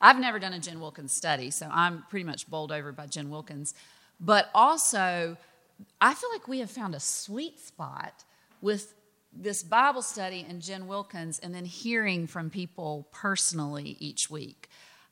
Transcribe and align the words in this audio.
I've 0.00 0.18
never 0.18 0.38
done 0.38 0.52
a 0.52 0.58
Jen 0.58 0.80
Wilkins 0.80 1.12
study, 1.12 1.50
so 1.50 1.68
I'm 1.70 2.04
pretty 2.08 2.24
much 2.24 2.48
bowled 2.48 2.72
over 2.72 2.92
by 2.92 3.06
Jen 3.06 3.30
Wilkins. 3.30 3.74
But 4.18 4.50
also, 4.54 5.36
I 6.00 6.14
feel 6.14 6.30
like 6.32 6.48
we 6.48 6.60
have 6.60 6.70
found 6.70 6.94
a 6.94 7.00
sweet 7.00 7.58
spot 7.58 8.24
with 8.60 8.94
this 9.32 9.62
Bible 9.62 10.02
study 10.02 10.44
and 10.48 10.60
Jen 10.60 10.86
Wilkins, 10.86 11.38
and 11.38 11.54
then 11.54 11.64
hearing 11.64 12.26
from 12.26 12.50
people 12.50 13.06
personally 13.12 13.96
each 14.00 14.28
week. 14.28 14.68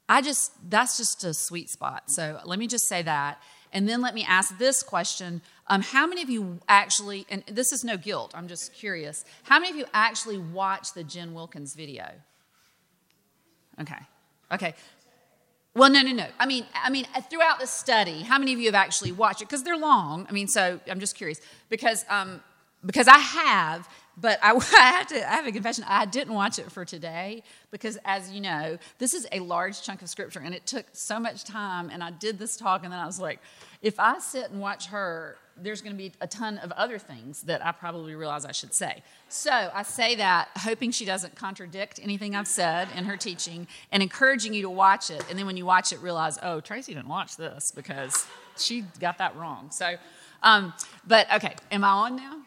I 0.09 0.23
just, 0.23 0.53
that's 0.71 0.97
just 0.97 1.23
a 1.25 1.35
sweet 1.35 1.69
spot. 1.69 2.11
So 2.11 2.41
let 2.45 2.59
me 2.59 2.67
just 2.67 2.89
say 2.89 3.03
that. 3.03 3.41
And 3.73 3.87
then 3.87 4.01
let 4.01 4.15
me 4.15 4.25
ask 4.27 4.57
this 4.57 4.83
question 4.83 5.43
um, 5.67 5.83
How 5.83 6.07
many 6.07 6.23
of 6.23 6.31
you 6.31 6.59
actually, 6.69 7.27
and 7.29 7.45
this 7.47 7.73
is 7.73 7.85
no 7.85 7.97
guilt, 7.97 8.33
I'm 8.35 8.49
just 8.49 8.73
curious, 8.73 9.25
how 9.45 9.61
many 9.61 9.71
of 9.71 9.77
you 9.77 9.85
actually 9.93 10.39
watched 10.39 10.95
the 10.95 11.05
Jen 11.05 11.35
Wilkins 11.35 11.75
video? 11.75 12.07
Okay. 13.81 13.99
Okay. 14.53 14.75
Well, 15.75 15.91
no, 15.91 16.03
no, 16.03 16.13
no. 16.13 16.27
I 16.39 16.47
mean, 16.47 16.67
I 16.75 16.91
mean, 16.91 17.07
throughout 17.31 17.61
the 17.61 17.67
study, 17.67 18.23
how 18.23 18.39
many 18.39 18.53
of 18.53 18.59
you 18.59 18.67
have 18.67 18.75
actually 18.75 19.13
watched 19.13 19.43
it? 19.43 19.49
Because 19.49 19.63
they're 19.63 19.77
long. 19.77 20.27
I 20.29 20.33
mean, 20.33 20.49
so 20.49 20.81
I'm 20.91 20.99
just 20.99 21.15
curious 21.15 21.41
because 21.69 22.05
um, 22.09 22.43
because 22.85 23.07
I 23.07 23.19
have, 23.19 23.89
but 24.17 24.39
I, 24.43 24.53
I 24.57 24.91
have 24.91 25.07
to 25.09 25.31
I 25.31 25.37
have 25.37 25.47
a 25.47 25.53
confession. 25.53 25.85
I 25.87 26.07
didn't 26.07 26.35
watch 26.35 26.59
it 26.59 26.73
for 26.73 26.85
today 26.85 27.43
because, 27.71 27.99
as 28.05 28.31
you 28.33 28.41
know, 28.41 28.79
this 28.99 29.15
is 29.15 29.27
a 29.31 29.41
large 29.41 29.83
chunk 29.83 30.03
of 30.03 30.09
scripture, 30.09 30.41
and 30.41 30.55
it 30.55 30.67
took 30.67 30.87
so 30.93 31.21
much 31.21 31.45
time. 31.45 31.91
And 31.91 32.03
I 32.03 32.11
did 32.11 32.39
this 32.39 32.57
talk, 32.57 32.83
and 32.83 32.93
then 32.93 33.01
I 33.01 33.07
was 33.07 33.21
like, 33.21 33.41
if 33.83 34.01
I 34.01 34.19
sit 34.19 34.51
and 34.51 34.61
watch 34.61 34.87
her, 34.87 35.37
there's 35.63 35.81
going 35.81 35.93
to 35.93 35.99
be 35.99 36.13
a 36.21 36.27
ton 36.27 36.59
of 36.59 36.73
other 36.73 36.99
things 36.99 37.43
that 37.43 37.65
I 37.65 37.73
probably 37.73 38.15
realize 38.15 38.45
I 38.45 38.53
should 38.53 38.75
say. 38.75 39.03
So 39.29 39.51
I 39.51 39.83
say 39.83 40.17
that 40.17 40.49
hoping 40.57 40.91
she 40.91 41.05
doesn't 41.05 41.35
contradict 41.35 42.01
anything 42.03 42.35
I've 42.35 42.47
said 42.47 42.89
in 42.97 43.05
her 43.05 43.17
teaching 43.17 43.67
and 43.93 44.03
encouraging 44.03 44.55
you 44.55 44.63
to 44.63 44.71
watch 44.71 45.11
it. 45.11 45.25
And 45.29 45.39
then 45.39 45.47
when 45.47 45.57
you 45.57 45.67
watch 45.67 45.93
it, 45.93 46.01
realize, 46.01 46.39
oh, 46.43 46.61
Tracy 46.61 46.95
didn't 46.95 47.09
watch 47.09 47.37
this 47.37 47.73
because 47.75 48.27
she 48.57 48.85
got 49.01 49.19
that 49.19 49.37
wrong. 49.37 49.71
So, 49.71 49.97
um, 50.43 50.73
but 51.07 51.33
okay, 51.35 51.55
am 51.71 51.85
I 51.85 51.91
on 51.91 52.17
now? 52.17 52.41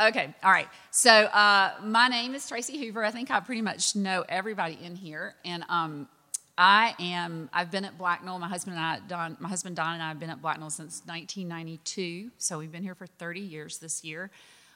Okay, 0.00 0.34
all 0.42 0.50
right. 0.50 0.68
So 0.90 1.10
uh, 1.10 1.72
my 1.82 2.08
name 2.08 2.34
is 2.34 2.48
Tracy 2.48 2.78
Hoover. 2.78 3.04
I 3.04 3.10
think 3.10 3.30
I 3.30 3.40
pretty 3.40 3.62
much 3.62 3.94
know 3.94 4.24
everybody 4.28 4.78
in 4.82 4.96
here, 4.96 5.34
and 5.44 5.64
um, 5.68 6.08
I 6.56 6.94
am. 7.00 7.50
I've 7.52 7.70
been 7.70 7.84
at 7.84 7.98
Blacknall. 7.98 8.38
My 8.38 8.48
husband 8.48 8.76
and 8.76 8.84
I, 8.84 9.00
Don, 9.08 9.36
my 9.40 9.48
husband 9.48 9.76
Don 9.76 9.94
and 9.94 10.02
I 10.02 10.08
have 10.08 10.20
been 10.20 10.30
at 10.30 10.40
Blacknall 10.40 10.70
since 10.70 11.02
1992. 11.06 12.30
So 12.38 12.58
we've 12.58 12.70
been 12.70 12.82
here 12.82 12.94
for 12.94 13.06
30 13.06 13.40
years 13.40 13.78
this 13.78 14.04
year. 14.04 14.30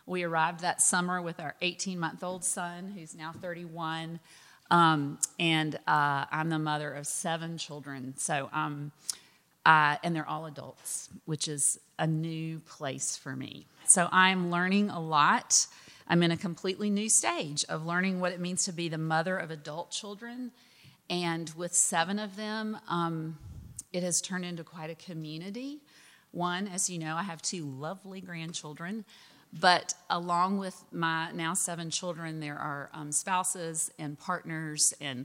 We 0.07 0.25
arrived 0.25 0.61
that 0.61 0.83
summer 0.83 1.23
with 1.23 1.39
our 1.39 1.55
18 1.61 1.99
month 1.99 2.25
old 2.25 2.45
son, 2.45 2.93
who's 2.97 3.15
now 3.15 3.33
31, 3.33 4.19
um, 4.71 5.19
and 5.39 5.77
uh, 5.87 6.25
I'm 6.31 6.49
the 6.49 6.59
mother 6.59 6.93
of 6.93 7.07
seven 7.07 7.59
children. 7.59 8.15
So. 8.17 8.49
Um, 8.53 8.93
uh, 9.67 9.97
and 10.03 10.17
they're 10.17 10.27
all 10.27 10.47
adults, 10.47 11.11
which 11.27 11.47
is 11.47 11.79
a 11.99 12.07
new 12.07 12.59
place 12.61 13.19
for 13.19 13.37
me. 13.37 13.67
So 13.85 14.09
I'm 14.11 14.51
learning 14.51 14.89
a 14.89 14.99
lot. 14.99 15.67
I'm 16.09 16.23
in 16.23 16.31
a 16.31 16.39
completely 16.39 16.89
new 16.89 17.11
stage 17.11 17.67
of 17.69 17.85
learning 17.85 18.19
what 18.19 18.33
it 18.33 18.41
means 18.41 18.65
to 18.65 18.73
be 18.73 18.89
the 18.89 18.97
mother 18.97 19.37
of 19.37 19.51
adult 19.51 19.91
children. 19.91 20.53
And 21.11 21.51
with 21.57 21.75
seven 21.75 22.19
of 22.19 22.37
them, 22.37 22.79
um, 22.89 23.39
it 23.93 24.03
has 24.03 24.21
turned 24.21 24.45
into 24.45 24.65
quite 24.65 24.91
a 24.91 24.95
community. 24.95 25.81
One, 26.33 26.69
as 26.69 26.91
you 26.91 26.99
know, 26.99 27.17
I 27.17 27.23
have 27.23 27.41
two 27.41 27.65
lovely 27.65 28.21
grandchildren. 28.21 29.05
But 29.53 29.95
along 30.11 30.59
with 30.59 30.85
my 30.93 31.33
now 31.33 31.55
seven 31.55 31.91
children, 31.91 32.41
there 32.41 32.59
are 32.59 32.91
um, 32.93 33.13
spouses 33.13 33.91
and 33.99 34.19
partners, 34.19 34.93
and 35.01 35.25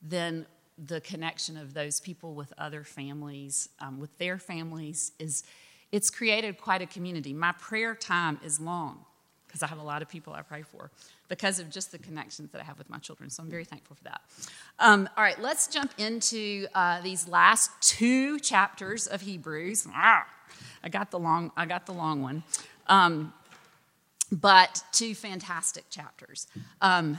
then 0.00 0.46
the 0.78 1.00
connection 1.00 1.56
of 1.56 1.74
those 1.74 1.98
people 1.98 2.34
with 2.34 2.52
other 2.58 2.84
families, 2.84 3.68
um, 3.80 3.98
with 3.98 4.16
their 4.18 4.38
families, 4.38 5.10
is 5.18 5.42
it's 5.90 6.10
created 6.10 6.60
quite 6.60 6.80
a 6.80 6.86
community. 6.86 7.32
My 7.32 7.52
prayer 7.52 7.96
time 7.96 8.38
is 8.44 8.60
long 8.60 9.04
because 9.46 9.62
I 9.62 9.66
have 9.66 9.78
a 9.78 9.82
lot 9.82 10.02
of 10.02 10.08
people 10.08 10.32
I 10.32 10.42
pray 10.42 10.62
for 10.62 10.90
because 11.28 11.58
of 11.58 11.70
just 11.70 11.92
the 11.92 11.98
connections 11.98 12.50
that 12.52 12.60
I 12.60 12.64
have 12.64 12.78
with 12.78 12.90
my 12.90 12.98
children. 12.98 13.30
So 13.30 13.42
I'm 13.42 13.50
very 13.50 13.64
thankful 13.64 13.96
for 13.96 14.04
that. 14.04 14.20
Um, 14.78 15.08
all 15.16 15.24
right, 15.24 15.40
let's 15.40 15.66
jump 15.68 15.92
into 15.98 16.66
uh, 16.74 17.00
these 17.00 17.28
last 17.28 17.70
two 17.80 18.38
chapters 18.40 19.06
of 19.06 19.22
Hebrews. 19.22 19.86
Ah, 19.92 20.26
I 20.82 20.88
got 20.88 21.10
the 21.10 21.18
long. 21.18 21.52
I 21.56 21.66
got 21.66 21.86
the 21.86 21.94
long 21.94 22.22
one. 22.22 22.42
Um, 22.88 23.32
but 24.32 24.82
two 24.92 25.14
fantastic 25.14 25.88
chapters. 25.88 26.48
Um, 26.80 27.18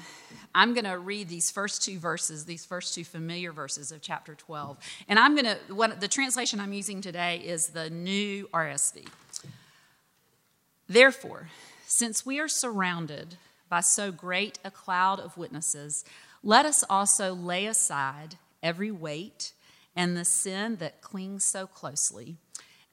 I'm 0.53 0.73
going 0.73 0.85
to 0.85 0.97
read 0.97 1.29
these 1.29 1.49
first 1.51 1.83
two 1.83 1.99
verses, 1.99 2.45
these 2.45 2.65
first 2.65 2.93
two 2.93 3.05
familiar 3.05 3.53
verses 3.53 3.91
of 3.91 4.01
chapter 4.01 4.35
12. 4.35 4.77
And 5.07 5.17
I'm 5.17 5.35
going 5.35 5.45
to, 5.45 5.95
the 5.99 6.07
translation 6.07 6.59
I'm 6.59 6.73
using 6.73 6.99
today 6.99 7.37
is 7.37 7.67
the 7.67 7.89
new 7.89 8.47
RSV. 8.53 9.07
Therefore, 10.89 11.49
since 11.87 12.25
we 12.25 12.37
are 12.37 12.49
surrounded 12.49 13.37
by 13.69 13.79
so 13.79 14.11
great 14.11 14.59
a 14.65 14.69
cloud 14.69 15.21
of 15.21 15.37
witnesses, 15.37 16.03
let 16.43 16.65
us 16.65 16.83
also 16.89 17.33
lay 17.33 17.65
aside 17.65 18.35
every 18.61 18.91
weight 18.91 19.53
and 19.95 20.15
the 20.15 20.25
sin 20.25 20.75
that 20.75 21.01
clings 21.01 21.45
so 21.45 21.65
closely, 21.65 22.35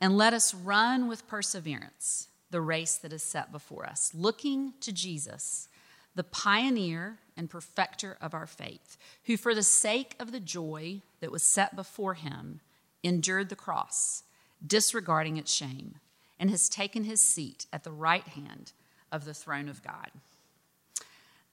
and 0.01 0.17
let 0.17 0.33
us 0.33 0.55
run 0.55 1.09
with 1.09 1.27
perseverance 1.27 2.29
the 2.51 2.61
race 2.61 2.97
that 2.97 3.13
is 3.13 3.23
set 3.25 3.51
before 3.51 3.85
us, 3.85 4.13
looking 4.15 4.75
to 4.81 4.93
Jesus, 4.93 5.69
the 6.15 6.23
pioneer 6.23 7.19
and 7.37 7.51
perfecter 7.51 8.17
of 8.21 8.33
our 8.33 8.47
faith, 8.47 8.97
who, 9.25 9.37
for 9.37 9.57
the 9.57 9.63
sake 9.65 10.15
of 10.21 10.31
the 10.31 10.39
joy 10.39 11.03
that 11.19 11.33
was 11.33 11.43
set 11.43 11.75
before 11.75 12.15
him, 12.15 12.61
endured 13.03 13.49
the 13.49 13.57
cross, 13.57 14.23
disregarding 14.65 15.37
its 15.37 15.53
shame, 15.53 15.97
and 16.39 16.49
has 16.49 16.69
taken 16.69 17.05
his 17.05 17.21
seat 17.21 17.67
at 17.73 17.83
the 17.83 17.93
right 17.93 18.29
hand 18.29 18.73
of 19.15 19.25
the 19.25 19.33
throne 19.33 19.69
of 19.69 19.83
God. 19.83 20.11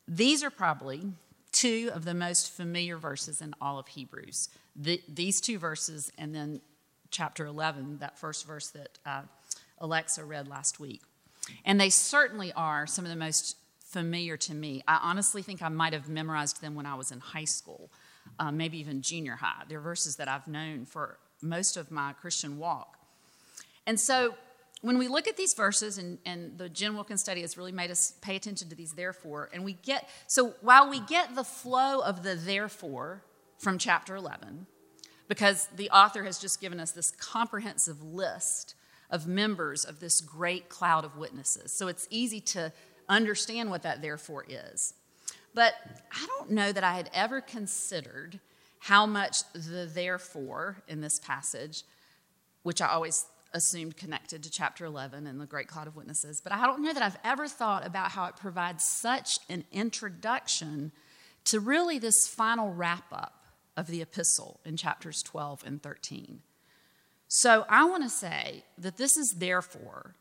These 0.07 0.43
are 0.43 0.49
probably 0.49 1.03
two 1.51 1.91
of 1.93 2.05
the 2.05 2.15
most 2.15 2.51
familiar 2.51 2.97
verses 2.97 3.39
in 3.39 3.53
all 3.61 3.77
of 3.77 3.87
Hebrews. 3.87 4.49
The, 4.75 5.01
these 5.07 5.39
two 5.39 5.59
verses, 5.59 6.11
and 6.17 6.33
then 6.33 6.61
chapter 7.11 7.45
11, 7.45 7.99
that 7.99 8.17
first 8.17 8.47
verse 8.47 8.69
that 8.69 8.97
uh, 9.05 9.21
Alexa 9.77 10.25
read 10.25 10.47
last 10.47 10.79
week. 10.79 11.01
And 11.63 11.79
they 11.79 11.89
certainly 11.89 12.51
are 12.53 12.87
some 12.87 13.05
of 13.05 13.11
the 13.11 13.17
most 13.17 13.57
familiar 13.79 14.37
to 14.37 14.55
me. 14.55 14.83
I 14.87 14.99
honestly 15.03 15.43
think 15.43 15.61
I 15.61 15.69
might 15.69 15.93
have 15.93 16.09
memorized 16.09 16.61
them 16.61 16.73
when 16.73 16.87
I 16.87 16.95
was 16.95 17.11
in 17.11 17.19
high 17.19 17.45
school, 17.45 17.91
uh, 18.39 18.51
maybe 18.51 18.79
even 18.79 19.01
junior 19.01 19.35
high. 19.35 19.63
They're 19.67 19.81
verses 19.81 20.15
that 20.15 20.27
I've 20.27 20.47
known 20.47 20.85
for 20.85 21.19
most 21.41 21.77
of 21.77 21.91
my 21.91 22.13
Christian 22.13 22.57
walk. 22.57 22.97
And 23.85 23.99
so 23.99 24.35
when 24.81 24.97
we 24.97 25.07
look 25.07 25.27
at 25.27 25.37
these 25.37 25.53
verses, 25.53 25.97
and, 25.97 26.17
and 26.25 26.57
the 26.57 26.67
Jen 26.67 26.95
Wilkins 26.95 27.21
study 27.21 27.41
has 27.41 27.57
really 27.57 27.71
made 27.71 27.91
us 27.91 28.13
pay 28.21 28.35
attention 28.35 28.69
to 28.69 28.75
these 28.75 28.93
therefore, 28.93 29.49
and 29.53 29.63
we 29.63 29.73
get, 29.73 30.09
so 30.27 30.55
while 30.61 30.89
we 30.89 30.99
get 31.01 31.35
the 31.35 31.43
flow 31.43 32.01
of 32.01 32.23
the 32.23 32.35
therefore 32.35 33.23
from 33.59 33.77
chapter 33.77 34.15
11, 34.15 34.65
because 35.27 35.67
the 35.75 35.89
author 35.91 36.23
has 36.23 36.39
just 36.39 36.59
given 36.59 36.79
us 36.79 36.91
this 36.91 37.11
comprehensive 37.11 38.01
list 38.03 38.75
of 39.09 39.27
members 39.27 39.85
of 39.85 39.99
this 39.99 40.19
great 40.19 40.67
cloud 40.67 41.05
of 41.05 41.17
witnesses. 41.17 41.71
So 41.71 41.87
it's 41.87 42.07
easy 42.09 42.39
to 42.41 42.71
understand 43.07 43.69
what 43.69 43.83
that 43.83 44.01
therefore 44.01 44.45
is. 44.47 44.93
But 45.53 45.73
I 46.11 46.25
don't 46.25 46.51
know 46.51 46.71
that 46.71 46.83
I 46.83 46.93
had 46.93 47.09
ever 47.13 47.41
considered 47.41 48.39
how 48.79 49.05
much 49.05 49.43
the 49.53 49.89
therefore 49.93 50.77
in 50.87 51.01
this 51.01 51.19
passage, 51.19 51.83
which 52.63 52.81
I 52.81 52.87
always 52.87 53.25
assumed 53.53 53.97
connected 53.97 54.43
to 54.43 54.49
chapter 54.49 54.85
11 54.85 55.27
and 55.27 55.39
the 55.39 55.45
great 55.45 55.67
cloud 55.67 55.87
of 55.87 55.95
witnesses, 55.95 56.41
but 56.41 56.53
I 56.53 56.65
don't 56.65 56.81
know 56.81 56.93
that 56.93 57.03
I've 57.03 57.17
ever 57.23 57.47
thought 57.47 57.85
about 57.85 58.11
how 58.11 58.25
it 58.25 58.35
provides 58.35 58.83
such 58.83 59.39
an 59.49 59.65
introduction 59.71 60.91
to 61.45 61.59
really 61.59 61.99
this 61.99 62.27
final 62.27 62.73
wrap 62.73 63.05
up 63.11 63.45
of 63.75 63.87
the 63.87 64.01
epistle 64.01 64.59
in 64.65 64.77
chapters 64.77 65.21
12 65.23 65.63
and 65.65 65.81
13. 65.81 66.41
So 67.27 67.65
I 67.69 67.85
want 67.85 68.03
to 68.03 68.09
say 68.09 68.63
that 68.77 68.97
this 68.97 69.15
is 69.15 69.35
therefore, 69.37 70.15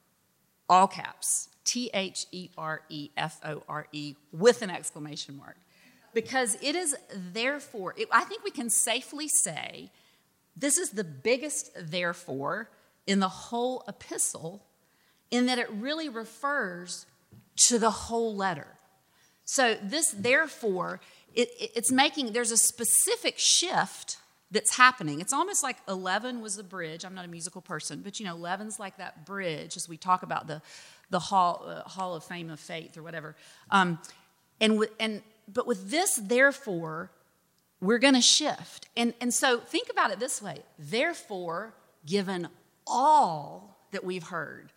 all 0.69 0.87
caps, 0.87 1.49
T 1.65 1.91
H 1.93 2.27
E 2.31 2.51
R 2.57 2.83
E 2.89 3.11
F 3.17 3.41
O 3.45 3.63
R 3.69 3.87
E 3.93 4.15
with 4.33 4.63
an 4.63 4.71
exclamation 4.71 5.37
mark. 5.37 5.57
Because 6.15 6.57
it 6.63 6.75
is 6.75 6.97
therefore, 7.33 7.95
it, 7.97 8.09
I 8.11 8.25
think 8.25 8.45
we 8.45 8.51
can 8.51 8.71
safely 8.71 9.29
say 9.29 9.91
this 10.57 10.79
is 10.79 10.91
the 10.91 11.05
biggest 11.05 11.71
therefore 11.77 12.69
in 13.11 13.19
the 13.19 13.29
whole 13.29 13.83
epistle, 13.89 14.63
in 15.33 15.47
that 15.47 15.59
it 15.59 15.69
really 15.73 16.09
refers 16.09 17.07
to 17.57 17.77
the 17.77 17.91
whole 17.91 18.37
letter. 18.37 18.69
So, 19.45 19.77
this 19.83 20.13
therefore, 20.13 21.01
it, 21.35 21.49
it's 21.59 21.91
making, 21.91 22.33
there's 22.33 22.53
a 22.53 22.57
specific 22.57 23.35
shift 23.37 24.19
that's 24.53 24.77
happening. 24.77 25.21
It's 25.21 25.33
almost 25.33 25.65
like 25.65 25.79
11 25.89 26.41
was 26.41 26.57
a 26.57 26.63
bridge. 26.63 27.05
I'm 27.05 27.17
not 27.17 27.25
a 27.25 27.29
musical 27.29 27.61
person, 27.61 28.03
but 28.05 28.21
you 28.21 28.27
know, 28.27 28.37
11's 28.37 28.79
like 28.79 28.99
that 28.99 29.27
bridge 29.27 29.77
as 29.77 29.89
we 29.89 29.97
talk 29.97 30.23
about 30.23 30.47
the, 30.47 30.63
the 31.11 31.19
hall, 31.19 31.65
uh, 31.67 31.89
hall 31.89 32.15
of 32.15 32.23
Fame 32.23 32.49
of 32.49 32.61
Faith 32.61 32.97
or 32.97 33.03
whatever. 33.03 33.35
Um, 33.73 33.99
and, 34.61 34.79
with, 34.79 34.91
and, 35.01 35.23
but 35.53 35.67
with 35.67 35.91
this, 35.91 36.15
therefore, 36.15 37.11
we're 37.81 37.99
going 37.99 38.15
to 38.15 38.21
shift. 38.21 38.87
And, 38.97 39.15
and 39.21 39.35
so 39.35 39.59
think 39.59 39.89
about 39.91 40.13
it 40.13 40.21
this 40.21 40.41
way 40.41 40.61
therefore, 40.79 41.75
given 42.07 42.47
all 42.87 43.87
that 43.93 44.05
we've 44.05 44.25
heard 44.25 44.73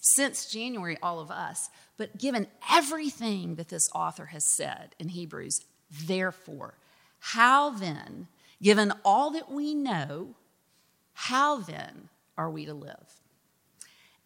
since 0.00 0.50
January, 0.50 0.98
all 1.02 1.20
of 1.20 1.30
us, 1.30 1.70
but 1.96 2.18
given 2.18 2.46
everything 2.70 3.54
that 3.56 3.68
this 3.68 3.88
author 3.94 4.26
has 4.26 4.44
said 4.44 4.94
in 4.98 5.08
Hebrews, 5.08 5.64
therefore, 6.06 6.74
how 7.18 7.70
then, 7.70 8.28
given 8.62 8.92
all 9.04 9.30
that 9.30 9.50
we 9.50 9.74
know, 9.74 10.34
how 11.14 11.58
then 11.58 12.08
are 12.36 12.50
we 12.50 12.66
to 12.66 12.74
live? 12.74 13.20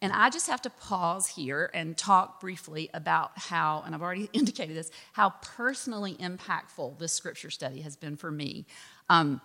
And 0.01 0.11
I 0.11 0.29
just 0.29 0.47
have 0.47 0.61
to 0.63 0.69
pause 0.69 1.27
here 1.27 1.71
and 1.73 1.97
talk 1.97 2.41
briefly 2.41 2.89
about 2.93 3.31
how, 3.35 3.83
and 3.85 3.95
I've 3.95 4.01
already 4.01 4.29
indicated 4.33 4.75
this, 4.75 4.91
how 5.13 5.33
personally 5.41 6.15
impactful 6.15 6.99
this 6.99 7.13
scripture 7.13 7.49
study 7.49 7.81
has 7.81 7.95
been 7.95 8.17
for 8.17 8.29
me. 8.29 8.65
Um, 9.09 9.39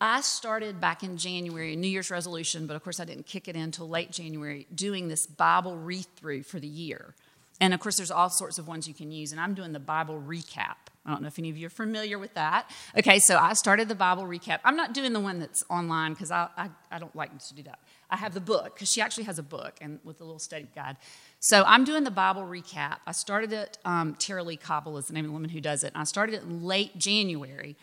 I 0.00 0.22
started 0.22 0.80
back 0.80 1.02
in 1.02 1.18
January, 1.18 1.76
New 1.76 1.88
Year's 1.88 2.10
resolution, 2.10 2.66
but 2.66 2.74
of 2.74 2.82
course 2.82 3.00
I 3.00 3.04
didn't 3.04 3.26
kick 3.26 3.48
it 3.48 3.56
in 3.56 3.62
until 3.62 3.88
late 3.88 4.10
January, 4.10 4.66
doing 4.74 5.08
this 5.08 5.26
Bible 5.26 5.76
read 5.76 6.06
through 6.16 6.44
for 6.44 6.58
the 6.58 6.66
year. 6.66 7.14
And 7.60 7.74
of 7.74 7.80
course, 7.80 7.98
there's 7.98 8.10
all 8.10 8.30
sorts 8.30 8.58
of 8.58 8.66
ones 8.66 8.88
you 8.88 8.94
can 8.94 9.12
use, 9.12 9.32
and 9.32 9.40
I'm 9.40 9.52
doing 9.52 9.72
the 9.72 9.80
Bible 9.80 10.22
recap. 10.26 10.76
I 11.04 11.10
don't 11.10 11.20
know 11.20 11.28
if 11.28 11.38
any 11.38 11.50
of 11.50 11.58
you 11.58 11.66
are 11.66 11.70
familiar 11.70 12.18
with 12.18 12.32
that. 12.34 12.70
Okay, 12.96 13.18
so 13.18 13.36
I 13.36 13.52
started 13.52 13.88
the 13.88 13.94
Bible 13.94 14.22
recap. 14.22 14.60
I'm 14.64 14.76
not 14.76 14.94
doing 14.94 15.12
the 15.12 15.20
one 15.20 15.38
that's 15.38 15.62
online 15.68 16.14
because 16.14 16.30
I, 16.30 16.48
I, 16.56 16.70
I, 16.90 16.98
don't 16.98 17.14
like 17.14 17.38
to 17.38 17.54
do 17.54 17.62
that. 17.64 17.78
I 18.10 18.16
have 18.16 18.32
the 18.32 18.40
book 18.40 18.74
because 18.74 18.90
she 18.90 19.00
actually 19.00 19.24
has 19.24 19.38
a 19.38 19.42
book 19.42 19.76
and 19.80 19.98
with 20.04 20.20
a 20.20 20.24
little 20.24 20.38
study 20.38 20.68
guide. 20.74 20.96
So 21.40 21.64
I'm 21.66 21.84
doing 21.84 22.04
the 22.04 22.10
Bible 22.10 22.42
recap. 22.42 22.98
I 23.06 23.12
started 23.12 23.52
it, 23.52 23.78
um, 23.84 24.14
Tara-Leigh 24.14 24.56
Cobble 24.56 24.98
is 24.98 25.06
the 25.06 25.14
name 25.14 25.24
of 25.24 25.28
the 25.28 25.32
woman 25.32 25.50
who 25.50 25.60
does 25.60 25.84
it. 25.84 25.92
I 25.94 26.04
started 26.04 26.34
it 26.34 26.42
in 26.42 26.64
late 26.64 26.96
January. 26.98 27.76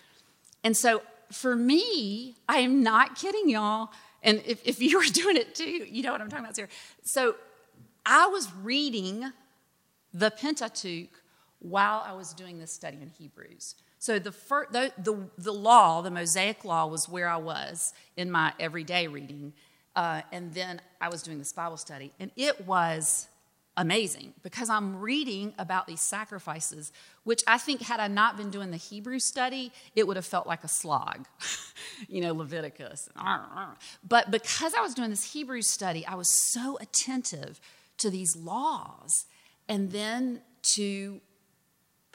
And 0.63 0.77
so 0.77 1.01
for 1.31 1.55
me, 1.55 2.35
I 2.47 2.59
am 2.59 2.83
not 2.83 3.15
kidding 3.15 3.49
y'all. 3.49 3.89
And 4.23 4.41
if, 4.45 4.61
if 4.65 4.81
you 4.81 4.97
were 4.97 5.05
doing 5.11 5.37
it 5.37 5.55
too, 5.55 5.85
you 5.89 6.03
know 6.03 6.11
what 6.11 6.21
I'm 6.21 6.29
talking 6.29 6.45
about, 6.45 6.55
Sarah. 6.55 6.69
So 7.03 7.35
I 8.05 8.27
was 8.27 8.51
reading 8.63 9.31
the 10.13 10.31
Pentateuch 10.31 11.09
while 11.59 12.03
I 12.05 12.13
was 12.13 12.33
doing 12.33 12.59
this 12.59 12.71
study 12.71 12.97
in 13.01 13.09
Hebrews. 13.09 13.75
So 13.99 14.19
the, 14.19 14.31
first, 14.31 14.71
the, 14.71 14.91
the, 14.97 15.17
the, 15.37 15.51
law, 15.51 16.01
the 16.01 16.11
Mosaic 16.11 16.63
law, 16.63 16.85
was 16.85 17.09
where 17.09 17.27
I 17.27 17.37
was 17.37 17.93
in 18.15 18.29
my 18.29 18.53
everyday 18.59 19.07
reading. 19.07 19.53
Uh, 19.95 20.21
and 20.31 20.53
then 20.53 20.79
I 21.01 21.09
was 21.09 21.23
doing 21.23 21.39
this 21.39 21.51
Bible 21.51 21.77
study. 21.77 22.13
And 22.19 22.31
it 22.35 22.65
was 22.67 23.27
amazing 23.77 24.33
because 24.41 24.69
I'm 24.69 24.99
reading 24.99 25.53
about 25.59 25.87
these 25.87 26.01
sacrifices, 26.01 26.91
which 27.23 27.43
I 27.47 27.59
think, 27.59 27.81
had 27.81 27.99
I 27.99 28.07
not 28.07 28.35
been 28.35 28.49
doing 28.49 28.71
the 28.71 28.77
Hebrew 28.77 29.19
study, 29.19 29.71
it 29.95 30.07
would 30.07 30.17
have 30.17 30.25
felt 30.25 30.47
like 30.47 30.63
a 30.63 30.67
slog, 30.67 31.27
you 32.09 32.21
know, 32.21 32.33
Leviticus. 32.33 33.07
But 34.05 34.31
because 34.31 34.73
I 34.73 34.81
was 34.81 34.95
doing 34.95 35.11
this 35.11 35.31
Hebrew 35.31 35.61
study, 35.61 36.05
I 36.05 36.15
was 36.15 36.27
so 36.51 36.77
attentive 36.81 37.61
to 37.99 38.09
these 38.09 38.35
laws 38.35 39.25
and 39.69 39.91
then 39.91 40.41
to 40.75 41.21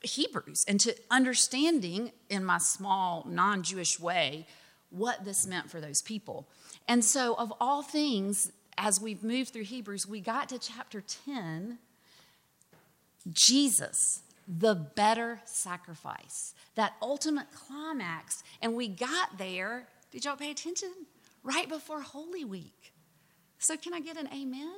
Hebrews 0.03 0.65
and 0.67 0.81
to 0.81 0.97
understanding 1.11 2.11
in 2.29 2.45
my 2.45 2.59
small 2.59 3.25
non 3.29 3.63
Jewish 3.63 4.01
way 4.01 4.47
what 4.91 5.25
this 5.25 5.47
meant 5.47 5.71
for 5.71 5.81
those 5.81 6.03
people. 6.03 6.49
And 6.89 7.05
so, 7.05 7.35
of 7.35 7.53
all 7.61 7.83
things, 7.83 8.51
as 8.79 9.01
we've 9.01 9.23
moved 9.23 9.53
through 9.53 9.65
Hebrews, 9.65 10.07
we 10.07 10.21
got 10.21 10.49
to 10.51 10.59
chapter 10.59 11.03
10 11.27 11.79
Jesus, 13.31 14.23
the 14.49 14.75
better 14.75 15.41
sacrifice, 15.45 16.55
that 16.75 16.95
ultimate 17.01 17.47
climax. 17.53 18.43
And 18.61 18.75
we 18.75 18.89
got 18.89 19.39
there, 19.39 19.87
did 20.11 20.25
y'all 20.25 20.37
pay 20.37 20.51
attention? 20.51 20.91
Right 21.45 21.69
before 21.69 22.01
Holy 22.01 22.45
Week. 22.45 22.93
So, 23.59 23.77
can 23.77 23.95
I 23.95 24.01
get 24.01 24.17
an 24.17 24.29
amen? 24.33 24.75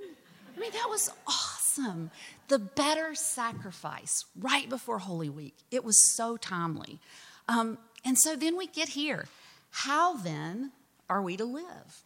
I 0.56 0.60
mean, 0.60 0.72
that 0.72 0.88
was 0.88 1.10
awesome. 1.26 2.10
The 2.48 2.58
better 2.58 3.14
sacrifice 3.14 4.24
right 4.38 4.68
before 4.68 4.98
Holy 4.98 5.30
Week. 5.30 5.56
It 5.70 5.84
was 5.84 6.14
so 6.14 6.36
timely. 6.36 7.00
Um, 7.48 7.78
and 8.04 8.18
so 8.18 8.36
then 8.36 8.56
we 8.56 8.66
get 8.66 8.90
here. 8.90 9.26
How 9.70 10.16
then 10.16 10.72
are 11.08 11.22
we 11.22 11.36
to 11.36 11.44
live? 11.44 12.04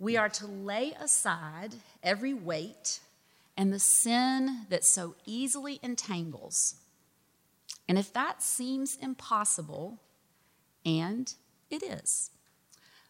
We 0.00 0.16
are 0.16 0.30
to 0.30 0.46
lay 0.46 0.92
aside 0.98 1.74
every 2.02 2.34
weight 2.34 3.00
and 3.56 3.72
the 3.72 3.78
sin 3.78 4.66
that 4.70 4.84
so 4.84 5.14
easily 5.26 5.78
entangles. 5.82 6.76
And 7.86 7.98
if 7.98 8.10
that 8.14 8.42
seems 8.42 8.96
impossible, 8.96 9.98
and 10.86 11.32
it 11.68 11.82
is, 11.82 12.30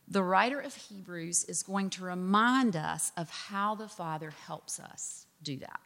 the 0.09 0.25
writer 0.25 0.59
of 0.59 0.75
Hebrews 0.75 1.45
is 1.45 1.63
going 1.63 1.91
to 1.91 2.05
remind 2.05 2.75
us 2.75 3.13
of 3.17 3.31
how 3.31 3.77
the 3.77 3.89
Father 3.89 4.31
helps 4.31 4.81
us 4.81 5.27
do 5.41 5.59
that. 5.59 5.81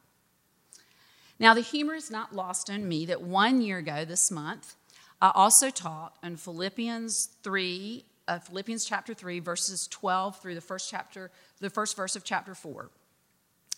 Now, 1.38 1.52
the 1.52 1.60
humor 1.60 1.94
is 1.94 2.10
not 2.10 2.34
lost 2.34 2.70
on 2.70 2.88
me 2.88 3.04
that 3.06 3.20
one 3.20 3.60
year 3.60 3.78
ago 3.78 4.06
this 4.06 4.30
month, 4.30 4.76
I 5.20 5.32
also 5.34 5.68
taught 5.68 6.16
in 6.22 6.36
Philippians 6.36 7.28
3, 7.42 8.04
uh, 8.28 8.38
Philippians 8.38 8.84
chapter 8.84 9.14
3, 9.14 9.40
verses 9.40 9.88
12 9.88 10.40
through 10.40 10.54
the 10.54 10.60
first 10.60 10.90
chapter, 10.90 11.30
the 11.60 11.70
first 11.70 11.96
verse 11.96 12.16
of 12.16 12.24
chapter 12.24 12.54
4. 12.54 12.90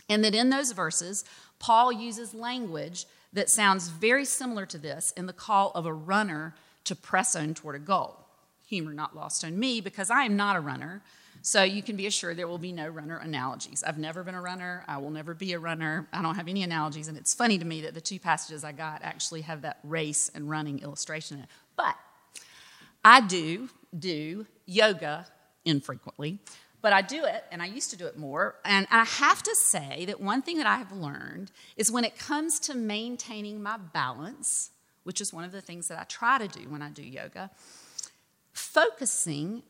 And 0.09 0.25
that 0.25 0.35
in 0.35 0.51
those 0.51 0.73
verses, 0.73 1.25
Paul 1.59 1.93
uses 1.93 2.33
language 2.33 3.07
that 3.33 3.51
sounds 3.51 3.89
very 3.89 4.25
similar 4.25 4.67
to 4.67 4.79
this 4.79 5.13
in 5.17 5.27
the 5.27 5.33
call 5.33 5.73
of 5.75 5.85
a 5.85 5.93
runner 5.93 6.55
to 6.85 6.95
press 6.95 7.35
on 7.35 7.55
toward 7.55 7.77
a 7.77 7.81
goal 7.81 8.27
humor 8.67 8.93
not 8.93 9.15
lost 9.17 9.45
on 9.45 9.59
me 9.59 9.81
because 9.81 10.11
I 10.11 10.25
am 10.25 10.37
not 10.37 10.57
a 10.57 10.61
runner. 10.61 11.03
So 11.43 11.63
you 11.63 11.83
can 11.83 11.97
be 11.97 12.07
assured 12.07 12.37
there 12.37 12.49
will 12.49 12.59
be 12.59 12.73
no 12.73 12.89
runner 12.89 13.19
analogies. 13.19 13.85
I've 13.87 13.99
never 13.99 14.25
been 14.25 14.35
a 14.35 14.43
runner. 14.43 14.85
I 14.89 14.99
will 14.99 15.11
never 15.11 15.35
be 15.35 15.53
a 15.53 15.59
runner. 15.59 16.09
I 16.13 16.21
don't 16.21 16.35
have 16.35 16.49
any 16.49 16.65
analogies. 16.65 17.07
And 17.07 17.17
it's 17.17 17.35
funny 17.35 17.59
to 17.59 17.65
me 17.65 17.83
that 17.83 17.95
the 17.95 18.01
two 18.01 18.19
passages 18.19 18.65
I 18.65 18.73
got 18.73 19.03
actually 19.03 19.43
have 19.43 19.63
that 19.63 19.79
race 19.85 20.31
and 20.35 20.51
running 20.51 20.81
illustration 20.81 21.37
in 21.37 21.45
it. 21.45 21.49
But 21.77 21.95
I 23.05 23.21
do 23.21 23.69
do 23.99 24.47
yoga 24.67 25.27
infrequently, 25.65 26.39
but 26.83 26.93
I 26.93 27.03
do 27.03 27.25
it, 27.25 27.45
and 27.51 27.63
I 27.63 27.67
used 27.67 27.91
to 27.91 27.97
do 27.97 28.07
it 28.07 28.17
more. 28.17 28.57
And 28.65 28.87
I 28.91 29.05
have 29.05 29.43
to 29.43 29.55
say 29.55 30.05
that 30.07 30.21
one 30.21 30.43
thing 30.43 30.59
that 30.59 30.67
I 30.67 30.77
have 30.77 30.93
learned 30.93 31.51
is 31.77 31.91
when 31.91 32.05
it 32.05 32.19
comes 32.19 32.61
to 32.61 32.75
maintaining 32.75 33.63
my 33.63 33.77
balance, 33.77 34.71
which 35.03 35.21
is 35.21 35.33
one 35.33 35.45
of 35.45 35.53
the 35.53 35.61
things 35.61 35.89
that 35.89 35.99
I 35.99 36.05
try 36.05 36.39
to 36.39 36.47
do 36.47 36.69
when 36.69 36.83
I 36.83 36.91
do 36.91 37.03
yoga, 37.03 37.51
focusing, 38.53 39.63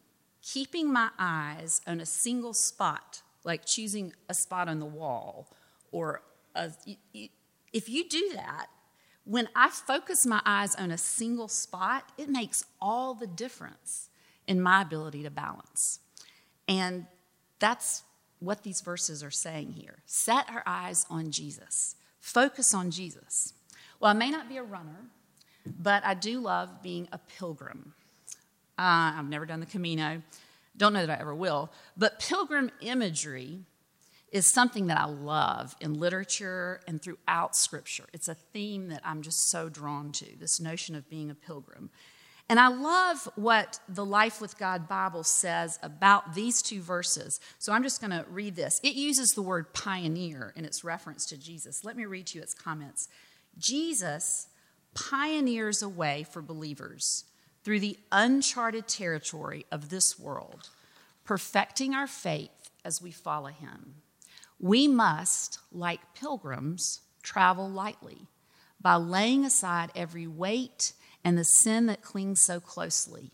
keeping 0.42 0.92
my 0.92 1.10
eyes 1.18 1.80
on 1.86 2.00
a 2.00 2.06
single 2.06 2.52
spot, 2.52 3.22
like 3.44 3.64
choosing 3.64 4.12
a 4.28 4.34
spot 4.34 4.68
on 4.68 4.80
the 4.80 4.86
wall, 4.86 5.48
or 5.92 6.22
a, 6.54 6.70
if 7.72 7.88
you 7.88 8.08
do 8.08 8.30
that, 8.34 8.66
when 9.24 9.48
I 9.56 9.70
focus 9.70 10.24
my 10.24 10.40
eyes 10.44 10.74
on 10.74 10.90
a 10.90 10.98
single 10.98 11.48
spot, 11.48 12.12
it 12.16 12.28
makes 12.28 12.64
all 12.80 13.14
the 13.14 13.26
difference 13.26 14.05
in 14.46 14.60
my 14.60 14.82
ability 14.82 15.22
to 15.22 15.30
balance. 15.30 16.00
And 16.68 17.06
that's 17.58 18.02
what 18.38 18.62
these 18.62 18.80
verses 18.80 19.22
are 19.22 19.30
saying 19.30 19.72
here. 19.72 19.98
Set 20.06 20.48
our 20.50 20.62
eyes 20.66 21.06
on 21.10 21.30
Jesus, 21.30 21.96
focus 22.20 22.74
on 22.74 22.90
Jesus. 22.90 23.54
Well, 24.00 24.10
I 24.10 24.14
may 24.14 24.30
not 24.30 24.48
be 24.48 24.58
a 24.58 24.62
runner, 24.62 25.06
but 25.64 26.04
I 26.04 26.14
do 26.14 26.40
love 26.40 26.82
being 26.82 27.08
a 27.12 27.18
pilgrim. 27.18 27.94
Uh, 28.78 29.16
I've 29.16 29.28
never 29.28 29.46
done 29.46 29.60
the 29.60 29.66
Camino. 29.66 30.22
Don't 30.76 30.92
know 30.92 31.06
that 31.06 31.18
I 31.18 31.20
ever 31.20 31.34
will. 31.34 31.70
But 31.96 32.20
pilgrim 32.20 32.70
imagery 32.80 33.60
is 34.30 34.46
something 34.46 34.88
that 34.88 34.98
I 34.98 35.06
love 35.06 35.74
in 35.80 35.94
literature 35.94 36.80
and 36.86 37.00
throughout 37.00 37.56
Scripture. 37.56 38.04
It's 38.12 38.28
a 38.28 38.34
theme 38.34 38.88
that 38.88 39.00
I'm 39.04 39.22
just 39.22 39.48
so 39.48 39.70
drawn 39.70 40.12
to 40.12 40.26
this 40.38 40.60
notion 40.60 40.94
of 40.94 41.08
being 41.08 41.30
a 41.30 41.34
pilgrim. 41.34 41.90
And 42.48 42.60
I 42.60 42.68
love 42.68 43.28
what 43.34 43.80
the 43.88 44.04
Life 44.04 44.40
with 44.40 44.56
God 44.56 44.86
Bible 44.88 45.24
says 45.24 45.80
about 45.82 46.34
these 46.34 46.62
two 46.62 46.80
verses. 46.80 47.40
So 47.58 47.72
I'm 47.72 47.82
just 47.82 48.00
going 48.00 48.12
to 48.12 48.24
read 48.30 48.54
this. 48.54 48.80
It 48.84 48.94
uses 48.94 49.30
the 49.30 49.42
word 49.42 49.74
pioneer 49.74 50.52
in 50.54 50.64
its 50.64 50.84
reference 50.84 51.26
to 51.26 51.36
Jesus. 51.36 51.84
Let 51.84 51.96
me 51.96 52.04
read 52.04 52.28
to 52.28 52.38
you 52.38 52.42
its 52.42 52.54
comments. 52.54 53.08
Jesus 53.58 54.46
pioneers 54.94 55.82
a 55.82 55.88
way 55.88 56.24
for 56.30 56.40
believers 56.40 57.24
through 57.64 57.80
the 57.80 57.98
uncharted 58.12 58.86
territory 58.86 59.66
of 59.72 59.88
this 59.88 60.16
world, 60.18 60.70
perfecting 61.24 61.94
our 61.94 62.06
faith 62.06 62.70
as 62.84 63.02
we 63.02 63.10
follow 63.10 63.48
him. 63.48 63.96
We 64.60 64.86
must, 64.86 65.58
like 65.72 66.14
pilgrims, 66.14 67.00
travel 67.24 67.68
lightly 67.68 68.28
by 68.80 68.94
laying 68.94 69.44
aside 69.44 69.90
every 69.96 70.28
weight 70.28 70.92
and 71.26 71.36
the 71.36 71.44
sin 71.44 71.86
that 71.86 72.02
clings 72.02 72.40
so 72.40 72.60
closely, 72.60 73.32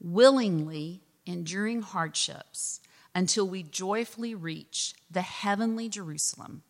willingly 0.00 1.02
enduring 1.26 1.82
hardships 1.82 2.80
until 3.14 3.46
we 3.46 3.62
joyfully 3.62 4.34
reach 4.34 4.94
the 5.10 5.20
heavenly 5.20 5.90
Jerusalem 5.90 6.62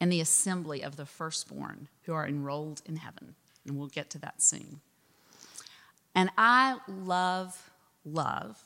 and 0.00 0.10
the 0.10 0.22
assembly 0.22 0.82
of 0.82 0.96
the 0.96 1.04
firstborn 1.04 1.88
who 2.04 2.14
are 2.14 2.26
enrolled 2.26 2.80
in 2.86 2.96
heaven. 2.96 3.34
And 3.66 3.76
we'll 3.76 3.88
get 3.88 4.08
to 4.10 4.18
that 4.20 4.40
soon. 4.40 4.80
And 6.14 6.30
I 6.38 6.78
love, 6.88 7.70
love 8.02 8.62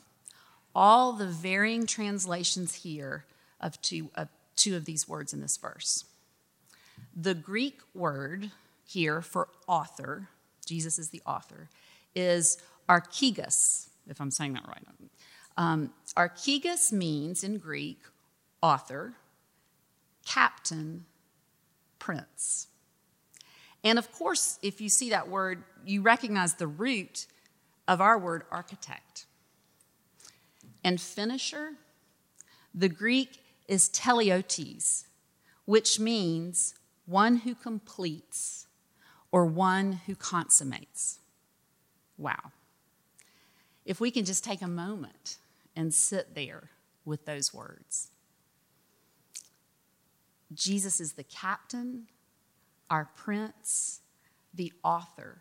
all 0.77 1.13
the 1.13 1.27
varying 1.27 1.87
translations 1.87 2.73
here 2.85 3.25
of 3.61 3.83
two, 3.83 4.11
of 4.15 4.29
two 4.55 4.77
of 4.77 4.85
these 4.85 5.09
words 5.09 5.33
in 5.33 5.41
this 5.41 5.57
verse. 5.57 6.05
The 7.17 7.35
Greek 7.35 7.81
word 7.95 8.53
here 8.87 9.23
for 9.23 9.49
author, 9.67 10.29
Jesus 10.69 10.99
is 10.99 11.09
the 11.11 11.23
author, 11.27 11.69
is 12.15 12.59
archegos, 12.89 13.89
if 14.07 14.21
I'm 14.21 14.31
saying 14.31 14.53
that 14.53 14.67
right. 14.69 14.85
Um, 15.57 15.91
means 16.93 17.43
in 17.43 17.59
Greek 17.59 17.99
author, 18.63 19.15
captain, 20.25 21.05
prince. 21.99 22.69
And 23.83 23.99
of 23.99 24.13
course, 24.13 24.59
if 24.63 24.81
you 24.81 24.89
see 24.89 25.11
that 25.11 25.29
word, 25.29 25.65
you 25.85 26.03
recognize 26.03 26.55
the 26.55 26.67
root 26.67 27.27
of 27.87 28.01
our 28.01 28.19
word 28.19 28.43
architect. 28.51 29.27
And 30.85 31.01
finisher, 31.01 31.73
the 32.75 32.89
Greek 32.89 33.43
is 33.67 33.89
teleotes, 33.89 35.07
which 35.65 35.99
means 35.99 36.75
one 37.07 37.39
who 37.39 37.55
completes 37.55 38.68
or 39.31 39.45
one 39.47 40.01
who 40.07 40.15
consummates. 40.15 41.19
Wow. 42.17 42.53
If 43.85 44.01
we 44.01 44.11
can 44.11 44.25
just 44.25 44.45
take 44.45 44.63
a 44.63 44.69
moment 44.69 45.37
and 45.77 45.95
sit 45.95 46.35
there 46.35 46.71
with 47.05 47.25
those 47.25 47.55
words. 47.55 48.11
Jesus 50.53 51.01
is 51.01 51.13
the 51.13 51.25
captain, 51.25 52.07
our 52.91 53.09
prince, 53.15 54.01
the 54.53 54.73
author, 54.83 55.39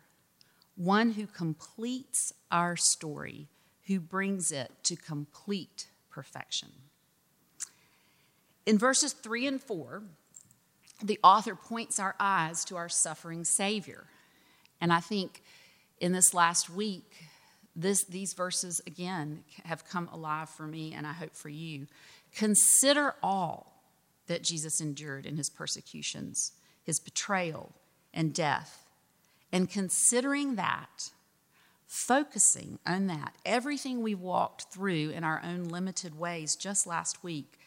one 0.76 1.12
who 1.12 1.26
completes 1.26 2.32
our 2.50 2.76
story, 2.76 3.48
who 3.86 3.98
brings 4.00 4.52
it 4.52 4.70
to 4.84 4.96
complete 4.96 5.88
perfection. 6.10 6.68
In 8.64 8.78
verses 8.78 9.12
3 9.12 9.46
and 9.46 9.60
4, 9.60 10.02
the 11.02 11.18
author 11.22 11.54
points 11.54 11.98
our 11.98 12.14
eyes 12.18 12.64
to 12.66 12.76
our 12.76 12.88
suffering 12.88 13.44
Savior. 13.44 14.04
And 14.80 14.92
I 14.92 15.00
think 15.00 15.42
in 16.00 16.12
this 16.12 16.34
last 16.34 16.70
week, 16.70 17.24
this, 17.74 18.04
these 18.04 18.32
verses 18.32 18.80
again 18.86 19.44
have 19.64 19.88
come 19.88 20.08
alive 20.12 20.48
for 20.48 20.66
me, 20.66 20.92
and 20.92 21.06
I 21.06 21.12
hope 21.12 21.34
for 21.34 21.48
you. 21.48 21.86
Consider 22.34 23.14
all 23.22 23.82
that 24.26 24.42
Jesus 24.42 24.80
endured 24.80 25.26
in 25.26 25.36
his 25.36 25.48
persecutions, 25.48 26.52
his 26.82 26.98
betrayal, 26.98 27.72
and 28.12 28.34
death. 28.34 28.84
And 29.52 29.70
considering 29.70 30.56
that, 30.56 31.10
focusing 31.86 32.78
on 32.84 33.06
that, 33.06 33.34
everything 33.46 34.02
we 34.02 34.14
walked 34.14 34.72
through 34.72 35.10
in 35.10 35.24
our 35.24 35.40
own 35.44 35.68
limited 35.68 36.18
ways 36.18 36.56
just 36.56 36.86
last 36.86 37.22
week, 37.24 37.58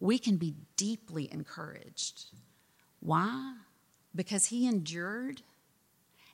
we 0.00 0.18
can 0.18 0.36
be 0.36 0.54
deeply 0.76 1.28
encouraged. 1.30 2.26
Why? 3.04 3.56
Because 4.14 4.46
he 4.46 4.66
endured 4.66 5.42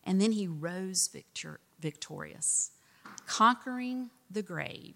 and 0.05 0.21
then 0.21 0.33
he 0.33 0.47
rose 0.47 1.09
victor- 1.13 1.61
victorious, 1.81 2.71
conquering 3.27 4.11
the 4.31 4.43
grave 4.43 4.95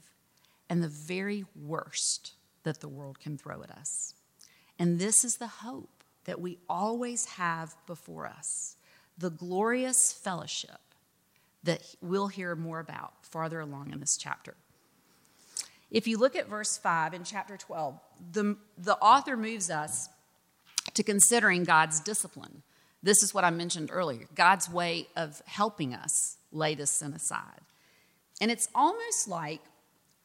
and 0.70 0.82
the 0.82 0.88
very 0.88 1.44
worst 1.60 2.32
that 2.62 2.80
the 2.80 2.88
world 2.88 3.18
can 3.18 3.36
throw 3.36 3.62
at 3.62 3.70
us. 3.70 4.14
And 4.78 4.98
this 4.98 5.24
is 5.24 5.36
the 5.36 5.48
hope 5.48 6.04
that 6.24 6.40
we 6.40 6.58
always 6.68 7.26
have 7.26 7.74
before 7.86 8.26
us 8.26 8.76
the 9.18 9.30
glorious 9.30 10.12
fellowship 10.12 10.80
that 11.64 11.82
we'll 12.00 12.28
hear 12.28 12.54
more 12.54 12.78
about 12.78 13.12
farther 13.22 13.60
along 13.60 13.92
in 13.92 14.00
this 14.00 14.16
chapter. 14.16 14.54
If 15.90 16.06
you 16.06 16.18
look 16.18 16.34
at 16.34 16.48
verse 16.48 16.76
5 16.76 17.14
in 17.14 17.24
chapter 17.24 17.56
12, 17.56 17.98
the, 18.32 18.56
the 18.76 18.96
author 18.96 19.36
moves 19.36 19.70
us 19.70 20.08
to 20.94 21.02
considering 21.02 21.64
God's 21.64 22.00
discipline. 22.00 22.62
This 23.02 23.22
is 23.22 23.34
what 23.34 23.44
I 23.44 23.50
mentioned 23.50 23.90
earlier 23.92 24.26
God's 24.34 24.68
way 24.68 25.08
of 25.16 25.42
helping 25.46 25.94
us 25.94 26.36
lay 26.52 26.74
this 26.74 26.90
sin 26.90 27.12
aside. 27.12 27.60
And 28.40 28.50
it's 28.50 28.68
almost 28.74 29.28
like, 29.28 29.60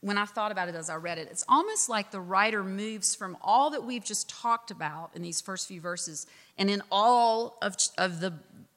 when 0.02 0.18
I 0.18 0.26
thought 0.26 0.52
about 0.52 0.70
it 0.70 0.76
as 0.76 0.90
I 0.90 0.96
read 0.96 1.18
it, 1.18 1.28
it's 1.30 1.44
almost 1.50 1.90
like 1.90 2.12
the 2.12 2.22
writer 2.22 2.64
moves 2.64 3.16
from 3.16 3.38
all 3.42 3.70
that 3.72 3.84
we've 3.84 4.04
just 4.04 4.30
talked 4.30 4.72
about 4.72 5.12
in 5.14 5.22
these 5.22 5.42
first 5.42 5.68
few 5.68 5.82
verses 5.82 6.26
and 6.58 6.70
in 6.70 6.82
all 6.90 7.58
of, 7.62 7.76
of 7.98 8.22
the 8.22 8.34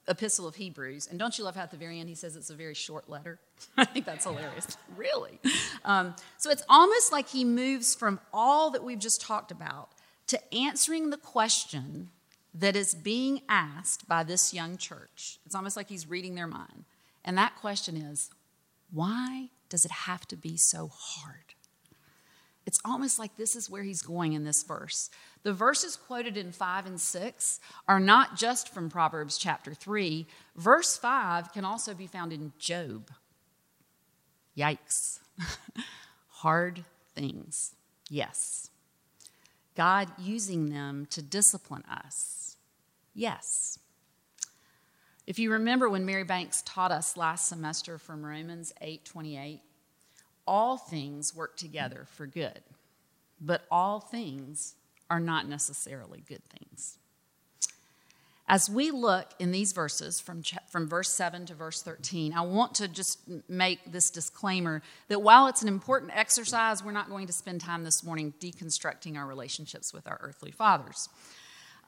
epistle 0.09 0.49
of 0.49 0.57
Hebrews. 0.57 1.07
And 1.09 1.19
don't 1.19 1.39
you 1.39 1.45
love 1.45 1.55
how 1.55 1.63
at 1.63 1.71
the 1.71 1.77
very 1.77 2.01
end 2.01 2.09
he 2.09 2.17
says 2.17 2.35
it's 2.35 2.51
a 2.51 2.55
very 2.55 2.75
short 2.75 3.09
letter? 3.09 3.39
I 3.77 3.85
think 3.85 4.05
that's 4.05 4.25
hilarious. 4.25 4.77
really? 4.97 5.39
Um, 5.85 6.15
so 6.39 6.51
it's 6.51 6.65
almost 6.69 7.13
like 7.13 7.29
he 7.29 7.45
moves 7.45 7.95
from 7.95 8.19
all 8.33 8.71
that 8.71 8.83
we've 8.83 8.99
just 8.99 9.21
talked 9.21 9.53
about 9.53 9.91
to 10.27 10.55
answering 10.55 11.11
the 11.11 11.17
question 11.17 12.11
that 12.55 12.77
is 12.77 12.95
being 12.95 13.43
asked 13.49 14.07
by 14.09 14.23
this 14.23 14.53
young 14.53 14.77
church. 14.77 15.39
It's 15.47 15.55
almost 15.55 15.77
like 15.77 15.89
he's 15.89 16.09
reading 16.09 16.35
their 16.35 16.47
mind. 16.47 16.85
And 17.25 17.39
that 17.39 17.57
question 17.57 17.97
is 17.97 18.31
why 18.91 19.49
does 19.69 19.85
it 19.85 19.91
have 19.91 20.27
to 20.29 20.37
be 20.37 20.57
so 20.57 20.91
hard? 20.93 21.55
It's 22.67 22.81
almost 22.85 23.19
like 23.19 23.37
this 23.37 23.57
is 23.57 23.69
where 23.69 23.83
he's 23.83 24.03
going 24.03 24.35
in 24.35 24.45
this 24.45 24.63
verse. 24.63 25.11
The 25.43 25.53
verses 25.53 25.97
quoted 25.97 26.37
in 26.37 26.53
5 26.53 26.87
and 26.87 27.01
6 27.01 27.61
are 27.89 27.99
not 27.99 28.37
just 28.37 28.73
from 28.73 28.89
Proverbs 28.89 29.37
chapter 29.37 29.75
3. 29.75 30.27
Verse 30.55 30.97
5 30.97 31.53
can 31.53 31.65
also 31.65 31.93
be 31.95 32.07
found 32.07 32.33
in 32.33 32.53
Job. 32.59 33.11
Yikes. 34.57 35.19
Hard 36.29 36.85
things. 37.15 37.75
Yes. 38.09 38.71
God 39.75 40.09
using 40.19 40.71
them 40.71 41.07
to 41.07 41.23
discipline 41.23 41.85
us 41.91 42.43
Yes. 43.15 43.79
If 45.27 45.39
you 45.39 45.53
remember 45.53 45.89
when 45.89 46.05
Mary 46.05 46.25
Banks 46.25 46.63
taught 46.63 46.91
us 46.91 47.17
last 47.17 47.47
semester 47.47 47.99
from 47.99 48.25
Romans 48.25 48.73
8:28, 48.81 49.63
all 50.47 50.77
things 50.77 51.35
work 51.35 51.57
together 51.57 52.07
for 52.07 52.27
good, 52.27 52.63
but 53.41 53.67
all 53.71 54.01
things 54.01 54.75
are 55.09 55.21
not 55.21 55.47
necessarily 55.47 56.21
good 56.23 56.45
things. 56.45 56.99
As 58.53 58.69
we 58.69 58.91
look 58.91 59.31
in 59.39 59.51
these 59.51 59.73
verses 59.73 60.21
from, 60.21 60.43
from 60.69 60.87
verse 60.87 61.09
7 61.09 61.47
to 61.47 61.55
verse 61.55 61.81
13, 61.81 62.35
I 62.35 62.43
want 62.43 62.75
to 62.75 62.87
just 62.87 63.21
make 63.49 63.91
this 63.91 64.11
disclaimer 64.11 64.83
that 65.09 65.23
while 65.23 65.47
it's 65.47 65.63
an 65.63 65.69
important 65.69 66.13
exercise, 66.15 66.85
we're 66.85 66.93
not 66.93 67.09
going 67.09 67.27
to 67.29 67.33
spend 67.33 67.63
time 67.63 67.83
this 67.83 68.05
morning 68.05 68.35
deconstructing 68.41 69.17
our 69.17 69.27
relationships 69.27 69.95
with 69.95 70.07
our 70.07 70.19
earthly 70.21 70.51
fathers. 70.51 71.09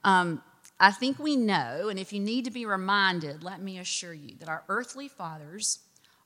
Um, 0.03 0.41
I 0.79 0.91
think 0.91 1.19
we 1.19 1.35
know, 1.35 1.87
and 1.87 1.99
if 1.99 2.11
you 2.11 2.19
need 2.19 2.45
to 2.45 2.51
be 2.51 2.65
reminded, 2.65 3.43
let 3.43 3.61
me 3.61 3.77
assure 3.77 4.15
you 4.15 4.35
that 4.39 4.49
our 4.49 4.63
earthly 4.67 5.07
fathers 5.07 5.81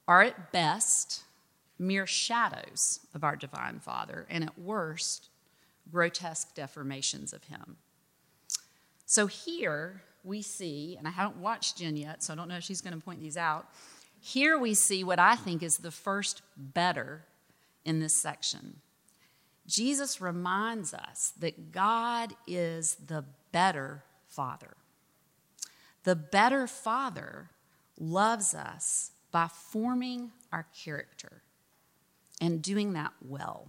are 0.08 0.22
at 0.22 0.54
best 0.54 1.24
mere 1.78 2.08
shadows 2.08 3.02
of 3.14 3.26
our 3.26 3.36
divine 3.36 3.82
Father, 3.82 4.26
and 4.30 4.46
at 4.46 4.58
worst, 4.58 5.28
grotesque 5.92 6.56
deformations 6.56 7.34
of 7.34 7.44
Him. 7.44 7.76
So 9.06 9.28
here 9.28 10.04
we 10.24 10.42
see, 10.42 10.96
and 10.98 11.08
I 11.08 11.12
haven't 11.12 11.38
watched 11.38 11.78
Jen 11.78 11.96
yet, 11.98 12.24
so 12.24 12.34
I 12.34 12.36
don't 12.36 12.48
know 12.48 12.58
if 12.58 12.64
she's 12.64 12.82
going 12.82 12.94
to 12.94 13.04
point 13.04 13.20
these 13.20 13.38
out. 13.38 13.68
Here 14.20 14.58
we 14.58 14.74
see 14.74 15.04
what 15.04 15.20
I 15.20 15.36
think 15.36 15.64
is 15.64 15.78
the 15.78 15.92
first 15.92 16.42
better 16.58 17.26
in 17.86 18.00
this 18.00 18.14
section. 18.14 18.82
Jesus 19.66 20.20
reminds 20.20 20.94
us 20.94 21.34
that 21.40 21.72
God 21.72 22.34
is 22.48 22.96
the 22.96 23.24
better 23.52 24.04
Father. 24.28 24.76
The 26.04 26.16
better 26.16 26.68
Father 26.68 27.50
loves 28.00 28.54
us 28.56 29.12
by 29.32 29.48
forming 29.48 30.32
our 30.52 30.66
character 30.84 31.44
and 32.42 32.62
doing 32.62 32.94
that 32.94 33.14
well. 33.22 33.68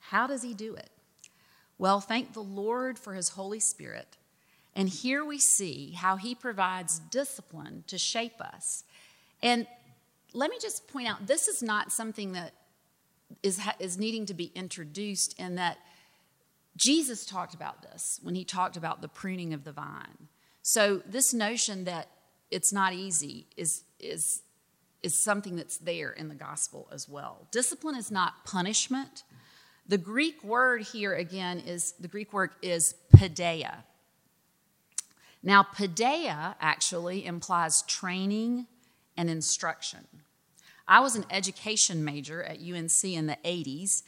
How 0.00 0.26
does 0.26 0.42
He 0.42 0.54
do 0.54 0.74
it? 0.74 0.90
Well, 1.78 2.00
thank 2.00 2.32
the 2.32 2.40
Lord 2.40 2.98
for 2.98 3.14
His 3.14 3.30
Holy 3.30 3.60
Spirit. 3.60 4.16
And 4.74 4.88
here 4.88 5.24
we 5.24 5.38
see 5.38 5.92
how 5.92 6.16
He 6.16 6.34
provides 6.34 6.98
discipline 7.10 7.84
to 7.88 7.98
shape 7.98 8.40
us. 8.40 8.84
And 9.42 9.66
let 10.32 10.50
me 10.50 10.56
just 10.60 10.88
point 10.88 11.08
out 11.08 11.26
this 11.26 11.48
is 11.48 11.62
not 11.62 11.92
something 11.92 12.32
that 12.32 12.52
is, 13.42 13.60
is 13.78 13.98
needing 13.98 14.26
to 14.26 14.34
be 14.34 14.50
introduced 14.54 15.38
in 15.38 15.56
that 15.56 15.78
Jesus 16.76 17.26
talked 17.26 17.54
about 17.54 17.82
this 17.82 18.18
when 18.22 18.34
he 18.34 18.44
talked 18.44 18.76
about 18.76 19.02
the 19.02 19.08
pruning 19.08 19.52
of 19.52 19.64
the 19.64 19.72
vine. 19.72 20.28
So 20.62 21.02
this 21.06 21.34
notion 21.34 21.84
that 21.84 22.08
it's 22.50 22.72
not 22.72 22.92
easy 22.92 23.46
is 23.56 23.82
is 23.98 24.42
is 25.02 25.22
something 25.24 25.56
that's 25.56 25.78
there 25.78 26.12
in 26.12 26.28
the 26.28 26.34
gospel 26.34 26.88
as 26.92 27.08
well. 27.08 27.48
Discipline 27.50 27.96
is 27.96 28.10
not 28.10 28.44
punishment. 28.44 29.24
The 29.88 29.98
Greek 29.98 30.44
word 30.44 30.82
here 30.82 31.12
again 31.12 31.58
is 31.58 31.92
the 31.98 32.06
Greek 32.06 32.32
word 32.32 32.50
is 32.62 32.94
paideia. 33.14 33.82
Now, 35.42 35.62
paideia 35.62 36.54
actually 36.60 37.26
implies 37.26 37.82
training 37.82 38.66
and 39.16 39.28
instruction. 39.28 40.06
I 40.86 41.00
was 41.00 41.16
an 41.16 41.24
education 41.30 42.04
major 42.04 42.42
at 42.42 42.58
UNC 42.60 43.04
in 43.04 43.26
the 43.26 43.38
80s, 43.44 44.02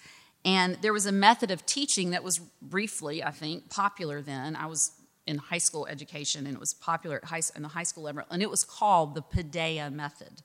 and 0.45 0.77
there 0.83 0.93
was 0.93 1.07
a 1.07 1.13
method 1.13 1.51
of 1.51 1.65
teaching 1.67 2.11
that 2.11 2.23
was 2.23 2.39
briefly, 2.61 3.23
I 3.23 3.31
think, 3.31 3.71
popular 3.71 4.21
then. 4.21 4.55
I 4.55 4.67
was 4.67 4.93
in 5.27 5.39
high 5.39 5.59
school 5.59 5.87
education, 5.87 6.47
and 6.47 6.55
it 6.55 6.61
was 6.61 6.75
popular 6.75 7.21
high, 7.25 7.41
in 7.57 7.63
the 7.63 7.69
high 7.69 7.85
school 7.85 8.05
level, 8.05 8.25
and 8.31 8.43
it 8.43 8.51
was 8.51 8.65
called 8.65 9.15
the 9.15 9.23
Paideia 9.23 9.91
method. 9.91 10.43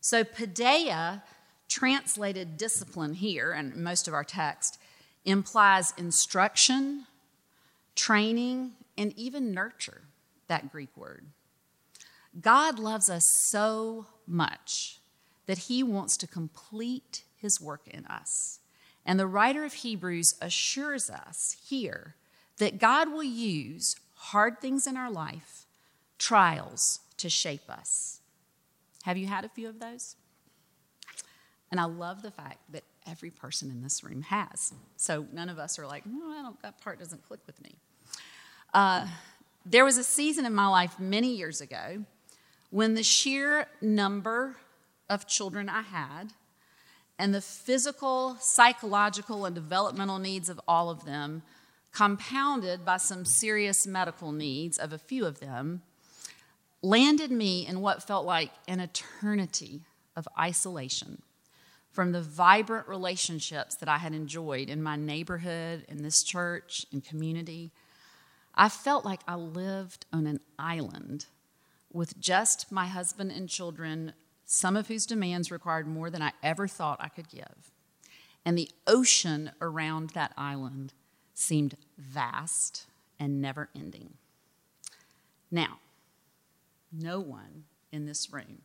So, 0.00 0.24
Paideia, 0.24 1.22
translated 1.68 2.56
discipline 2.56 3.14
here, 3.14 3.52
and 3.52 3.74
most 3.76 4.08
of 4.08 4.14
our 4.14 4.24
text, 4.24 4.78
implies 5.24 5.94
instruction, 5.96 7.06
training, 7.94 8.72
and 8.98 9.16
even 9.16 9.52
nurture, 9.52 10.02
that 10.50 10.70
Greek 10.72 10.94
word. 10.96 11.26
God 12.38 12.78
loves 12.78 13.08
us 13.08 13.24
so 13.50 14.06
much 14.26 14.98
that 15.46 15.58
he 15.58 15.82
wants 15.82 16.16
to 16.18 16.26
complete 16.26 17.22
his 17.36 17.60
work 17.60 17.86
in 17.86 18.04
us. 18.06 18.58
And 19.06 19.18
the 19.18 19.26
writer 19.26 19.64
of 19.64 19.72
Hebrews 19.72 20.34
assures 20.42 21.08
us 21.08 21.56
here 21.64 22.16
that 22.58 22.78
God 22.78 23.10
will 23.10 23.24
use 23.24 23.94
hard 24.14 24.60
things 24.60 24.86
in 24.86 24.96
our 24.96 25.10
life, 25.10 25.66
trials, 26.18 27.00
to 27.16 27.30
shape 27.30 27.70
us. 27.70 28.20
Have 29.04 29.16
you 29.16 29.26
had 29.26 29.44
a 29.44 29.48
few 29.48 29.68
of 29.68 29.78
those? 29.78 30.16
And 31.70 31.78
I 31.78 31.84
love 31.84 32.22
the 32.22 32.30
fact 32.32 32.58
that 32.72 32.82
every 33.06 33.30
person 33.30 33.70
in 33.70 33.82
this 33.82 34.02
room 34.02 34.22
has. 34.22 34.74
So 34.96 35.26
none 35.32 35.48
of 35.48 35.58
us 35.58 35.78
are 35.78 35.86
like, 35.86 36.04
no, 36.06 36.56
that 36.62 36.80
part 36.80 36.98
doesn't 36.98 37.22
click 37.26 37.40
with 37.46 37.62
me. 37.62 37.76
Uh, 38.74 39.06
there 39.64 39.84
was 39.84 39.96
a 39.96 40.04
season 40.04 40.46
in 40.46 40.54
my 40.54 40.66
life 40.66 40.98
many 40.98 41.34
years 41.34 41.60
ago 41.60 42.04
when 42.70 42.94
the 42.94 43.02
sheer 43.02 43.66
number 43.80 44.56
of 45.08 45.26
children 45.26 45.68
I 45.68 45.82
had 45.82 46.32
and 47.18 47.34
the 47.34 47.42
physical, 47.42 48.36
psychological, 48.40 49.44
and 49.44 49.54
developmental 49.54 50.18
needs 50.18 50.48
of 50.48 50.58
all 50.66 50.88
of 50.88 51.04
them, 51.04 51.42
compounded 51.92 52.84
by 52.84 52.96
some 52.96 53.26
serious 53.26 53.86
medical 53.86 54.32
needs 54.32 54.78
of 54.78 54.92
a 54.92 54.98
few 54.98 55.26
of 55.26 55.40
them, 55.40 55.82
landed 56.80 57.30
me 57.30 57.66
in 57.66 57.82
what 57.82 58.02
felt 58.02 58.24
like 58.24 58.52
an 58.66 58.80
eternity 58.80 59.82
of 60.16 60.26
isolation 60.38 61.20
from 61.92 62.12
the 62.12 62.22
vibrant 62.22 62.88
relationships 62.88 63.74
that 63.76 63.88
I 63.88 63.98
had 63.98 64.14
enjoyed 64.14 64.70
in 64.70 64.82
my 64.82 64.96
neighborhood, 64.96 65.84
in 65.88 66.02
this 66.02 66.22
church, 66.22 66.86
in 66.92 67.00
community. 67.00 67.70
I 68.60 68.68
felt 68.68 69.06
like 69.06 69.22
I 69.26 69.36
lived 69.36 70.04
on 70.12 70.26
an 70.26 70.38
island 70.58 71.24
with 71.90 72.20
just 72.20 72.70
my 72.70 72.88
husband 72.88 73.32
and 73.32 73.48
children 73.48 74.12
some 74.44 74.76
of 74.76 74.88
whose 74.88 75.06
demands 75.06 75.50
required 75.50 75.86
more 75.86 76.10
than 76.10 76.20
I 76.20 76.32
ever 76.42 76.68
thought 76.68 77.00
I 77.00 77.08
could 77.08 77.30
give. 77.30 77.72
And 78.44 78.58
the 78.58 78.68
ocean 78.86 79.52
around 79.62 80.10
that 80.10 80.34
island 80.36 80.92
seemed 81.32 81.78
vast 81.96 82.84
and 83.18 83.40
never 83.40 83.70
ending. 83.74 84.12
Now, 85.50 85.78
no 86.92 87.18
one 87.18 87.64
in 87.90 88.04
this 88.04 88.30
room 88.30 88.60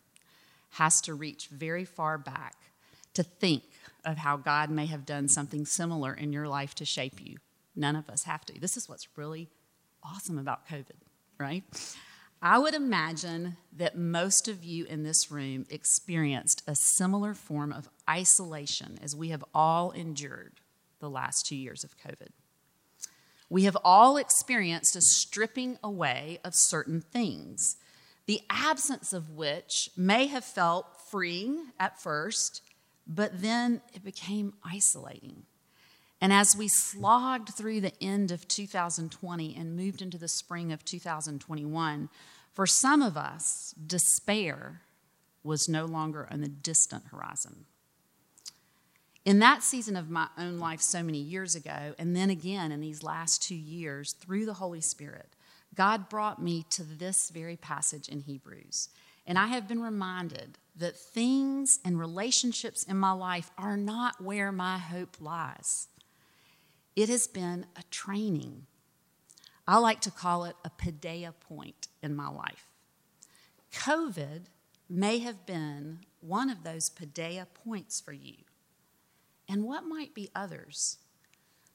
has 0.71 0.99
to 1.01 1.13
reach 1.13 1.47
very 1.47 1.85
far 1.85 2.17
back 2.17 2.55
to 3.13 3.23
think 3.23 3.63
of 4.03 4.17
how 4.17 4.35
God 4.35 4.69
may 4.69 4.87
have 4.87 5.05
done 5.05 5.29
something 5.29 5.65
similar 5.65 6.13
in 6.13 6.33
your 6.33 6.49
life 6.49 6.75
to 6.75 6.85
shape 6.85 7.25
you. 7.25 7.37
None 7.77 7.95
of 7.95 8.09
us 8.09 8.23
have 8.23 8.45
to. 8.47 8.59
This 8.59 8.75
is 8.75 8.89
what's 8.89 9.07
really 9.15 9.47
awesome 10.05 10.37
about 10.37 10.67
COVID, 10.67 10.97
right? 11.39 11.63
I 12.41 12.59
would 12.59 12.73
imagine 12.73 13.57
that 13.75 13.97
most 13.97 14.47
of 14.47 14.63
you 14.63 14.85
in 14.85 15.03
this 15.03 15.31
room 15.31 15.65
experienced 15.69 16.61
a 16.67 16.75
similar 16.75 17.33
form 17.33 17.71
of 17.73 17.89
isolation 18.09 18.99
as 19.01 19.15
we 19.15 19.29
have 19.29 19.43
all 19.53 19.91
endured 19.91 20.53
the 20.99 21.09
last 21.09 21.45
two 21.45 21.55
years 21.55 21.83
of 21.83 21.97
COVID. 21.97 22.29
We 23.49 23.63
have 23.63 23.77
all 23.83 24.17
experienced 24.17 24.95
a 24.95 25.01
stripping 25.01 25.77
away 25.83 26.39
of 26.43 26.55
certain 26.55 27.01
things, 27.01 27.77
the 28.25 28.41
absence 28.49 29.13
of 29.13 29.31
which 29.31 29.89
may 29.95 30.27
have 30.27 30.43
felt 30.43 30.99
freeing 31.09 31.67
at 31.79 32.01
first, 32.01 32.61
but 33.07 33.41
then 33.41 33.81
it 33.93 34.03
became 34.03 34.53
isolating. 34.63 35.43
And 36.21 36.31
as 36.31 36.55
we 36.55 36.67
slogged 36.67 37.49
through 37.49 37.81
the 37.81 37.93
end 38.01 38.31
of 38.31 38.47
2020 38.47 39.55
and 39.55 39.75
moved 39.75 40.01
into 40.01 40.17
the 40.17 40.27
spring 40.27 40.71
of 40.71 40.85
2021, 40.85 42.09
for 42.53 42.65
some 42.65 43.01
of 43.01 43.17
us, 43.17 43.73
despair 43.85 44.81
was 45.43 45.69
no 45.69 45.85
longer 45.85 46.27
on 46.31 46.41
the 46.41 46.47
distant 46.47 47.07
horizon. 47.11 47.65
In 49.25 49.39
that 49.39 49.63
season 49.63 49.95
of 49.95 50.09
my 50.09 50.27
own 50.37 50.59
life 50.59 50.81
so 50.81 51.03
many 51.03 51.17
years 51.17 51.55
ago, 51.55 51.95
and 51.97 52.15
then 52.15 52.29
again 52.29 52.71
in 52.71 52.79
these 52.79 53.03
last 53.03 53.41
two 53.41 53.55
years, 53.55 54.13
through 54.13 54.45
the 54.45 54.53
Holy 54.53 54.81
Spirit, 54.81 55.35
God 55.73 56.09
brought 56.09 56.41
me 56.41 56.65
to 56.71 56.83
this 56.83 57.29
very 57.29 57.57
passage 57.57 58.07
in 58.07 58.21
Hebrews. 58.21 58.89
And 59.27 59.37
I 59.37 59.47
have 59.47 59.67
been 59.67 59.81
reminded 59.81 60.57
that 60.77 60.95
things 60.95 61.79
and 61.83 61.99
relationships 61.99 62.83
in 62.83 62.97
my 62.97 63.11
life 63.11 63.49
are 63.57 63.77
not 63.77 64.21
where 64.21 64.51
my 64.51 64.77
hope 64.77 65.17
lies. 65.19 65.87
It 66.95 67.09
has 67.09 67.27
been 67.27 67.65
a 67.75 67.83
training 67.91 68.67
I 69.67 69.77
like 69.77 70.01
to 70.01 70.11
call 70.11 70.45
it 70.45 70.55
a 70.63 70.69
Paideia 70.69 71.33
point 71.39 71.87
in 72.03 72.15
my 72.15 72.29
life. 72.29 72.67
COVID 73.73 74.41
may 74.87 75.19
have 75.19 75.45
been 75.45 75.99
one 76.21 76.49
of 76.49 76.63
those 76.63 76.89
Paideia 76.89 77.47
points 77.53 77.99
for 77.99 78.13
you. 78.13 78.35
And 79.49 79.63
what 79.63 79.85
might 79.85 80.13
be 80.13 80.29
others? 80.35 80.97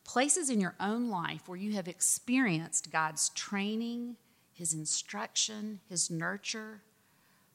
Places 0.04 0.50
in 0.50 0.61
your 0.61 0.76
own 0.80 1.09
life 1.09 1.48
where 1.48 1.59
you 1.59 1.72
have 1.72 1.88
experienced 1.88 2.92
God's 2.92 3.28
training, 3.30 4.16
His 4.52 4.72
instruction, 4.72 5.80
His 5.88 6.11
nurture. 6.11 6.83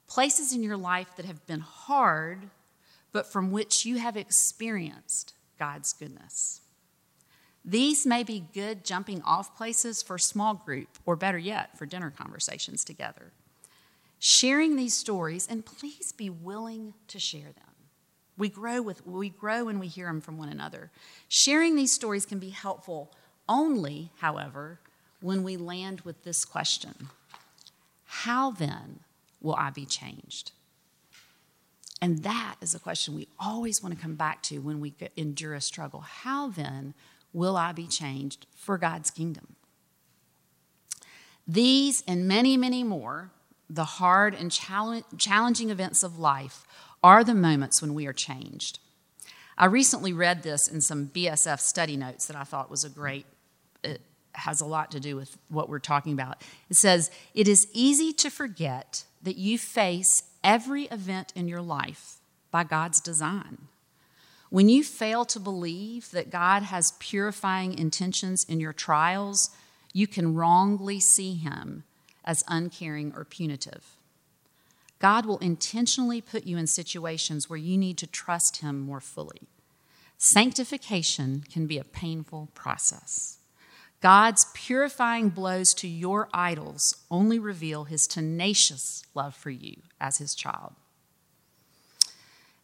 Places 0.08 0.54
in 0.54 0.64
your 0.64 0.78
life 0.78 1.16
that 1.16 1.26
have 1.26 1.46
been 1.48 1.62
hard, 1.62 2.50
but 3.12 3.26
from 3.26 3.52
which 3.52 3.86
you 3.86 3.98
have 3.98 4.18
experienced 4.18 5.34
God's 5.58 5.94
goodness. 5.94 6.62
These 7.66 8.06
may 8.06 8.24
be 8.24 8.46
good 8.54 8.86
jumping 8.86 9.24
off 9.24 9.58
places 9.58 10.04
for 10.04 10.20
small 10.20 10.54
group, 10.54 10.88
or 11.06 11.16
better 11.16 11.40
yet, 11.40 11.76
for 11.78 11.88
dinner 11.88 12.12
conversations 12.16 12.84
together. 12.84 13.32
Sharing 14.20 14.76
these 14.76 14.94
stories, 14.94 15.48
and 15.50 15.66
please 15.66 16.12
be 16.12 16.30
willing 16.30 16.94
to 17.08 17.20
share 17.20 17.42
them. 17.42 17.74
We 18.38 18.50
grow, 18.50 18.82
with, 18.82 19.06
we 19.08 19.30
grow 19.30 19.66
when 19.66 19.80
we 19.80 19.88
hear 19.88 20.08
them 20.08 20.22
from 20.22 20.38
one 20.38 20.50
another. 20.50 20.92
Sharing 21.28 21.76
these 21.76 21.92
stories 21.92 22.26
can 22.26 22.38
be 22.38 22.50
helpful 22.50 23.12
only, 23.50 24.12
however, 24.20 24.80
when 25.22 25.44
we 25.44 25.58
land 25.58 26.02
with 26.02 26.24
this 26.24 26.46
question 26.46 27.10
How 28.06 28.52
then 28.52 29.00
will 29.42 29.56
I 29.56 29.72
be 29.72 29.86
changed? 29.86 30.52
And 32.02 32.24
that 32.24 32.58
is 32.62 32.76
a 32.76 32.80
question 32.80 33.16
we 33.16 33.28
always 33.40 33.82
want 33.82 33.96
to 33.96 34.02
come 34.02 34.16
back 34.16 34.44
to 34.44 34.60
when 34.60 34.80
we 34.80 34.94
endure 35.18 35.56
a 35.56 35.62
struggle. 35.62 36.02
How 36.02 36.50
then 36.50 36.94
will 37.36 37.58
I 37.58 37.74
be 37.74 37.86
changed 37.86 38.48
for 38.56 38.78
God's 38.78 39.12
kingdom? 39.12 39.56
These 41.46 42.04
and 42.08 42.28
many, 42.28 42.56
many 42.58 42.84
more, 42.84 43.30
the 43.70 43.84
hard 43.84 44.34
and 44.34 44.50
challenging 44.52 45.70
events 45.70 46.02
of 46.02 46.18
life, 46.18 46.66
are 47.04 47.24
the 47.24 47.36
moments 47.36 47.82
when 47.82 47.94
we 47.94 48.08
are 48.08 48.14
changed. 48.14 48.80
I 49.58 49.66
recently 49.66 50.14
read 50.14 50.44
this 50.44 50.68
in 50.68 50.82
some 50.82 51.08
BSF 51.08 51.60
study 51.60 51.98
notes 51.98 52.26
that 52.28 52.36
I 52.38 52.44
thought 52.44 52.72
was 52.72 52.84
a 52.84 52.90
great, 52.90 53.26
it 53.84 54.02
has 54.34 54.62
a 54.62 54.66
lot 54.66 54.92
to 54.92 55.00
do 55.00 55.16
with 55.16 55.38
what 55.50 55.70
we're 55.70 55.80
talking 55.80 56.14
about. 56.14 56.42
It 56.70 56.78
says, 56.78 57.12
It 57.34 57.48
is 57.48 57.68
easy 57.74 58.12
to 58.14 58.30
forget 58.30 59.04
that 59.22 59.38
you 59.38 59.58
face 59.58 60.24
every 60.44 60.86
event 60.86 61.32
in 61.36 61.48
your 61.48 61.62
life 61.62 62.18
by 62.50 62.64
God's 62.64 63.02
design. 63.02 63.68
When 64.50 64.70
you 64.70 64.84
fail 64.84 65.26
to 65.26 65.40
believe 65.40 66.12
that 66.12 66.30
God 66.30 66.64
has 66.64 66.94
purifying 67.00 67.78
intentions 67.78 68.46
in 68.48 68.60
your 68.60 68.74
trials, 68.74 69.50
you 69.94 70.08
can 70.08 70.36
wrongly 70.36 71.00
see 71.00 71.36
Him 71.36 71.84
as 72.24 72.44
uncaring 72.48 73.14
or 73.16 73.26
punitive. 73.26 73.96
God 75.00 75.26
will 75.26 75.38
intentionally 75.40 76.22
put 76.22 76.46
you 76.46 76.58
in 76.58 76.68
situations 76.68 77.50
where 77.50 77.58
you 77.58 77.78
need 77.78 77.98
to 77.98 78.08
trust 78.08 78.58
Him 78.58 78.80
more 78.80 79.02
fully. 79.02 79.42
Sanctification 80.18 81.44
can 81.52 81.68
be 81.68 81.78
a 81.78 81.84
painful 81.84 82.50
process. 82.54 83.38
God's 84.02 84.46
purifying 84.54 85.30
blows 85.30 85.74
to 85.76 85.88
your 85.88 86.30
idols 86.34 86.96
only 87.10 87.40
reveal 87.40 87.86
His 87.86 88.08
tenacious 88.08 89.04
love 89.14 89.36
for 89.36 89.50
you 89.50 89.78
as 90.00 90.18
His 90.18 90.36
child. 90.36 90.74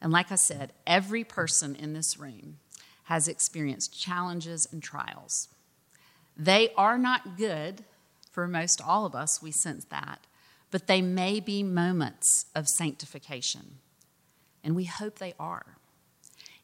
And 0.01 0.11
like 0.11 0.31
I 0.31 0.35
said, 0.35 0.73
every 0.87 1.23
person 1.23 1.75
in 1.75 1.93
this 1.93 2.17
room 2.17 2.57
has 3.03 3.27
experienced 3.27 3.99
challenges 3.99 4.67
and 4.71 4.81
trials. 4.81 5.49
They 6.35 6.71
are 6.75 6.97
not 6.97 7.37
good 7.37 7.83
for 8.31 8.47
most 8.47 8.81
all 8.81 9.05
of 9.05 9.13
us, 9.13 9.41
we 9.41 9.51
sense 9.51 9.85
that, 9.85 10.25
but 10.71 10.87
they 10.87 11.01
may 11.01 11.39
be 11.39 11.63
moments 11.63 12.45
of 12.55 12.67
sanctification. 12.67 13.79
and 14.63 14.75
we 14.75 14.85
hope 14.85 15.17
they 15.17 15.33
are. 15.39 15.77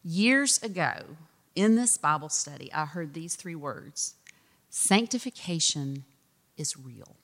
Years 0.04 0.62
ago, 0.62 1.17
in 1.56 1.76
this 1.76 1.97
Bible 1.97 2.30
study, 2.30 2.71
I 2.71 2.86
heard 2.86 3.13
these 3.13 3.36
three 3.36 3.56
words 3.56 4.15
Sanctification 4.69 6.06
is 6.58 6.78
real. 6.78 7.15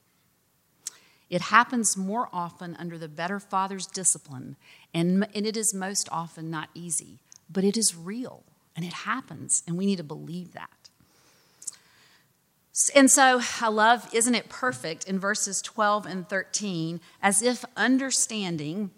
It 1.34 1.42
happens 1.42 1.98
more 1.98 2.30
often 2.32 2.76
under 2.78 2.96
the 2.96 3.08
better 3.08 3.40
Father's 3.40 3.88
discipline, 3.88 4.56
and, 4.94 5.28
and 5.34 5.48
it 5.48 5.58
is 5.58 5.74
most 5.74 6.08
often 6.12 6.52
not 6.52 6.70
easy, 6.76 7.18
but 7.50 7.64
it 7.64 7.76
is 7.76 7.96
real 7.96 8.44
and 8.76 8.86
it 8.86 8.94
happens, 8.94 9.64
and 9.66 9.76
we 9.76 9.88
need 9.88 9.96
to 9.96 10.04
believe 10.04 10.54
that. 10.54 10.70
And 12.94 13.10
so 13.10 13.42
I 13.62 13.70
love, 13.70 14.08
isn't 14.14 14.36
it 14.36 14.48
perfect, 14.48 15.06
in 15.06 15.18
verses 15.18 15.60
12 15.64 16.06
and 16.06 16.30
13, 16.30 17.00
as 17.20 17.42
if 17.42 17.66
understanding 17.76 18.92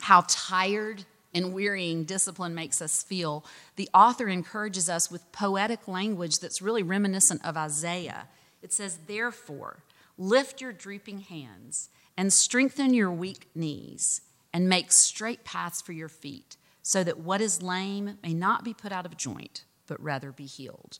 how 0.00 0.24
tired 0.28 1.06
and 1.32 1.54
wearying 1.54 2.04
discipline 2.04 2.54
makes 2.54 2.82
us 2.82 3.02
feel, 3.02 3.42
the 3.76 3.88
author 3.94 4.28
encourages 4.28 4.90
us 4.90 5.10
with 5.10 5.32
poetic 5.32 5.88
language 5.88 6.40
that's 6.40 6.60
really 6.60 6.82
reminiscent 6.82 7.42
of 7.42 7.56
Isaiah. 7.56 8.28
It 8.62 8.74
says, 8.74 8.98
Therefore, 9.06 9.78
lift 10.18 10.60
your 10.60 10.72
drooping 10.72 11.20
hands 11.20 11.88
and 12.16 12.32
strengthen 12.32 12.92
your 12.92 13.10
weak 13.10 13.48
knees 13.54 14.20
and 14.52 14.68
make 14.68 14.90
straight 14.90 15.44
paths 15.44 15.80
for 15.80 15.92
your 15.92 16.08
feet 16.08 16.56
so 16.82 17.04
that 17.04 17.20
what 17.20 17.40
is 17.40 17.62
lame 17.62 18.18
may 18.22 18.34
not 18.34 18.64
be 18.64 18.74
put 18.74 18.92
out 18.92 19.06
of 19.06 19.16
joint, 19.16 19.64
but 19.86 20.02
rather 20.02 20.32
be 20.32 20.46
healed. 20.46 20.98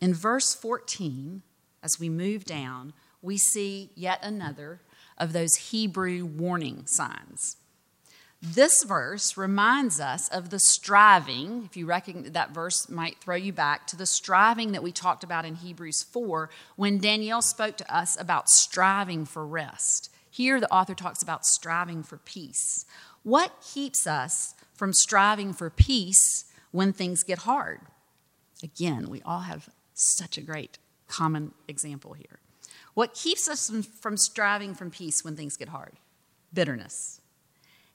In 0.00 0.14
verse 0.14 0.54
14, 0.54 1.42
as 1.82 1.98
we 1.98 2.08
move 2.08 2.44
down, 2.44 2.92
we 3.20 3.36
see 3.36 3.90
yet 3.94 4.20
another 4.22 4.80
of 5.18 5.32
those 5.32 5.70
Hebrew 5.70 6.24
warning 6.24 6.86
signs. 6.86 7.56
This 8.46 8.84
verse 8.84 9.38
reminds 9.38 9.98
us 10.00 10.28
of 10.28 10.50
the 10.50 10.58
striving. 10.58 11.62
If 11.64 11.78
you 11.78 11.86
reckon 11.86 12.32
that 12.32 12.50
verse 12.50 12.90
might 12.90 13.16
throw 13.18 13.36
you 13.36 13.54
back 13.54 13.86
to 13.86 13.96
the 13.96 14.04
striving 14.04 14.72
that 14.72 14.82
we 14.82 14.92
talked 14.92 15.24
about 15.24 15.46
in 15.46 15.54
Hebrews 15.54 16.02
4 16.02 16.50
when 16.76 16.98
Danielle 16.98 17.40
spoke 17.40 17.78
to 17.78 17.96
us 17.96 18.20
about 18.20 18.50
striving 18.50 19.24
for 19.24 19.46
rest. 19.46 20.10
Here, 20.30 20.60
the 20.60 20.70
author 20.70 20.94
talks 20.94 21.22
about 21.22 21.46
striving 21.46 22.02
for 22.02 22.18
peace. 22.18 22.84
What 23.22 23.62
keeps 23.62 24.06
us 24.06 24.54
from 24.74 24.92
striving 24.92 25.54
for 25.54 25.70
peace 25.70 26.44
when 26.70 26.92
things 26.92 27.22
get 27.22 27.38
hard. 27.38 27.80
Again, 28.62 29.08
we 29.08 29.22
all 29.22 29.40
have 29.40 29.70
such 29.94 30.36
a 30.36 30.42
great 30.42 30.76
common 31.08 31.52
example 31.66 32.12
here. 32.12 32.40
What 32.92 33.14
keeps 33.14 33.48
us 33.48 33.70
from 34.00 34.18
striving 34.18 34.74
for 34.74 34.90
peace 34.90 35.24
when 35.24 35.34
things 35.34 35.56
get 35.56 35.70
hard? 35.70 35.94
Bitterness. 36.52 37.22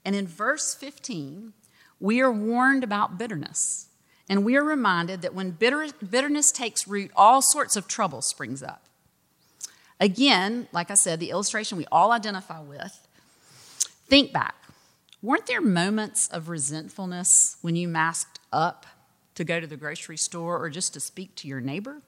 And 0.05 0.15
in 0.15 0.27
verse 0.27 0.73
15, 0.73 1.53
we 1.99 2.21
are 2.21 2.31
warned 2.31 2.83
about 2.83 3.17
bitterness. 3.17 3.87
And 4.29 4.45
we 4.45 4.55
are 4.55 4.63
reminded 4.63 5.21
that 5.23 5.33
when 5.33 5.51
bitter, 5.51 5.87
bitterness 6.07 6.51
takes 6.51 6.87
root, 6.87 7.11
all 7.15 7.41
sorts 7.41 7.75
of 7.75 7.87
trouble 7.87 8.21
springs 8.21 8.61
up. 8.61 8.83
Again, 9.99 10.67
like 10.71 10.91
I 10.91 10.93
said, 10.93 11.19
the 11.19 11.31
illustration 11.31 11.77
we 11.77 11.87
all 11.91 12.11
identify 12.11 12.61
with. 12.61 13.07
Think 14.07 14.31
back. 14.31 14.55
Weren't 15.21 15.47
there 15.47 15.61
moments 15.61 16.29
of 16.29 16.47
resentfulness 16.47 17.57
when 17.61 17.75
you 17.75 17.87
masked 17.87 18.39
up 18.53 18.85
to 19.35 19.43
go 19.43 19.59
to 19.59 19.67
the 19.67 19.75
grocery 19.75 20.15
store 20.15 20.57
or 20.57 20.69
just 20.69 20.93
to 20.93 20.99
speak 20.99 21.35
to 21.35 21.47
your 21.47 21.59
neighbor? 21.59 22.01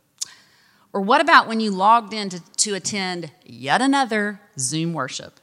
Or 0.94 1.02
what 1.02 1.22
about 1.22 1.48
when 1.48 1.60
you 1.60 1.72
logged 1.72 2.14
in 2.14 2.30
to, 2.30 2.42
to 2.58 2.76
attend 2.76 3.32
yet 3.44 3.82
another 3.82 4.40
Zoom 4.58 4.94
worship? 4.94 5.40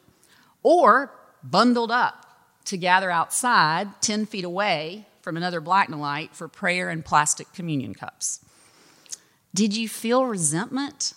Or 0.63 1.13
bundled 1.43 1.91
up 1.91 2.28
to 2.69 2.77
gather 2.77 3.11
outside 3.11 3.89
10 4.03 4.27
feet 4.27 4.45
away 4.45 5.07
from 5.23 5.39
another 5.39 5.59
black 5.61 5.89
light 5.89 6.37
for 6.37 6.49
prayer 6.49 6.91
and 6.91 7.03
plastic 7.03 7.51
communion 7.55 7.95
cups? 7.95 8.41
Did 9.55 9.75
you 9.75 9.89
feel 9.89 10.27
resentment? 10.27 11.15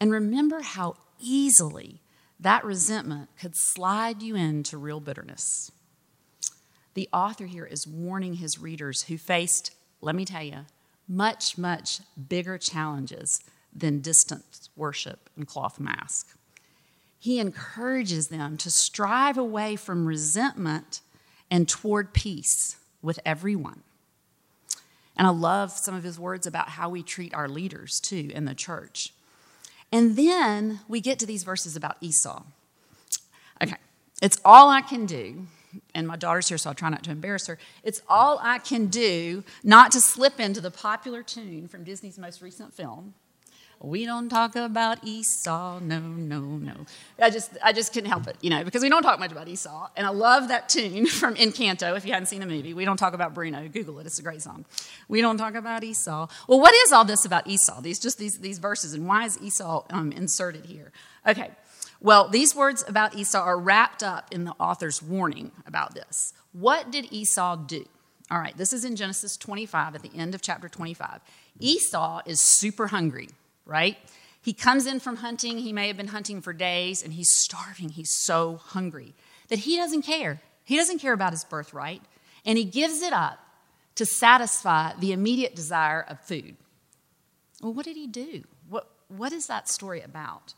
And 0.00 0.10
remember 0.10 0.62
how 0.62 0.96
easily 1.20 2.00
that 2.40 2.64
resentment 2.64 3.28
could 3.38 3.54
slide 3.54 4.22
you 4.22 4.34
into 4.34 4.78
real 4.78 5.00
bitterness. 5.00 5.70
The 6.94 7.10
author 7.12 7.44
here 7.44 7.66
is 7.66 7.86
warning 7.86 8.34
his 8.34 8.58
readers 8.58 9.02
who 9.02 9.18
faced, 9.18 9.74
let 10.00 10.14
me 10.14 10.24
tell 10.24 10.42
you, 10.42 10.60
much, 11.06 11.58
much 11.58 12.00
bigger 12.28 12.56
challenges 12.56 13.40
than 13.70 14.00
distant 14.00 14.70
worship 14.76 15.28
and 15.36 15.46
cloth 15.46 15.78
mask. 15.78 16.36
He 17.22 17.38
encourages 17.38 18.26
them 18.26 18.56
to 18.56 18.68
strive 18.68 19.38
away 19.38 19.76
from 19.76 20.06
resentment 20.06 21.02
and 21.52 21.68
toward 21.68 22.12
peace 22.12 22.78
with 23.00 23.20
everyone. 23.24 23.84
And 25.16 25.28
I 25.28 25.30
love 25.30 25.70
some 25.70 25.94
of 25.94 26.02
his 26.02 26.18
words 26.18 26.48
about 26.48 26.70
how 26.70 26.88
we 26.88 27.04
treat 27.04 27.32
our 27.32 27.48
leaders 27.48 28.00
too 28.00 28.32
in 28.34 28.44
the 28.44 28.56
church. 28.56 29.12
And 29.92 30.16
then 30.16 30.80
we 30.88 31.00
get 31.00 31.20
to 31.20 31.26
these 31.26 31.44
verses 31.44 31.76
about 31.76 31.96
Esau. 32.00 32.42
Okay, 33.62 33.76
it's 34.20 34.40
all 34.44 34.68
I 34.68 34.80
can 34.80 35.06
do. 35.06 35.46
And 35.94 36.08
my 36.08 36.16
daughter's 36.16 36.48
here, 36.48 36.58
so 36.58 36.70
I'll 36.70 36.74
try 36.74 36.90
not 36.90 37.04
to 37.04 37.12
embarrass 37.12 37.46
her. 37.46 37.56
It's 37.84 38.02
all 38.08 38.40
I 38.42 38.58
can 38.58 38.88
do 38.88 39.44
not 39.62 39.92
to 39.92 40.00
slip 40.00 40.40
into 40.40 40.60
the 40.60 40.72
popular 40.72 41.22
tune 41.22 41.68
from 41.68 41.84
Disney's 41.84 42.18
most 42.18 42.42
recent 42.42 42.74
film, 42.74 43.14
we 43.82 44.06
don't 44.06 44.28
talk 44.28 44.54
about 44.54 45.04
Esau, 45.04 45.80
no, 45.80 45.98
no, 45.98 46.40
no. 46.40 46.86
I 47.20 47.30
just, 47.30 47.50
I 47.62 47.72
just 47.72 47.92
couldn't 47.92 48.10
help 48.10 48.28
it, 48.28 48.36
you 48.40 48.48
know, 48.48 48.62
because 48.62 48.80
we 48.82 48.88
don't 48.88 49.02
talk 49.02 49.18
much 49.18 49.32
about 49.32 49.48
Esau. 49.48 49.88
And 49.96 50.06
I 50.06 50.10
love 50.10 50.48
that 50.48 50.68
tune 50.68 51.06
from 51.20 51.34
Encanto. 51.34 51.96
If 51.96 52.04
you 52.04 52.12
hadn't 52.12 52.26
seen 52.26 52.40
the 52.40 52.46
movie, 52.46 52.74
we 52.74 52.84
don't 52.84 52.96
talk 52.96 53.12
about 53.12 53.34
Bruno. 53.34 53.68
Google 53.68 53.98
it; 53.98 54.06
it's 54.06 54.18
a 54.18 54.22
great 54.22 54.40
song. 54.40 54.64
We 55.08 55.20
don't 55.20 55.36
talk 55.36 55.54
about 55.54 55.82
Esau. 55.82 56.28
Well, 56.46 56.60
what 56.60 56.74
is 56.74 56.92
all 56.92 57.04
this 57.04 57.24
about 57.24 57.46
Esau? 57.48 57.80
These 57.80 57.98
just 57.98 58.18
these 58.18 58.38
these 58.38 58.58
verses, 58.58 58.94
and 58.94 59.06
why 59.06 59.24
is 59.24 59.40
Esau 59.42 59.84
um, 59.90 60.12
inserted 60.12 60.66
here? 60.66 60.92
Okay. 61.26 61.50
Well, 62.00 62.28
these 62.28 62.54
words 62.54 62.84
about 62.86 63.16
Esau 63.16 63.40
are 63.40 63.58
wrapped 63.58 64.02
up 64.02 64.32
in 64.32 64.44
the 64.44 64.52
author's 64.58 65.02
warning 65.02 65.52
about 65.66 65.94
this. 65.94 66.32
What 66.52 66.90
did 66.90 67.12
Esau 67.12 67.56
do? 67.56 67.84
All 68.30 68.38
right, 68.38 68.56
this 68.56 68.72
is 68.72 68.84
in 68.84 68.96
Genesis 68.96 69.36
25 69.36 69.94
at 69.94 70.02
the 70.02 70.10
end 70.16 70.34
of 70.34 70.42
chapter 70.42 70.68
25. 70.68 71.20
Esau 71.60 72.22
is 72.26 72.40
super 72.40 72.88
hungry 72.88 73.28
right? 73.72 73.96
He 74.42 74.52
comes 74.52 74.86
in 74.86 75.00
from 75.00 75.16
hunting. 75.16 75.58
He 75.58 75.72
may 75.72 75.86
have 75.86 75.96
been 75.96 76.08
hunting 76.08 76.42
for 76.42 76.52
days 76.52 77.02
and 77.02 77.14
he's 77.14 77.30
starving. 77.30 77.88
He's 77.88 78.10
so 78.10 78.56
hungry 78.56 79.14
that 79.48 79.60
he 79.60 79.76
doesn't 79.76 80.02
care. 80.02 80.42
He 80.64 80.76
doesn't 80.76 80.98
care 80.98 81.14
about 81.14 81.32
his 81.32 81.44
birthright 81.44 82.02
and 82.44 82.58
he 82.58 82.64
gives 82.64 83.00
it 83.00 83.12
up 83.12 83.38
to 83.94 84.04
satisfy 84.04 84.92
the 84.98 85.12
immediate 85.12 85.54
desire 85.54 86.02
of 86.02 86.20
food. 86.20 86.56
Well, 87.62 87.72
what 87.72 87.84
did 87.84 87.96
he 87.96 88.06
do? 88.06 88.44
What, 88.68 88.88
what 89.08 89.32
is 89.32 89.46
that 89.46 89.68
story 89.68 90.00
about? 90.00 90.54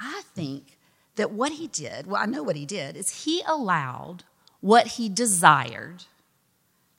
I 0.00 0.22
think 0.34 0.78
that 1.16 1.30
what 1.30 1.52
he 1.52 1.68
did, 1.68 2.06
well, 2.06 2.22
I 2.22 2.26
know 2.26 2.42
what 2.42 2.56
he 2.56 2.66
did, 2.66 2.96
is 2.96 3.24
he 3.24 3.42
allowed 3.46 4.24
what 4.60 4.86
he 4.86 5.08
desired 5.08 6.04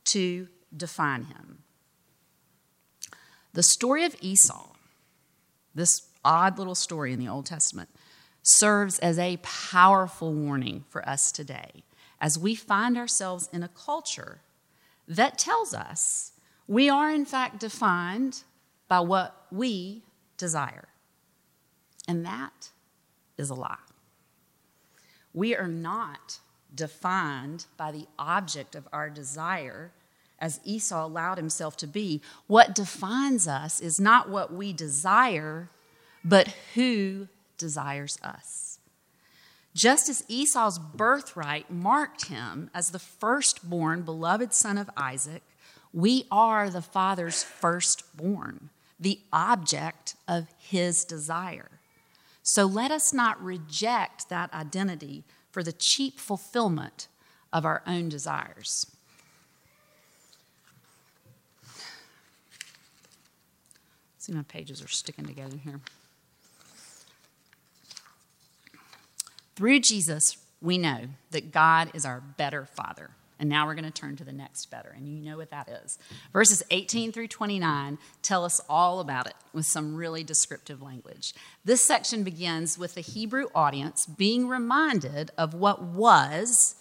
to 0.06 0.48
define 0.76 1.26
him. 1.26 1.60
The 3.54 3.64
story 3.64 4.04
of 4.06 4.16
Esau 4.20 4.73
this 5.76 6.04
odd 6.24 6.58
little 6.58 6.76
story 6.76 7.14
in 7.14 7.20
the 7.20 7.28
Old 7.28 7.46
Testament 7.46 7.90
serves 8.42 9.00
as 9.00 9.18
a 9.18 9.38
powerful 9.38 10.34
warning 10.34 10.84
for 10.90 11.08
us 11.08 11.32
today 11.32 11.84
as 12.20 12.38
we 12.38 12.56
find 12.56 12.98
ourselves 12.98 13.50
in 13.52 13.64
a 13.64 13.70
culture 13.70 14.42
that 15.08 15.38
tells 15.38 15.74
us 15.74 16.32
we 16.68 16.90
are, 16.90 17.12
in 17.12 17.26
fact, 17.26 17.60
defined 17.60 18.44
by 18.88 19.00
what 19.02 19.46
we 19.52 20.04
desire. 20.38 20.88
And 22.08 22.26
that 22.26 22.70
is 23.38 23.50
a 23.50 23.54
lie. 23.56 23.76
We 25.34 25.56
are 25.56 25.68
not 25.68 26.40
defined 26.74 27.66
by 27.76 27.92
the 27.92 28.08
object 28.18 28.76
of 28.76 28.88
our 28.94 29.10
desire 29.10 29.92
as 30.44 30.60
Esau 30.66 31.06
allowed 31.06 31.38
himself 31.38 31.78
to 31.78 31.88
be. 31.88 32.22
What 32.48 32.76
defines 32.76 33.48
us 33.48 33.80
is 33.80 33.98
not 33.98 34.28
what 34.30 34.54
we 34.54 34.74
desire, 34.74 35.70
but 36.22 36.54
who 36.74 37.30
desires 37.58 38.20
us. 38.22 38.78
Just 39.74 40.10
as 40.10 40.26
Esau's 40.28 40.78
birthright 40.78 41.72
marked 41.72 42.26
him 42.26 42.70
as 42.74 42.92
the 42.92 43.00
firstborn, 43.00 44.02
beloved 44.02 44.54
son 44.54 44.78
of 44.78 44.90
Isaac, 44.98 45.44
we 45.94 46.26
are 46.30 46.70
the 46.70 46.82
Father's 46.82 47.42
firstborn, 47.42 48.70
the 49.00 49.22
object 49.32 50.16
of 50.28 50.48
his 50.60 51.06
desire. 51.06 51.80
So 52.42 52.66
let 52.66 52.92
us 52.92 53.14
not 53.14 53.42
reject 53.42 54.28
that 54.28 54.54
identity 54.54 55.24
for 55.52 55.64
the 55.64 55.72
cheap 55.72 56.20
fulfillment 56.20 57.08
of 57.54 57.64
our 57.64 57.82
own 57.88 58.10
desires. 58.10 58.88
See, 64.24 64.32
my 64.32 64.44
pages 64.44 64.82
are 64.82 64.88
sticking 64.88 65.26
together 65.26 65.58
here. 65.62 65.82
Through 69.58 69.82
Jesus, 69.82 70.38
we 70.62 70.78
know 70.78 71.10
that 71.32 71.52
God 71.52 71.92
is 71.94 72.06
our 72.06 72.22
better 72.22 72.66
Father. 72.66 73.10
And 73.38 73.50
now 73.50 73.66
we're 73.66 73.76
going 73.76 73.84
to 73.84 73.92
turn 73.92 74.16
to 74.16 74.24
the 74.24 74.32
next 74.32 74.72
better, 74.72 74.94
and 74.96 75.10
you 75.10 75.30
know 75.30 75.36
what 75.36 75.50
that 75.50 75.68
is. 75.68 76.00
Verses 76.32 76.64
18 76.72 77.12
through 77.12 77.28
29 77.28 77.98
tell 78.22 78.46
us 78.46 78.62
all 78.70 79.02
about 79.02 79.28
it 79.28 79.34
with 79.52 79.66
some 79.66 79.94
really 79.94 80.24
descriptive 80.24 80.82
language. 80.82 81.34
This 81.66 81.82
section 81.82 82.24
begins 82.24 82.78
with 82.78 82.96
the 82.96 83.02
Hebrew 83.02 83.48
audience 83.54 84.06
being 84.06 84.48
reminded 84.48 85.32
of 85.38 85.54
what 85.54 85.82
was, 85.82 86.76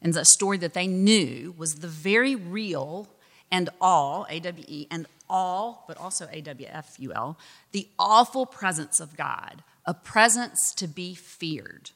and 0.00 0.14
the 0.14 0.24
story 0.24 0.58
that 0.58 0.74
they 0.74 0.86
knew 0.86 1.56
was 1.58 1.76
the 1.76 1.88
very 1.88 2.36
real 2.36 3.08
and 3.50 3.70
all, 3.80 4.26
A 4.30 4.40
W 4.40 4.64
E, 4.68 4.86
and 4.90 5.06
all, 5.28 5.84
but 5.88 5.96
also 5.98 6.28
A 6.30 6.40
W 6.40 6.68
F 6.70 6.96
U 6.98 7.12
L, 7.12 7.38
the 7.72 7.88
awful 7.98 8.46
presence 8.46 9.00
of 9.00 9.16
God, 9.16 9.62
a 9.84 9.94
presence 9.94 10.72
to 10.74 10.86
be 10.86 11.14
feared. 11.14 11.90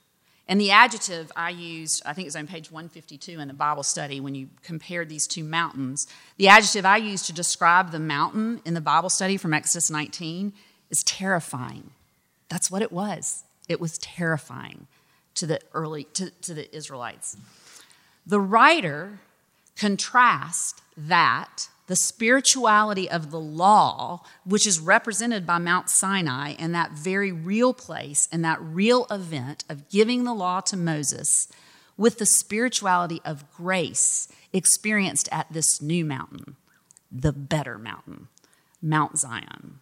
And 0.49 0.59
the 0.59 0.71
adjective 0.71 1.31
I 1.37 1.51
used, 1.51 2.03
I 2.07 2.15
think 2.15 2.27
it's 2.27 2.37
on 2.37 2.47
page 2.47 2.73
152 2.73 3.39
in 3.39 3.49
the 3.49 3.55
Bible 3.55 3.83
study 3.83 4.19
when 4.19 4.35
you 4.35 4.49
compared 4.63 5.11
these 5.11 5.27
two 5.27 5.45
mountains. 5.45 6.07
The 6.39 6.49
adjective 6.49 6.87
I 6.87 6.97
used 6.97 7.27
to 7.27 7.35
describe 7.35 7.91
the 7.91 7.99
mountain 7.99 8.63
in 8.65 8.73
the 8.73 8.81
Bible 8.81 9.11
study 9.11 9.37
from 9.37 9.53
Exodus 9.53 9.91
19 9.91 10.55
is 10.89 11.03
terrifying. 11.03 11.91
That's 12.49 12.71
what 12.71 12.81
it 12.81 12.91
was. 12.91 13.45
It 13.69 13.79
was 13.79 13.99
terrifying 13.99 14.87
to 15.35 15.47
the 15.47 15.61
early 15.75 16.05
to, 16.15 16.31
to 16.31 16.55
the 16.55 16.75
Israelites. 16.75 17.37
The 18.27 18.41
writer 18.41 19.21
contrasts 19.77 20.81
that 20.97 21.69
the 21.89 21.97
spirituality 21.97 23.11
of 23.11 23.31
the 23.31 23.41
law, 23.41 24.23
which 24.45 24.67
is 24.67 24.79
represented 24.79 25.47
by 25.47 25.59
Mount 25.59 25.89
Sinai 25.89 26.55
and 26.59 26.75
that 26.75 26.93
very 26.93 27.33
real 27.33 27.73
place 27.73 28.29
and 28.31 28.45
that 28.45 28.61
real 28.61 29.07
event 29.11 29.65
of 29.71 29.89
giving 29.89 30.25
the 30.25 30.35
law 30.35 30.61
to 30.61 30.77
Moses, 30.77 31.49
with 31.97 32.19
the 32.19 32.27
spirituality 32.27 33.21
of 33.25 33.51
grace 33.51 34.29
experienced 34.53 35.31
at 35.33 35.51
this 35.51 35.81
new 35.81 36.05
mountain, 36.05 36.57
the 37.11 37.33
better 37.33 37.79
mountain, 37.79 38.29
Mount 38.83 39.19
Zion. 39.19 39.81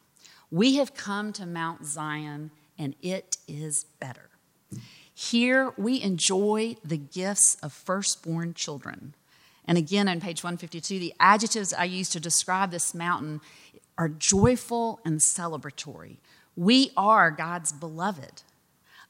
We 0.49 0.77
have 0.77 0.95
come 0.95 1.33
to 1.35 1.45
Mount 1.45 1.85
Zion 1.85 2.53
and 2.79 2.95
it 3.03 3.37
is 3.49 3.85
better. 3.99 4.31
Here 5.13 5.73
we 5.77 6.01
enjoy 6.01 6.77
the 6.85 6.99
gifts 6.99 7.57
of 7.63 7.73
firstborn 7.73 8.55
children 8.55 9.15
and 9.67 9.77
again 9.77 10.09
on 10.09 10.21
page 10.21 10.43
152, 10.43 10.99
the 10.99 11.15
adjectives 11.19 11.73
I 11.73 11.85
use 11.85 12.09
to 12.11 12.21
describe 12.21 12.71
this 12.71 12.95
mountain 12.95 13.41
are 13.99 14.09
joyful 14.09 15.01
and 15.05 15.19
celebratory. 15.19 16.19
We 16.55 16.91
are 16.97 17.31
God's 17.31 17.73
beloved. 17.73 18.43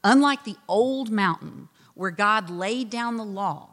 Unlike 0.02 0.44
the 0.44 0.56
old 0.68 1.10
mountain 1.10 1.68
where 1.94 2.10
God 2.10 2.48
laid 2.48 2.90
down 2.90 3.16
the 3.16 3.24
law 3.24 3.70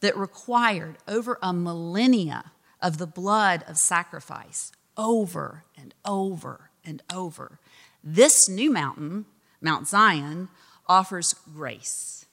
that 0.00 0.16
required 0.16 0.98
over 1.08 1.38
a 1.42 1.52
millennia 1.52 2.52
of 2.80 2.98
the 2.98 3.06
blood 3.06 3.64
of 3.68 3.78
sacrifice 3.78 4.72
over 4.96 5.64
and 5.76 5.94
over 6.04 6.70
and 6.84 7.02
over, 7.12 7.58
this 8.04 8.48
new 8.48 8.70
mountain, 8.70 9.26
Mount 9.60 9.88
Zion, 9.88 10.48
offers 10.86 11.32
grace. 11.32 12.26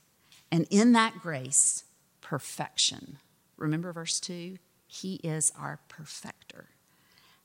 And 0.51 0.65
in 0.69 0.93
that 0.93 1.19
grace, 1.21 1.83
perfection. 2.21 3.17
Remember 3.59 3.91
verse 3.91 4.19
2? 4.19 4.57
He 4.87 5.15
is 5.15 5.51
our 5.59 5.79
perfecter. 5.87 6.69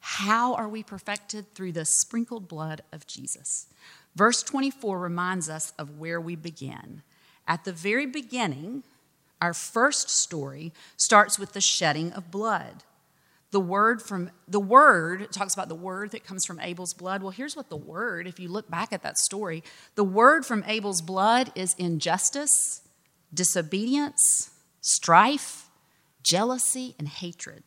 How 0.01 0.55
are 0.55 0.69
we 0.69 0.83
perfected? 0.83 1.55
Through 1.55 1.73
the 1.73 1.85
sprinkled 1.85 2.49
blood 2.49 2.83
of 2.93 3.07
Jesus. 3.07 3.67
Verse 4.15 4.43
24 4.43 4.99
reminds 4.99 5.49
us 5.49 5.73
of 5.79 5.99
where 5.99 6.21
we 6.21 6.37
begin. 6.37 7.03
At 7.47 7.65
the 7.65 7.73
very 7.73 8.07
beginning, 8.07 8.85
our 9.41 9.53
first 9.53 10.09
story 10.09 10.73
starts 10.97 11.39
with 11.39 11.53
the 11.53 11.61
shedding 11.61 12.13
of 12.13 12.31
blood. 12.31 12.85
The 13.51 13.61
word 13.61 14.03
from 14.03 14.31
the 14.49 14.61
word 14.61 15.31
talks 15.31 15.55
about 15.55 15.69
the 15.69 15.75
word 15.75 16.11
that 16.11 16.25
comes 16.25 16.45
from 16.45 16.59
Abel's 16.61 16.93
blood. 16.93 17.23
Well, 17.23 17.31
here's 17.31 17.55
what 17.55 17.69
the 17.69 17.77
word, 17.77 18.27
if 18.27 18.41
you 18.41 18.49
look 18.49 18.69
back 18.71 18.93
at 18.93 19.03
that 19.03 19.19
story, 19.19 19.63
the 19.95 20.05
word 20.05 20.45
from 20.45 20.65
Abel's 20.67 21.03
blood 21.03 21.53
is 21.55 21.75
injustice, 21.79 22.83
disobedience, 23.33 24.51
strife, 24.81 25.64
jealousy, 26.25 26.97
and 26.99 27.07
hatred. 27.07 27.63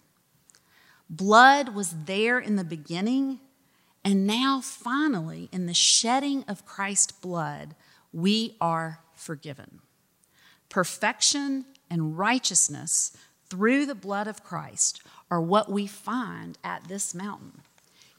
Blood 1.10 1.70
was 1.70 1.96
there 2.06 2.38
in 2.38 2.58
the 2.58 2.66
beginning, 2.66 3.40
and 4.04 4.28
now 4.28 4.60
finally, 4.62 5.48
in 5.54 5.66
the 5.66 5.74
shedding 5.74 6.44
of 6.48 6.66
Christ's 6.66 7.14
blood, 7.14 7.76
we 8.12 8.58
are 8.60 9.00
forgiven. 9.16 9.80
Perfection 10.68 11.66
and 11.90 12.18
righteousness 12.18 13.16
through 13.50 13.86
the 13.86 13.96
blood 13.96 14.28
of 14.28 14.44
Christ 14.44 15.02
are 15.32 15.40
what 15.42 15.72
we 15.72 15.88
find 15.88 16.58
at 16.64 16.88
this 16.90 17.16
mountain. 17.16 17.62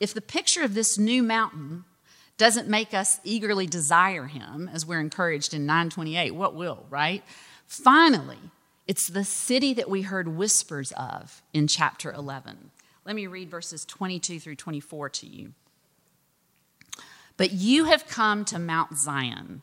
If 0.00 0.14
the 0.14 0.20
picture 0.22 0.62
of 0.62 0.74
this 0.74 0.98
new 0.98 1.22
mountain 1.22 1.84
doesn't 2.38 2.68
make 2.68 2.94
us 2.94 3.20
eagerly 3.24 3.66
desire 3.66 4.26
him, 4.26 4.70
as 4.72 4.86
we're 4.86 5.00
encouraged 5.00 5.52
in 5.52 5.66
928, 5.66 6.34
what 6.34 6.54
will, 6.54 6.86
right? 6.88 7.22
Finally, 7.66 8.38
it's 8.88 9.06
the 9.06 9.24
city 9.24 9.74
that 9.74 9.90
we 9.90 10.02
heard 10.02 10.26
whispers 10.28 10.92
of 10.92 11.42
in 11.52 11.68
chapter 11.68 12.10
11. 12.10 12.70
Let 13.04 13.14
me 13.14 13.26
read 13.26 13.50
verses 13.50 13.84
22 13.84 14.40
through 14.40 14.56
24 14.56 15.10
to 15.10 15.26
you. 15.26 15.52
But 17.36 17.52
you 17.52 17.84
have 17.84 18.08
come 18.08 18.44
to 18.46 18.58
Mount 18.58 18.96
Zion 18.96 19.60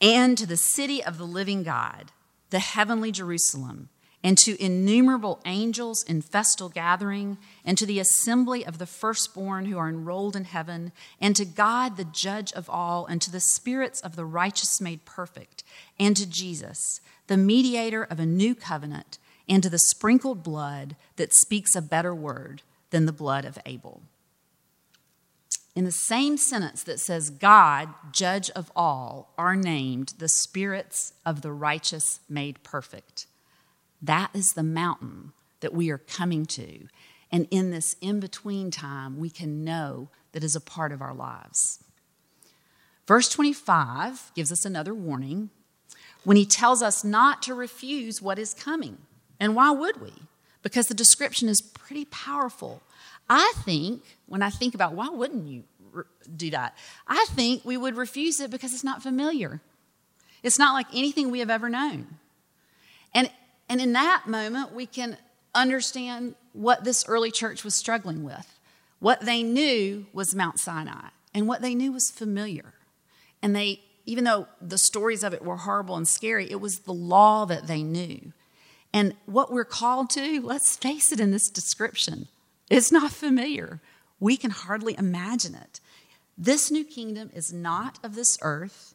and 0.00 0.36
to 0.36 0.46
the 0.46 0.56
city 0.56 1.02
of 1.02 1.18
the 1.18 1.24
living 1.24 1.62
God, 1.62 2.10
the 2.50 2.58
heavenly 2.58 3.12
Jerusalem, 3.12 3.88
and 4.22 4.36
to 4.38 4.62
innumerable 4.62 5.40
angels 5.44 6.02
in 6.02 6.22
festal 6.22 6.68
gathering, 6.68 7.38
and 7.64 7.78
to 7.78 7.86
the 7.86 8.00
assembly 8.00 8.64
of 8.64 8.78
the 8.78 8.86
firstborn 8.86 9.66
who 9.66 9.78
are 9.78 9.88
enrolled 9.88 10.34
in 10.34 10.44
heaven, 10.44 10.92
and 11.20 11.36
to 11.36 11.44
God, 11.44 11.96
the 11.96 12.04
judge 12.04 12.52
of 12.52 12.68
all, 12.68 13.06
and 13.06 13.22
to 13.22 13.30
the 13.30 13.40
spirits 13.40 14.00
of 14.00 14.16
the 14.16 14.24
righteous 14.24 14.80
made 14.80 15.04
perfect, 15.04 15.62
and 15.98 16.16
to 16.16 16.28
Jesus 16.28 17.00
the 17.26 17.36
mediator 17.36 18.04
of 18.04 18.20
a 18.20 18.26
new 18.26 18.54
covenant, 18.54 19.18
and 19.48 19.62
to 19.62 19.70
the 19.70 19.78
sprinkled 19.78 20.42
blood 20.42 20.96
that 21.16 21.34
speaks 21.34 21.74
a 21.74 21.82
better 21.82 22.14
word 22.14 22.62
than 22.90 23.06
the 23.06 23.12
blood 23.12 23.44
of 23.44 23.58
Abel. 23.66 24.02
In 25.74 25.84
the 25.84 25.92
same 25.92 26.38
sentence 26.38 26.82
that 26.84 27.00
says, 27.00 27.28
God, 27.28 27.90
judge 28.10 28.48
of 28.50 28.72
all, 28.74 29.34
are 29.36 29.54
named 29.54 30.14
the 30.18 30.28
spirits 30.28 31.12
of 31.24 31.42
the 31.42 31.52
righteous 31.52 32.20
made 32.28 32.62
perfect. 32.62 33.26
That 34.02 34.30
is 34.34 34.52
the 34.52 34.62
mountain 34.62 35.32
that 35.60 35.74
we 35.74 35.90
are 35.90 35.98
coming 35.98 36.46
to. 36.46 36.86
And 37.32 37.48
in 37.50 37.70
this 37.70 37.96
in 38.00 38.20
between 38.20 38.70
time, 38.70 39.18
we 39.18 39.30
can 39.30 39.64
know 39.64 40.08
that 40.32 40.44
is 40.44 40.54
a 40.54 40.60
part 40.60 40.92
of 40.92 41.02
our 41.02 41.14
lives. 41.14 41.82
Verse 43.06 43.28
25 43.28 44.32
gives 44.34 44.52
us 44.52 44.64
another 44.64 44.94
warning 44.94 45.50
when 46.24 46.36
he 46.36 46.44
tells 46.44 46.82
us 46.82 47.04
not 47.04 47.42
to 47.42 47.54
refuse 47.54 48.20
what 48.20 48.38
is 48.38 48.52
coming. 48.52 48.98
And 49.38 49.54
why 49.54 49.70
would 49.70 50.00
we? 50.00 50.12
Because 50.62 50.86
the 50.86 50.94
description 50.94 51.48
is 51.48 51.60
pretty 51.60 52.04
powerful. 52.06 52.82
I 53.28 53.52
think, 53.64 54.02
when 54.26 54.42
I 54.42 54.50
think 54.50 54.74
about 54.74 54.94
why 54.94 55.08
wouldn't 55.08 55.46
you 55.46 55.64
do 56.36 56.50
that, 56.50 56.76
I 57.06 57.24
think 57.30 57.64
we 57.64 57.76
would 57.76 57.96
refuse 57.96 58.40
it 58.40 58.50
because 58.50 58.72
it's 58.72 58.84
not 58.84 59.02
familiar. 59.02 59.60
It's 60.42 60.58
not 60.58 60.74
like 60.74 60.86
anything 60.92 61.30
we 61.30 61.38
have 61.40 61.50
ever 61.50 61.68
known. 61.68 62.06
And, 63.14 63.30
and 63.68 63.80
in 63.80 63.92
that 63.92 64.24
moment, 64.26 64.72
we 64.72 64.86
can 64.86 65.16
understand 65.54 66.34
what 66.52 66.84
this 66.84 67.04
early 67.08 67.30
church 67.30 67.64
was 67.64 67.74
struggling 67.74 68.22
with. 68.22 68.58
What 68.98 69.22
they 69.22 69.42
knew 69.42 70.06
was 70.12 70.34
Mount 70.34 70.58
Sinai, 70.58 71.08
and 71.34 71.46
what 71.46 71.62
they 71.62 71.74
knew 71.74 71.92
was 71.92 72.10
familiar. 72.10 72.74
And 73.42 73.54
they 73.54 73.80
even 74.06 74.24
though 74.24 74.46
the 74.62 74.78
stories 74.78 75.24
of 75.24 75.34
it 75.34 75.44
were 75.44 75.56
horrible 75.56 75.96
and 75.96 76.08
scary, 76.08 76.50
it 76.50 76.60
was 76.60 76.80
the 76.80 76.94
law 76.94 77.44
that 77.44 77.66
they 77.66 77.82
knew. 77.82 78.32
And 78.92 79.14
what 79.26 79.52
we're 79.52 79.64
called 79.64 80.08
to, 80.10 80.40
let's 80.42 80.76
face 80.76 81.12
it 81.12 81.20
in 81.20 81.32
this 81.32 81.50
description, 81.50 82.28
it's 82.70 82.92
not 82.92 83.10
familiar. 83.10 83.80
We 84.18 84.36
can 84.36 84.50
hardly 84.50 84.96
imagine 84.96 85.54
it. 85.54 85.80
This 86.38 86.70
new 86.70 86.84
kingdom 86.84 87.30
is 87.34 87.52
not 87.52 87.98
of 88.02 88.14
this 88.14 88.38
earth. 88.42 88.94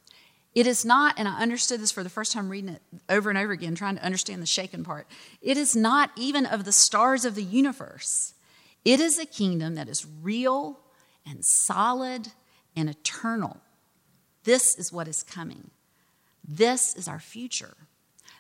It 0.53 0.67
is 0.67 0.83
not, 0.83 1.15
and 1.17 1.27
I 1.27 1.39
understood 1.39 1.79
this 1.79 1.91
for 1.91 2.03
the 2.03 2.09
first 2.09 2.33
time 2.33 2.49
reading 2.49 2.71
it 2.71 2.81
over 3.09 3.29
and 3.29 3.37
over 3.37 3.53
again, 3.53 3.73
trying 3.73 3.95
to 3.95 4.03
understand 4.03 4.41
the 4.41 4.47
shaken 4.47 4.83
part. 4.83 5.07
It 5.41 5.55
is 5.57 5.75
not 5.75 6.11
even 6.17 6.45
of 6.45 6.65
the 6.65 6.73
stars 6.73 7.23
of 7.23 7.35
the 7.35 7.43
universe. 7.43 8.33
It 8.83 8.99
is 8.99 9.17
a 9.17 9.25
kingdom 9.25 9.75
that 9.75 9.87
is 9.87 10.05
real 10.21 10.79
and 11.25 11.45
solid 11.45 12.29
and 12.75 12.89
eternal. 12.89 13.57
This 14.43 14.77
is 14.77 14.91
what 14.91 15.07
is 15.07 15.23
coming. 15.23 15.71
This 16.45 16.95
is 16.95 17.07
our 17.07 17.19
future. 17.19 17.75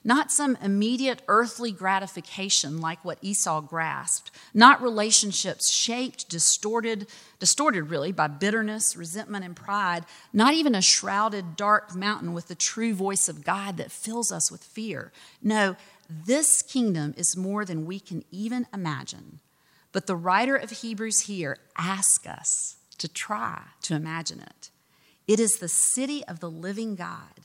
Not 0.03 0.31
some 0.31 0.57
immediate 0.63 1.21
earthly 1.27 1.71
gratification 1.71 2.81
like 2.81 3.05
what 3.05 3.19
Esau 3.21 3.61
grasped, 3.61 4.31
not 4.53 4.81
relationships 4.81 5.71
shaped, 5.71 6.27
distorted, 6.27 7.07
distorted 7.39 7.83
really 7.83 8.11
by 8.11 8.27
bitterness, 8.27 8.95
resentment, 8.95 9.45
and 9.45 9.55
pride, 9.55 10.05
not 10.33 10.53
even 10.53 10.73
a 10.73 10.81
shrouded 10.81 11.55
dark 11.55 11.95
mountain 11.95 12.33
with 12.33 12.47
the 12.47 12.55
true 12.55 12.95
voice 12.95 13.29
of 13.29 13.43
God 13.43 13.77
that 13.77 13.91
fills 13.91 14.31
us 14.31 14.51
with 14.51 14.63
fear. 14.63 15.11
No, 15.41 15.75
this 16.09 16.63
kingdom 16.63 17.13
is 17.15 17.37
more 17.37 17.63
than 17.63 17.85
we 17.85 17.99
can 17.99 18.23
even 18.31 18.65
imagine. 18.73 19.39
But 19.91 20.07
the 20.07 20.15
writer 20.15 20.55
of 20.55 20.71
Hebrews 20.71 21.21
here 21.21 21.57
asks 21.77 22.25
us 22.25 22.77
to 22.97 23.07
try 23.07 23.61
to 23.83 23.95
imagine 23.95 24.39
it. 24.39 24.69
It 25.27 25.39
is 25.39 25.53
the 25.53 25.69
city 25.69 26.23
of 26.25 26.39
the 26.39 26.49
living 26.49 26.95
God, 26.95 27.41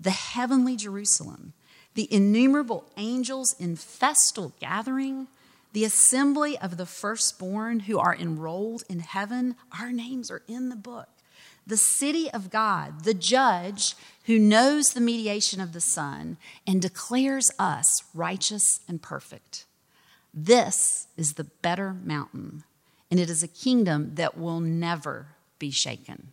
the 0.00 0.10
heavenly 0.10 0.76
Jerusalem 0.76 1.52
the 1.98 2.14
innumerable 2.14 2.84
angels 2.96 3.56
in 3.58 3.74
festal 3.74 4.52
gathering, 4.60 5.26
the 5.72 5.84
assembly 5.84 6.56
of 6.56 6.76
the 6.76 6.86
firstborn 6.86 7.80
who 7.80 7.98
are 7.98 8.14
enrolled 8.14 8.84
in 8.88 9.00
heaven, 9.00 9.56
our 9.80 9.90
names 9.90 10.30
are 10.30 10.42
in 10.46 10.68
the 10.68 10.76
book. 10.76 11.08
The 11.66 11.76
city 11.76 12.30
of 12.30 12.50
God, 12.50 13.02
the 13.02 13.14
judge 13.14 13.96
who 14.26 14.38
knows 14.38 14.90
the 14.90 15.00
mediation 15.00 15.60
of 15.60 15.72
the 15.72 15.80
Son 15.80 16.36
and 16.68 16.80
declares 16.80 17.50
us 17.58 17.84
righteous 18.14 18.78
and 18.86 19.02
perfect. 19.02 19.64
This 20.32 21.08
is 21.16 21.32
the 21.32 21.50
better 21.62 21.92
mountain, 21.92 22.62
and 23.10 23.18
it 23.18 23.28
is 23.28 23.42
a 23.42 23.48
kingdom 23.48 24.14
that 24.14 24.38
will 24.38 24.60
never 24.60 25.30
be 25.58 25.72
shaken. 25.72 26.28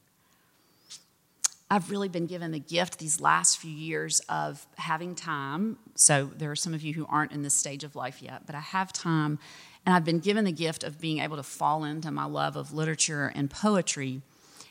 I've 1.75 1.91
really 1.91 2.07
been 2.07 2.25
given 2.25 2.51
the 2.51 2.59
gift 2.59 2.99
these 2.99 3.19
last 3.19 3.57
few 3.57 3.69
years 3.69 4.21
of 4.29 4.65
having 4.77 5.13
time. 5.13 5.77
So 5.95 6.31
there 6.33 6.49
are 6.49 6.55
some 6.55 6.73
of 6.73 6.81
you 6.81 6.93
who 6.93 7.05
aren't 7.09 7.33
in 7.33 7.41
this 7.41 7.59
stage 7.59 7.83
of 7.83 7.97
life 7.97 8.21
yet, 8.21 8.45
but 8.45 8.55
I 8.55 8.61
have 8.61 8.93
time. 8.93 9.39
And 9.85 9.93
I've 9.93 10.05
been 10.05 10.19
given 10.19 10.45
the 10.45 10.53
gift 10.53 10.85
of 10.85 11.01
being 11.01 11.19
able 11.19 11.35
to 11.35 11.43
fall 11.43 11.83
into 11.83 12.11
my 12.11 12.23
love 12.23 12.55
of 12.55 12.73
literature 12.73 13.29
and 13.35 13.51
poetry. 13.51 14.21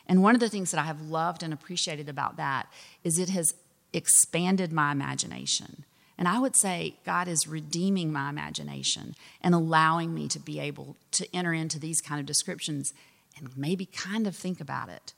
And 0.08 0.22
one 0.22 0.34
of 0.34 0.40
the 0.40 0.48
things 0.48 0.70
that 0.70 0.80
I 0.80 0.84
have 0.84 1.02
loved 1.02 1.42
and 1.42 1.52
appreciated 1.52 2.08
about 2.08 2.38
that 2.38 2.72
is 3.04 3.18
it 3.18 3.28
has 3.28 3.52
expanded 3.92 4.72
my 4.72 4.90
imagination. 4.90 5.84
And 6.16 6.26
I 6.26 6.38
would 6.38 6.56
say 6.56 6.96
God 7.04 7.28
is 7.28 7.46
redeeming 7.46 8.14
my 8.14 8.30
imagination 8.30 9.14
and 9.42 9.54
allowing 9.54 10.14
me 10.14 10.26
to 10.28 10.38
be 10.38 10.58
able 10.58 10.96
to 11.10 11.28
enter 11.36 11.52
into 11.52 11.78
these 11.78 12.00
kind 12.00 12.18
of 12.18 12.24
descriptions 12.24 12.94
and 13.36 13.54
maybe 13.58 13.84
kind 13.84 14.26
of 14.26 14.34
think 14.34 14.58
about 14.58 14.88
it. 14.88 15.12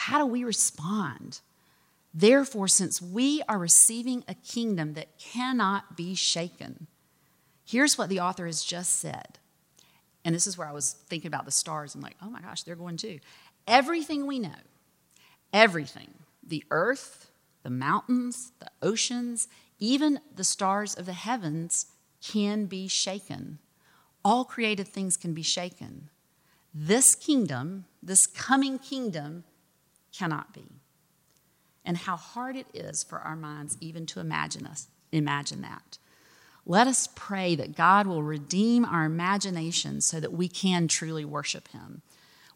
How 0.00 0.18
do 0.18 0.24
we 0.24 0.44
respond? 0.44 1.40
Therefore, 2.14 2.68
since 2.68 3.02
we 3.02 3.42
are 3.46 3.58
receiving 3.58 4.24
a 4.26 4.34
kingdom 4.34 4.94
that 4.94 5.18
cannot 5.18 5.94
be 5.94 6.14
shaken, 6.14 6.86
here's 7.66 7.98
what 7.98 8.08
the 8.08 8.18
author 8.18 8.46
has 8.46 8.64
just 8.64 8.98
said. 8.98 9.38
And 10.24 10.34
this 10.34 10.46
is 10.46 10.56
where 10.56 10.66
I 10.66 10.72
was 10.72 10.92
thinking 10.92 11.28
about 11.28 11.44
the 11.44 11.50
stars 11.50 11.94
and 11.94 12.02
like, 12.02 12.16
oh 12.22 12.30
my 12.30 12.40
gosh, 12.40 12.62
they're 12.62 12.76
going 12.76 12.96
too. 12.96 13.20
Everything 13.68 14.26
we 14.26 14.38
know, 14.38 14.62
everything, 15.52 16.14
the 16.42 16.64
earth, 16.70 17.30
the 17.62 17.68
mountains, 17.68 18.52
the 18.58 18.70
oceans, 18.80 19.48
even 19.78 20.20
the 20.34 20.44
stars 20.44 20.94
of 20.94 21.04
the 21.04 21.12
heavens 21.12 21.88
can 22.26 22.64
be 22.64 22.88
shaken. 22.88 23.58
All 24.24 24.46
created 24.46 24.88
things 24.88 25.18
can 25.18 25.34
be 25.34 25.42
shaken. 25.42 26.08
This 26.72 27.14
kingdom, 27.14 27.84
this 28.02 28.24
coming 28.26 28.78
kingdom, 28.78 29.44
cannot 30.16 30.52
be. 30.52 30.80
And 31.84 31.96
how 31.96 32.16
hard 32.16 32.56
it 32.56 32.66
is 32.74 33.02
for 33.02 33.18
our 33.18 33.36
minds 33.36 33.76
even 33.80 34.06
to 34.06 34.20
imagine 34.20 34.66
us 34.66 34.88
imagine 35.12 35.62
that. 35.62 35.98
Let 36.66 36.86
us 36.86 37.08
pray 37.14 37.54
that 37.56 37.76
God 37.76 38.06
will 38.06 38.22
redeem 38.22 38.84
our 38.84 39.04
imagination 39.04 40.00
so 40.00 40.20
that 40.20 40.32
we 40.32 40.48
can 40.48 40.88
truly 40.88 41.24
worship 41.24 41.68
him. 41.68 42.02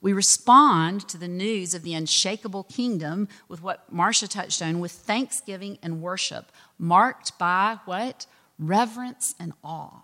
We 0.01 0.13
respond 0.13 1.09
to 1.09 1.19
the 1.19 1.29
news 1.29 1.75
of 1.75 1.83
the 1.83 1.95
unshakable 1.95 2.65
kingdom 2.65 3.27
with 3.49 3.63
what 3.63 3.91
Marcia 3.91 4.29
touched 4.29 4.61
on 4.61 4.79
with 4.79 4.93
thanksgiving 4.93 5.79
and 5.83 6.03
worship, 6.03 6.53
marked 6.79 7.39
by 7.39 7.79
what? 7.87 8.27
Reverence 8.59 9.35
and 9.41 9.55
awe. 9.65 10.03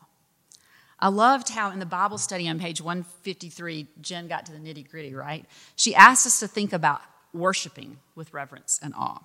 I 0.98 1.08
loved 1.08 1.50
how 1.50 1.70
in 1.70 1.78
the 1.78 1.86
Bible 1.86 2.18
study 2.18 2.48
on 2.48 2.58
page 2.58 2.80
153, 2.80 3.88
Jen 4.00 4.26
got 4.26 4.46
to 4.46 4.52
the 4.52 4.58
nitty 4.58 4.88
gritty, 4.90 5.14
right? 5.14 5.44
She 5.76 5.94
asked 5.94 6.26
us 6.26 6.40
to 6.40 6.48
think 6.48 6.72
about 6.72 7.00
worshiping 7.32 7.98
with 8.14 8.32
reverence 8.32 8.78
and 8.82 8.94
awe. 8.94 9.22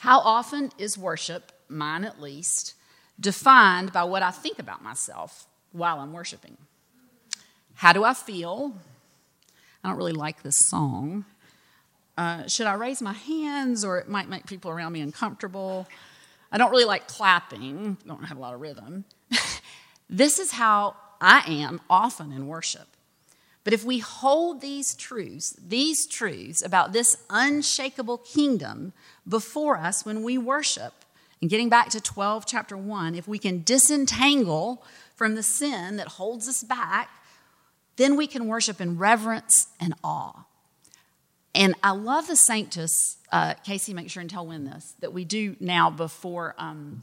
How 0.00 0.20
often 0.20 0.72
is 0.78 0.98
worship, 0.98 1.52
mine 1.68 2.04
at 2.04 2.20
least, 2.20 2.74
defined 3.20 3.92
by 3.92 4.04
what 4.04 4.22
I 4.22 4.30
think 4.30 4.58
about 4.58 4.82
myself 4.82 5.46
while 5.70 6.00
I'm 6.00 6.12
worshiping? 6.12 6.56
How 7.74 7.92
do 7.92 8.04
I 8.04 8.14
feel? 8.14 8.74
I 9.82 9.88
don't 9.88 9.96
really 9.96 10.12
like 10.12 10.42
this 10.42 10.56
song. 10.58 11.24
Uh, 12.16 12.46
should 12.46 12.66
I 12.66 12.74
raise 12.74 13.00
my 13.00 13.12
hands 13.12 13.84
or 13.84 13.98
it 13.98 14.08
might 14.08 14.28
make 14.28 14.46
people 14.46 14.70
around 14.70 14.92
me 14.92 15.00
uncomfortable? 15.00 15.88
I 16.50 16.58
don't 16.58 16.70
really 16.70 16.84
like 16.84 17.08
clapping, 17.08 17.96
don't 18.06 18.24
have 18.24 18.36
a 18.36 18.40
lot 18.40 18.54
of 18.54 18.60
rhythm. 18.60 19.04
this 20.10 20.38
is 20.38 20.52
how 20.52 20.96
I 21.20 21.44
am 21.46 21.80
often 21.88 22.32
in 22.32 22.46
worship. 22.46 22.88
But 23.64 23.72
if 23.72 23.84
we 23.84 23.98
hold 23.98 24.60
these 24.60 24.94
truths, 24.94 25.54
these 25.64 26.06
truths 26.06 26.64
about 26.64 26.92
this 26.92 27.16
unshakable 27.30 28.18
kingdom 28.18 28.92
before 29.28 29.76
us 29.76 30.04
when 30.04 30.22
we 30.22 30.36
worship, 30.36 30.92
and 31.40 31.50
getting 31.50 31.68
back 31.68 31.90
to 31.90 32.00
12, 32.00 32.46
chapter 32.46 32.76
1, 32.76 33.14
if 33.14 33.26
we 33.26 33.38
can 33.38 33.62
disentangle 33.64 34.84
from 35.16 35.34
the 35.34 35.42
sin 35.42 35.96
that 35.96 36.08
holds 36.08 36.48
us 36.48 36.62
back, 36.62 37.10
then 37.96 38.16
we 38.16 38.26
can 38.26 38.46
worship 38.46 38.80
in 38.80 38.96
reverence 38.96 39.68
and 39.80 39.94
awe. 40.02 40.44
And 41.54 41.74
I 41.82 41.90
love 41.90 42.28
the 42.28 42.36
Sanctus, 42.36 43.18
uh, 43.30 43.54
Casey, 43.64 43.92
make 43.92 44.08
sure 44.08 44.20
and 44.20 44.30
tell 44.30 44.46
Win 44.46 44.64
this, 44.64 44.94
that 45.00 45.12
we 45.12 45.24
do 45.24 45.56
now 45.60 45.90
before 45.90 46.54
um, 46.58 47.02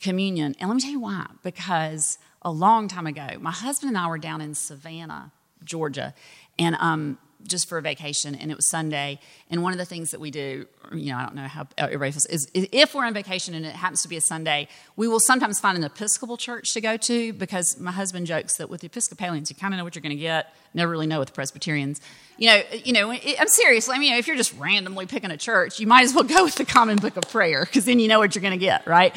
communion. 0.00 0.54
And 0.60 0.68
let 0.68 0.76
me 0.76 0.80
tell 0.80 0.92
you 0.92 1.00
why. 1.00 1.26
Because 1.42 2.18
a 2.42 2.50
long 2.50 2.86
time 2.86 3.06
ago, 3.06 3.26
my 3.40 3.50
husband 3.50 3.88
and 3.88 3.98
I 3.98 4.06
were 4.06 4.18
down 4.18 4.40
in 4.40 4.54
Savannah 4.54 5.32
Georgia, 5.64 6.14
and 6.58 6.76
um, 6.76 7.18
just 7.46 7.68
for 7.68 7.78
a 7.78 7.82
vacation, 7.82 8.34
and 8.34 8.50
it 8.50 8.56
was 8.56 8.68
Sunday. 8.68 9.18
And 9.50 9.62
one 9.62 9.72
of 9.72 9.78
the 9.78 9.84
things 9.84 10.10
that 10.10 10.20
we 10.20 10.30
do, 10.30 10.66
you 10.92 11.12
know, 11.12 11.18
I 11.18 11.22
don't 11.24 11.34
know 11.34 11.48
how 11.48 11.66
everybody 11.78 12.12
feels, 12.12 12.26
is 12.26 12.50
if 12.54 12.94
we're 12.94 13.04
on 13.04 13.14
vacation 13.14 13.54
and 13.54 13.64
it 13.64 13.74
happens 13.74 14.02
to 14.02 14.08
be 14.08 14.16
a 14.16 14.20
Sunday, 14.20 14.68
we 14.96 15.08
will 15.08 15.20
sometimes 15.20 15.60
find 15.60 15.76
an 15.76 15.84
Episcopal 15.84 16.36
church 16.36 16.72
to 16.74 16.80
go 16.80 16.96
to 16.96 17.32
because 17.32 17.78
my 17.80 17.92
husband 17.92 18.26
jokes 18.26 18.56
that 18.56 18.68
with 18.68 18.82
the 18.82 18.86
Episcopalians, 18.86 19.50
you 19.50 19.56
kind 19.56 19.74
of 19.74 19.78
know 19.78 19.84
what 19.84 19.94
you're 19.94 20.02
going 20.02 20.16
to 20.16 20.20
get, 20.20 20.54
never 20.74 20.90
really 20.90 21.06
know 21.06 21.18
with 21.18 21.28
the 21.28 21.34
Presbyterians. 21.34 22.00
You 22.36 22.48
know, 22.48 22.62
you 22.84 22.92
know, 22.92 23.10
I'm 23.10 23.48
serious. 23.48 23.88
I 23.88 23.98
mean, 23.98 24.14
if 24.14 24.26
you're 24.26 24.36
just 24.36 24.56
randomly 24.58 25.06
picking 25.06 25.30
a 25.30 25.36
church, 25.36 25.80
you 25.80 25.86
might 25.86 26.04
as 26.04 26.14
well 26.14 26.24
go 26.24 26.44
with 26.44 26.56
the 26.56 26.64
Common 26.64 26.96
Book 26.96 27.16
of 27.16 27.24
Prayer 27.30 27.64
because 27.64 27.84
then 27.84 27.98
you 27.98 28.08
know 28.08 28.18
what 28.18 28.34
you're 28.34 28.42
going 28.42 28.58
to 28.58 28.58
get, 28.58 28.86
right? 28.86 29.14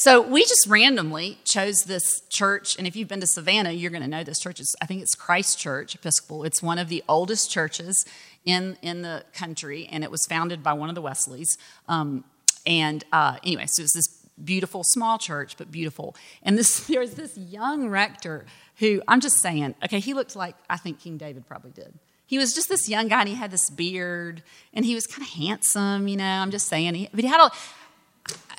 So 0.00 0.22
we 0.22 0.40
just 0.44 0.66
randomly 0.66 1.36
chose 1.44 1.82
this 1.84 2.22
church, 2.30 2.78
and 2.78 2.86
if 2.86 2.96
you've 2.96 3.06
been 3.06 3.20
to 3.20 3.26
Savannah, 3.26 3.72
you're 3.72 3.90
going 3.90 4.02
to 4.02 4.08
know 4.08 4.24
this 4.24 4.40
church. 4.40 4.58
Is, 4.58 4.74
I 4.80 4.86
think 4.86 5.02
it's 5.02 5.14
Christ 5.14 5.58
Church 5.58 5.94
Episcopal. 5.94 6.44
It's 6.44 6.62
one 6.62 6.78
of 6.78 6.88
the 6.88 7.04
oldest 7.06 7.50
churches 7.50 8.06
in 8.46 8.78
in 8.80 9.02
the 9.02 9.24
country, 9.34 9.86
and 9.92 10.02
it 10.02 10.10
was 10.10 10.24
founded 10.26 10.62
by 10.62 10.72
one 10.72 10.88
of 10.88 10.94
the 10.94 11.02
Wesleys. 11.02 11.54
Um, 11.86 12.24
and 12.64 13.04
uh, 13.12 13.36
anyway, 13.44 13.66
so 13.66 13.82
it's 13.82 13.92
this 13.92 14.08
beautiful 14.42 14.84
small 14.84 15.18
church, 15.18 15.58
but 15.58 15.70
beautiful. 15.70 16.16
And 16.42 16.56
this 16.56 16.80
there's 16.86 17.12
this 17.12 17.36
young 17.36 17.90
rector 17.90 18.46
who 18.76 19.02
I'm 19.06 19.20
just 19.20 19.36
saying, 19.36 19.74
okay, 19.84 20.00
he 20.00 20.14
looked 20.14 20.34
like 20.34 20.54
I 20.70 20.78
think 20.78 21.00
King 21.00 21.18
David 21.18 21.46
probably 21.46 21.72
did. 21.72 21.92
He 22.24 22.38
was 22.38 22.54
just 22.54 22.70
this 22.70 22.88
young 22.88 23.08
guy, 23.08 23.20
and 23.20 23.28
he 23.28 23.34
had 23.34 23.50
this 23.50 23.68
beard, 23.68 24.42
and 24.72 24.86
he 24.86 24.94
was 24.94 25.06
kind 25.06 25.20
of 25.20 25.34
handsome, 25.34 26.08
you 26.08 26.16
know. 26.16 26.24
I'm 26.24 26.52
just 26.52 26.68
saying, 26.68 26.94
he, 26.94 27.10
but 27.12 27.20
he 27.20 27.26
had 27.26 27.44
a 27.44 27.50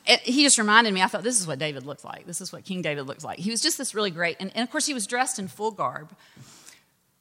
he 0.05 0.43
just 0.43 0.57
reminded 0.57 0.93
me, 0.93 1.01
I 1.01 1.07
thought, 1.07 1.23
this 1.23 1.39
is 1.39 1.47
what 1.47 1.59
David 1.59 1.85
looked 1.85 2.03
like. 2.03 2.25
This 2.25 2.41
is 2.41 2.51
what 2.51 2.63
King 2.65 2.81
David 2.81 3.07
looked 3.07 3.23
like. 3.23 3.39
He 3.39 3.51
was 3.51 3.61
just 3.61 3.77
this 3.77 3.93
really 3.93 4.11
great, 4.11 4.37
and, 4.39 4.51
and, 4.55 4.63
of 4.63 4.71
course, 4.71 4.85
he 4.85 4.93
was 4.93 5.05
dressed 5.05 5.39
in 5.39 5.47
full 5.47 5.71
garb. 5.71 6.11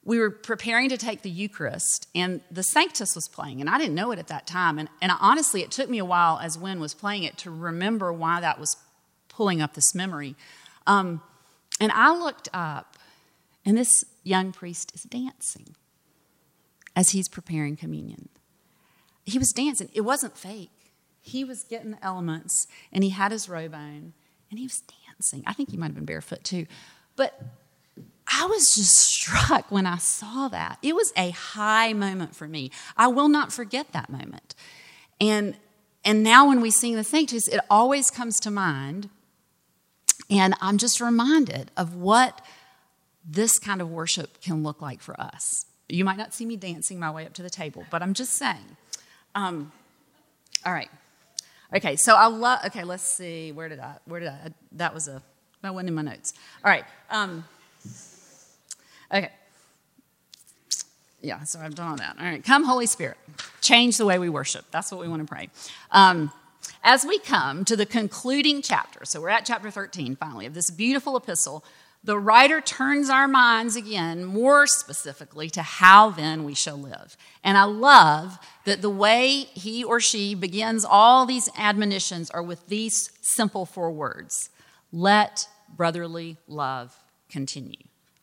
We 0.04 0.18
were 0.18 0.30
preparing 0.30 0.88
to 0.88 0.96
take 0.96 1.22
the 1.22 1.30
Eucharist, 1.30 2.08
and 2.14 2.40
the 2.50 2.62
Sanctus 2.62 3.14
was 3.14 3.28
playing, 3.28 3.60
and 3.60 3.68
I 3.68 3.78
didn't 3.78 3.94
know 3.94 4.12
it 4.12 4.18
at 4.18 4.28
that 4.28 4.46
time. 4.46 4.78
And, 4.78 4.88
and 5.02 5.12
honestly, 5.20 5.62
it 5.62 5.70
took 5.70 5.90
me 5.90 5.98
a 5.98 6.04
while 6.04 6.38
as 6.38 6.56
Wynn 6.56 6.80
was 6.80 6.94
playing 6.94 7.24
it 7.24 7.36
to 7.38 7.50
remember 7.50 8.12
why 8.12 8.40
that 8.40 8.58
was 8.58 8.76
pulling 9.28 9.60
up 9.60 9.74
this 9.74 9.94
memory. 9.94 10.36
Um, 10.86 11.22
and 11.80 11.92
I 11.92 12.16
looked 12.16 12.48
up, 12.54 12.96
and 13.64 13.76
this 13.76 14.04
young 14.24 14.52
priest 14.52 14.92
is 14.94 15.02
dancing 15.02 15.74
as 16.96 17.10
he's 17.10 17.28
preparing 17.28 17.76
communion. 17.76 18.30
He 19.24 19.38
was 19.38 19.52
dancing, 19.52 19.90
it 19.92 20.00
wasn't 20.00 20.36
fake 20.36 20.70
he 21.20 21.44
was 21.44 21.64
getting 21.64 21.92
the 21.92 22.04
elements 22.04 22.66
and 22.92 23.04
he 23.04 23.10
had 23.10 23.32
his 23.32 23.48
robe 23.48 23.74
on 23.74 24.12
and 24.50 24.58
he 24.58 24.64
was 24.64 24.82
dancing. 25.06 25.42
I 25.46 25.52
think 25.52 25.70
he 25.70 25.76
might 25.76 25.86
have 25.86 25.94
been 25.94 26.04
barefoot 26.04 26.44
too. 26.44 26.66
But 27.16 27.40
I 28.26 28.46
was 28.46 28.74
just 28.74 28.94
struck 28.96 29.70
when 29.70 29.86
I 29.86 29.98
saw 29.98 30.48
that. 30.48 30.78
It 30.82 30.94
was 30.94 31.12
a 31.16 31.30
high 31.30 31.92
moment 31.92 32.34
for 32.34 32.48
me. 32.48 32.70
I 32.96 33.08
will 33.08 33.28
not 33.28 33.52
forget 33.52 33.92
that 33.92 34.10
moment. 34.10 34.54
And 35.20 35.56
and 36.02 36.22
now 36.22 36.48
when 36.48 36.62
we 36.62 36.70
sing 36.70 36.96
the 36.96 37.04
Sanctus, 37.04 37.46
it 37.46 37.60
always 37.68 38.10
comes 38.10 38.40
to 38.40 38.50
mind. 38.50 39.10
And 40.30 40.54
I'm 40.60 40.78
just 40.78 41.00
reminded 41.00 41.70
of 41.76 41.94
what 41.94 42.40
this 43.28 43.58
kind 43.58 43.82
of 43.82 43.90
worship 43.90 44.40
can 44.40 44.62
look 44.62 44.80
like 44.80 45.02
for 45.02 45.20
us. 45.20 45.66
You 45.90 46.04
might 46.04 46.16
not 46.16 46.32
see 46.32 46.46
me 46.46 46.56
dancing 46.56 46.98
my 46.98 47.10
way 47.10 47.26
up 47.26 47.34
to 47.34 47.42
the 47.42 47.50
table, 47.50 47.84
but 47.90 48.02
I'm 48.02 48.14
just 48.14 48.32
saying. 48.32 48.76
Um, 49.34 49.72
all 50.64 50.72
right. 50.72 50.88
Okay, 51.74 51.96
so 51.96 52.16
I 52.16 52.26
love, 52.26 52.60
okay, 52.66 52.84
let's 52.84 53.02
see. 53.02 53.52
Where 53.52 53.68
did 53.68 53.78
I, 53.78 53.94
where 54.04 54.20
did 54.20 54.30
I, 54.30 54.50
that 54.72 54.92
was 54.92 55.06
a, 55.06 55.22
that 55.62 55.74
in 55.74 55.94
my 55.94 56.02
notes. 56.02 56.32
All 56.64 56.70
right. 56.70 56.84
Um, 57.10 57.44
okay. 59.12 59.30
Yeah, 61.22 61.44
so 61.44 61.60
I've 61.60 61.74
done 61.74 61.90
all 61.90 61.96
that. 61.96 62.16
All 62.18 62.24
right, 62.24 62.42
come, 62.42 62.64
Holy 62.64 62.86
Spirit. 62.86 63.18
Change 63.60 63.98
the 63.98 64.06
way 64.06 64.18
we 64.18 64.30
worship. 64.30 64.64
That's 64.70 64.90
what 64.90 65.00
we 65.00 65.08
want 65.08 65.26
to 65.26 65.32
pray. 65.32 65.50
Um, 65.90 66.32
as 66.82 67.04
we 67.04 67.18
come 67.18 67.64
to 67.66 67.76
the 67.76 67.84
concluding 67.84 68.62
chapter, 68.62 69.04
so 69.04 69.20
we're 69.20 69.28
at 69.28 69.44
chapter 69.44 69.70
13 69.70 70.16
finally 70.16 70.46
of 70.46 70.54
this 70.54 70.70
beautiful 70.70 71.16
epistle, 71.16 71.62
the 72.02 72.18
writer 72.18 72.60
turns 72.60 73.10
our 73.10 73.28
minds 73.28 73.76
again 73.76 74.24
more 74.24 74.66
specifically 74.66 75.50
to 75.50 75.62
how 75.62 76.10
then 76.10 76.44
we 76.44 76.54
shall 76.54 76.78
live. 76.78 77.16
And 77.44 77.58
I 77.58 77.64
love 77.64 78.38
that 78.64 78.80
the 78.80 78.90
way 78.90 79.48
he 79.52 79.84
or 79.84 80.00
she 80.00 80.34
begins 80.34 80.84
all 80.84 81.26
these 81.26 81.50
admonitions 81.58 82.30
are 82.30 82.42
with 82.42 82.68
these 82.68 83.10
simple 83.20 83.66
four 83.66 83.90
words 83.90 84.50
let 84.92 85.46
brotherly 85.76 86.36
love 86.48 86.96
continue. 87.28 87.76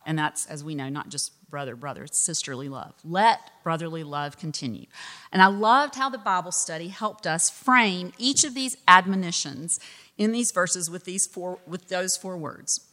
And 0.04 0.18
that's, 0.18 0.46
as 0.46 0.64
we 0.64 0.74
know, 0.74 0.88
not 0.88 1.08
just 1.08 1.32
brother, 1.50 1.76
brother, 1.76 2.04
it's 2.04 2.18
sisterly 2.18 2.68
love. 2.68 2.94
Let 3.04 3.40
brotherly 3.62 4.04
love 4.04 4.38
continue. 4.38 4.86
And 5.32 5.40
I 5.40 5.46
loved 5.46 5.94
how 5.94 6.08
the 6.08 6.18
Bible 6.18 6.52
study 6.52 6.88
helped 6.88 7.26
us 7.26 7.48
frame 7.48 8.12
each 8.18 8.44
of 8.44 8.54
these 8.54 8.76
admonitions 8.86 9.80
in 10.16 10.32
these 10.32 10.50
verses 10.50 10.90
with, 10.90 11.04
these 11.04 11.26
four, 11.26 11.58
with 11.66 11.88
those 11.88 12.16
four 12.16 12.36
words. 12.36 12.87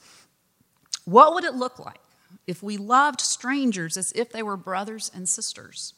What 1.06 1.34
would 1.34 1.44
it 1.44 1.56
look 1.56 1.80
like 1.80 2.00
if 2.48 2.62
we 2.62 2.78
loved 2.78 3.22
strangers 3.22 3.96
as 3.96 4.12
if 4.14 4.32
they 4.32 4.44
were 4.44 4.58
brothers 4.58 5.10
and 5.14 5.30
sisters? 5.30 5.94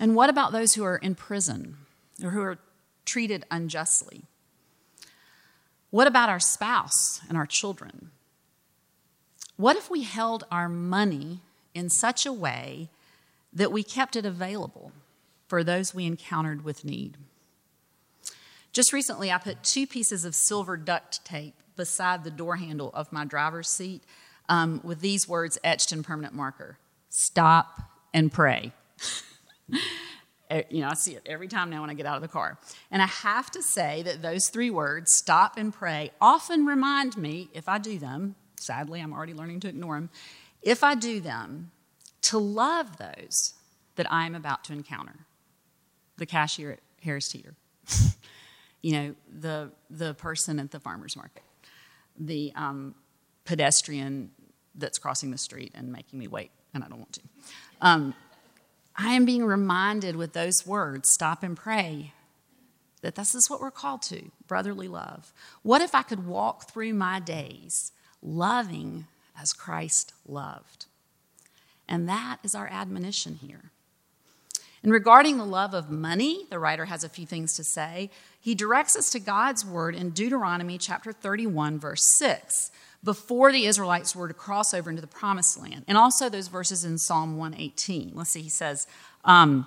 And 0.00 0.16
what 0.16 0.30
about 0.30 0.52
those 0.52 0.74
who 0.74 0.84
are 0.84 0.96
in 0.96 1.14
prison 1.14 1.76
or 2.22 2.30
who 2.30 2.40
are 2.40 2.58
treated 3.04 3.44
unjustly? 3.50 4.22
What 5.90 6.06
about 6.06 6.28
our 6.28 6.40
spouse 6.40 7.20
and 7.28 7.36
our 7.36 7.46
children? 7.46 8.10
What 9.56 9.76
if 9.76 9.90
we 9.90 10.02
held 10.02 10.44
our 10.50 10.68
money 10.68 11.40
in 11.74 11.90
such 11.90 12.26
a 12.26 12.32
way 12.32 12.88
that 13.52 13.72
we 13.72 13.82
kept 13.82 14.14
it 14.14 14.26
available 14.26 14.92
for 15.48 15.64
those 15.64 15.94
we 15.94 16.06
encountered 16.06 16.62
with 16.62 16.84
need? 16.84 17.16
Just 18.78 18.92
recently, 18.92 19.32
I 19.32 19.38
put 19.38 19.64
two 19.64 19.88
pieces 19.88 20.24
of 20.24 20.36
silver 20.36 20.76
duct 20.76 21.24
tape 21.24 21.56
beside 21.74 22.22
the 22.22 22.30
door 22.30 22.54
handle 22.54 22.92
of 22.94 23.12
my 23.12 23.24
driver's 23.24 23.68
seat 23.68 24.04
um, 24.48 24.80
with 24.84 25.00
these 25.00 25.26
words 25.26 25.58
etched 25.64 25.90
in 25.90 26.04
permanent 26.04 26.32
marker 26.32 26.78
Stop 27.08 27.80
and 28.14 28.30
pray. 28.30 28.70
You 30.70 30.80
know, 30.80 30.88
I 30.88 30.94
see 30.94 31.14
it 31.14 31.22
every 31.26 31.46
time 31.46 31.68
now 31.68 31.82
when 31.82 31.90
I 31.90 31.94
get 31.94 32.06
out 32.06 32.16
of 32.16 32.22
the 32.22 32.28
car. 32.28 32.56
And 32.90 33.02
I 33.02 33.06
have 33.06 33.50
to 33.50 33.60
say 33.60 34.02
that 34.04 34.22
those 34.22 34.48
three 34.48 34.70
words, 34.70 35.12
stop 35.12 35.58
and 35.58 35.74
pray, 35.74 36.10
often 36.22 36.64
remind 36.64 37.18
me, 37.18 37.50
if 37.52 37.68
I 37.68 37.76
do 37.76 37.98
them, 37.98 38.34
sadly, 38.56 39.00
I'm 39.02 39.12
already 39.12 39.34
learning 39.34 39.60
to 39.60 39.68
ignore 39.68 39.96
them, 39.96 40.08
if 40.62 40.82
I 40.82 40.94
do 40.94 41.20
them, 41.20 41.70
to 42.22 42.38
love 42.38 42.96
those 42.96 43.54
that 43.96 44.10
I'm 44.10 44.34
about 44.34 44.64
to 44.64 44.72
encounter. 44.72 45.26
The 46.16 46.24
cashier 46.24 46.70
at 46.70 46.80
Harris 47.02 47.28
Teeter, 47.28 47.54
you 48.82 48.92
know, 48.92 49.14
the, 49.40 49.70
the 49.90 50.14
person 50.14 50.58
at 50.58 50.70
the 50.70 50.80
farmer's 50.80 51.16
market, 51.16 51.42
the 52.18 52.52
um, 52.54 52.94
pedestrian 53.44 54.30
that's 54.74 54.98
crossing 54.98 55.30
the 55.30 55.38
street 55.38 55.72
and 55.74 55.92
making 55.92 56.18
me 56.18 56.28
wait, 56.28 56.50
and 56.72 56.84
I 56.84 56.88
don't 56.88 56.98
want 56.98 57.12
to. 57.14 57.22
Um, 57.80 58.14
I 58.96 59.12
am 59.12 59.24
being 59.24 59.44
reminded 59.44 60.16
with 60.16 60.32
those 60.32 60.66
words, 60.66 61.10
stop 61.10 61.42
and 61.42 61.56
pray, 61.56 62.12
that 63.02 63.14
this 63.14 63.34
is 63.34 63.48
what 63.48 63.60
we're 63.60 63.70
called 63.70 64.02
to 64.02 64.30
brotherly 64.46 64.88
love. 64.88 65.32
What 65.62 65.82
if 65.82 65.94
I 65.94 66.02
could 66.02 66.26
walk 66.26 66.70
through 66.70 66.94
my 66.94 67.20
days 67.20 67.92
loving 68.22 69.06
as 69.40 69.52
Christ 69.52 70.14
loved? 70.26 70.86
And 71.88 72.08
that 72.08 72.38
is 72.42 72.54
our 72.54 72.68
admonition 72.68 73.36
here. 73.36 73.70
And 74.88 74.92
regarding 74.94 75.36
the 75.36 75.44
love 75.44 75.74
of 75.74 75.90
money, 75.90 76.46
the 76.48 76.58
writer 76.58 76.86
has 76.86 77.04
a 77.04 77.10
few 77.10 77.26
things 77.26 77.52
to 77.56 77.62
say. 77.62 78.08
He 78.40 78.54
directs 78.54 78.96
us 78.96 79.10
to 79.10 79.20
God's 79.20 79.62
word 79.62 79.94
in 79.94 80.12
Deuteronomy 80.12 80.78
chapter 80.78 81.12
31, 81.12 81.78
verse 81.78 82.02
6, 82.16 82.70
before 83.04 83.52
the 83.52 83.66
Israelites 83.66 84.16
were 84.16 84.28
to 84.28 84.32
cross 84.32 84.72
over 84.72 84.88
into 84.88 85.02
the 85.02 85.06
promised 85.06 85.60
land, 85.60 85.84
and 85.86 85.98
also 85.98 86.30
those 86.30 86.48
verses 86.48 86.86
in 86.86 86.96
Psalm 86.96 87.36
118. 87.36 88.12
Let's 88.14 88.30
see, 88.30 88.40
he 88.40 88.48
says, 88.48 88.86
um, 89.26 89.66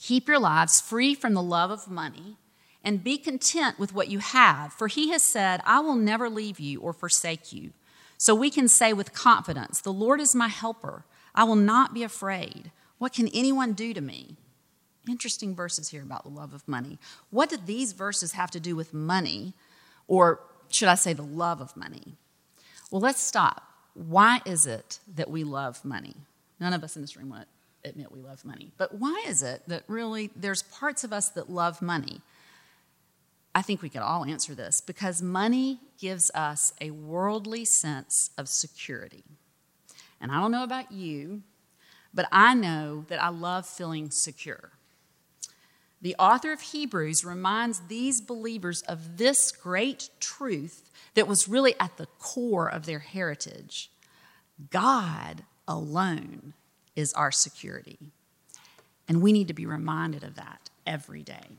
Keep 0.00 0.26
your 0.26 0.40
lives 0.40 0.80
free 0.80 1.14
from 1.14 1.34
the 1.34 1.40
love 1.40 1.70
of 1.70 1.88
money 1.88 2.38
and 2.82 3.04
be 3.04 3.16
content 3.16 3.78
with 3.78 3.94
what 3.94 4.08
you 4.08 4.18
have, 4.18 4.72
for 4.72 4.88
he 4.88 5.12
has 5.12 5.22
said, 5.22 5.60
I 5.64 5.78
will 5.78 5.94
never 5.94 6.28
leave 6.28 6.58
you 6.58 6.80
or 6.80 6.92
forsake 6.92 7.52
you. 7.52 7.70
So 8.18 8.34
we 8.34 8.50
can 8.50 8.66
say 8.66 8.92
with 8.92 9.14
confidence, 9.14 9.80
The 9.80 9.92
Lord 9.92 10.20
is 10.20 10.34
my 10.34 10.48
helper. 10.48 11.04
I 11.36 11.44
will 11.44 11.54
not 11.54 11.94
be 11.94 12.02
afraid. 12.02 12.72
What 13.02 13.14
can 13.14 13.26
anyone 13.34 13.72
do 13.72 13.92
to 13.94 14.00
me? 14.00 14.36
Interesting 15.08 15.56
verses 15.56 15.88
here 15.88 16.02
about 16.02 16.22
the 16.22 16.28
love 16.28 16.54
of 16.54 16.68
money. 16.68 17.00
What 17.30 17.50
do 17.50 17.56
these 17.56 17.90
verses 17.94 18.30
have 18.34 18.52
to 18.52 18.60
do 18.60 18.76
with 18.76 18.94
money, 18.94 19.54
or 20.06 20.38
should 20.68 20.86
I 20.86 20.94
say 20.94 21.12
the 21.12 21.24
love 21.24 21.60
of 21.60 21.76
money? 21.76 22.14
Well, 22.92 23.00
let's 23.00 23.20
stop. 23.20 23.64
Why 23.94 24.40
is 24.46 24.68
it 24.68 25.00
that 25.16 25.28
we 25.28 25.42
love 25.42 25.84
money? 25.84 26.14
None 26.60 26.72
of 26.72 26.84
us 26.84 26.94
in 26.94 27.02
this 27.02 27.16
room 27.16 27.30
would 27.30 27.46
admit 27.84 28.12
we 28.12 28.20
love 28.20 28.44
money. 28.44 28.70
But 28.78 28.94
why 28.94 29.24
is 29.26 29.42
it 29.42 29.62
that 29.66 29.82
really 29.88 30.30
there's 30.36 30.62
parts 30.62 31.02
of 31.02 31.12
us 31.12 31.28
that 31.30 31.50
love 31.50 31.82
money? 31.82 32.20
I 33.52 33.62
think 33.62 33.82
we 33.82 33.88
could 33.88 34.02
all 34.02 34.24
answer 34.24 34.54
this 34.54 34.80
because 34.80 35.20
money 35.20 35.80
gives 35.98 36.30
us 36.36 36.72
a 36.80 36.92
worldly 36.92 37.64
sense 37.64 38.30
of 38.38 38.48
security. 38.48 39.24
And 40.20 40.30
I 40.30 40.40
don't 40.40 40.52
know 40.52 40.62
about 40.62 40.92
you, 40.92 41.42
but 42.14 42.28
I 42.30 42.54
know 42.54 43.04
that 43.08 43.22
I 43.22 43.28
love 43.28 43.66
feeling 43.66 44.10
secure. 44.10 44.70
The 46.00 46.16
author 46.18 46.52
of 46.52 46.60
Hebrews 46.60 47.24
reminds 47.24 47.80
these 47.86 48.20
believers 48.20 48.82
of 48.82 49.18
this 49.18 49.52
great 49.52 50.10
truth 50.18 50.90
that 51.14 51.28
was 51.28 51.48
really 51.48 51.74
at 51.78 51.96
the 51.96 52.08
core 52.18 52.68
of 52.68 52.86
their 52.86 52.98
heritage 52.98 53.90
God 54.70 55.44
alone 55.66 56.52
is 56.94 57.12
our 57.14 57.32
security. 57.32 57.98
And 59.08 59.22
we 59.22 59.32
need 59.32 59.48
to 59.48 59.54
be 59.54 59.66
reminded 59.66 60.22
of 60.22 60.36
that 60.36 60.70
every 60.86 61.22
day. 61.22 61.56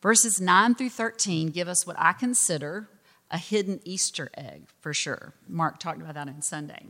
Verses 0.00 0.40
9 0.40 0.74
through 0.74 0.90
13 0.90 1.48
give 1.48 1.68
us 1.68 1.86
what 1.86 1.96
I 1.98 2.12
consider 2.12 2.88
a 3.30 3.38
hidden 3.38 3.80
Easter 3.84 4.30
egg 4.36 4.62
for 4.80 4.94
sure. 4.94 5.34
Mark 5.48 5.78
talked 5.78 6.00
about 6.00 6.14
that 6.14 6.28
on 6.28 6.42
Sunday. 6.42 6.86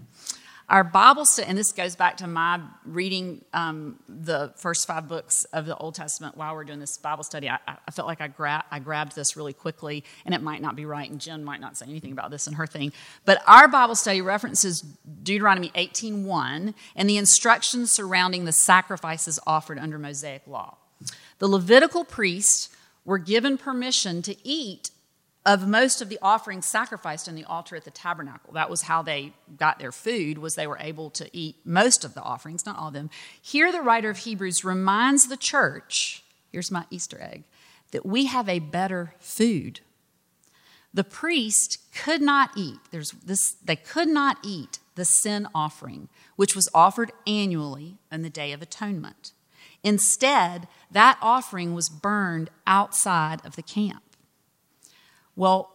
Our 0.71 0.85
Bible 0.85 1.25
study, 1.25 1.49
and 1.49 1.57
this 1.57 1.73
goes 1.73 1.97
back 1.97 2.19
to 2.19 2.27
my 2.27 2.61
reading 2.85 3.43
um, 3.55 4.01
the 4.07 4.53
first 4.57 4.87
five 4.87 5.09
books 5.09 5.45
of 5.45 5.65
the 5.65 5.75
Old 5.75 5.95
Testament 5.95 6.37
while 6.37 6.55
we're 6.55 6.65
doing 6.65 6.79
this 6.79 6.99
Bible 6.99 7.25
study. 7.25 7.49
I, 7.49 7.59
I 7.67 7.91
felt 7.91 8.07
like 8.07 8.21
I, 8.21 8.29
gra- 8.29 8.67
I 8.71 8.79
grabbed 8.79 9.17
this 9.17 9.35
really 9.35 9.55
quickly, 9.55 10.05
and 10.27 10.35
it 10.35 10.43
might 10.43 10.61
not 10.61 10.77
be 10.77 10.85
right, 10.85 11.11
and 11.11 11.19
Jen 11.19 11.43
might 11.43 11.63
not 11.63 11.79
say 11.79 11.87
anything 11.87 12.13
about 12.13 12.31
this 12.31 12.47
in 12.47 12.53
her 12.53 12.67
thing. 12.67 12.93
But 13.25 13.43
our 13.47 13.67
Bible 13.67 13.95
study 13.95 14.21
references 14.21 14.83
Deuteronomy 15.23 15.71
18.1 15.71 16.75
and 16.95 17.09
the 17.09 17.17
instructions 17.17 17.91
surrounding 17.91 18.45
the 18.45 18.53
sacrifices 18.53 19.41
offered 19.47 19.79
under 19.79 19.99
Mosaic 19.99 20.47
law. 20.47 20.77
The 21.39 21.49
Levitical 21.49 22.05
priests 22.05 22.69
were 23.07 23.17
given 23.17 23.57
permission 23.57 24.21
to 24.21 24.37
eat 24.47 24.91
of 25.49 25.67
most 25.67 26.03
of 26.03 26.11
the 26.11 26.19
offerings 26.21 26.67
sacrificed 26.67 27.27
in 27.27 27.35
the 27.35 27.45
altar 27.45 27.75
at 27.75 27.85
the 27.85 27.91
tabernacle. 27.91 28.53
That 28.53 28.69
was 28.69 28.83
how 28.83 29.01
they 29.01 29.33
got 29.57 29.79
their 29.79 29.93
food 29.93 30.37
was 30.37 30.55
they 30.55 30.67
were 30.67 30.77
able 30.79 31.09
to 31.13 31.31
eat 31.33 31.57
most 31.65 32.05
of 32.05 32.13
the 32.13 32.21
offerings, 32.23 32.67
not 32.67 32.77
all 32.77 32.89
of 32.89 32.95
them. 32.95 33.09
Here 33.41 33.73
the 33.73 33.81
writer 33.81 34.11
of 34.11 34.19
Hebrews 34.19 34.63
reminds 34.63 35.27
the 35.27 35.39
church, 35.39 36.23
here's 36.53 36.71
my 36.71 36.85
Easter 36.91 37.19
egg, 37.19 37.45
that 37.93 38.05
we 38.05 38.27
have 38.27 38.47
a 38.47 38.59
better 38.59 39.15
food. 39.21 39.81
The 40.93 41.03
priest 41.03 41.79
could 41.95 42.21
not 42.21 42.51
eat. 42.55 42.81
There's 42.91 43.13
this 43.13 43.53
they 43.65 43.77
could 43.77 44.09
not 44.09 44.37
eat 44.45 44.81
the 44.97 45.07
sin 45.07 45.49
offering, 45.55 46.11
which 46.37 46.55
was 46.55 46.69
offered 46.75 47.11
annually 47.27 47.97
on 48.13 48.21
the 48.21 48.29
day 48.29 48.53
of 48.53 48.61
atonement. 48.61 49.33
Instead, 49.83 50.69
that 50.91 51.19
offering 51.23 51.73
was 51.73 51.89
burned 51.89 52.51
outside 52.67 53.41
of 53.47 53.57
the 53.57 53.63
camp. 53.63 54.03
Well, 55.39 55.71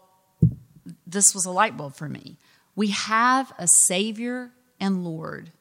this 1.08 1.34
was 1.34 1.46
a 1.46 1.52
light 1.52 1.78
bulb 1.78 1.96
for 1.96 2.10
me. 2.10 2.36
We 2.76 2.90
have 2.90 3.54
a 3.58 3.66
Savior 3.86 4.52
and 4.78 5.06
Lord, 5.06 5.52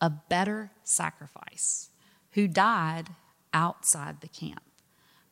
a 0.00 0.08
better 0.08 0.70
sacrifice, 0.84 1.90
who 2.32 2.46
died 2.46 3.08
outside 3.52 4.20
the 4.20 4.28
camp, 4.28 4.62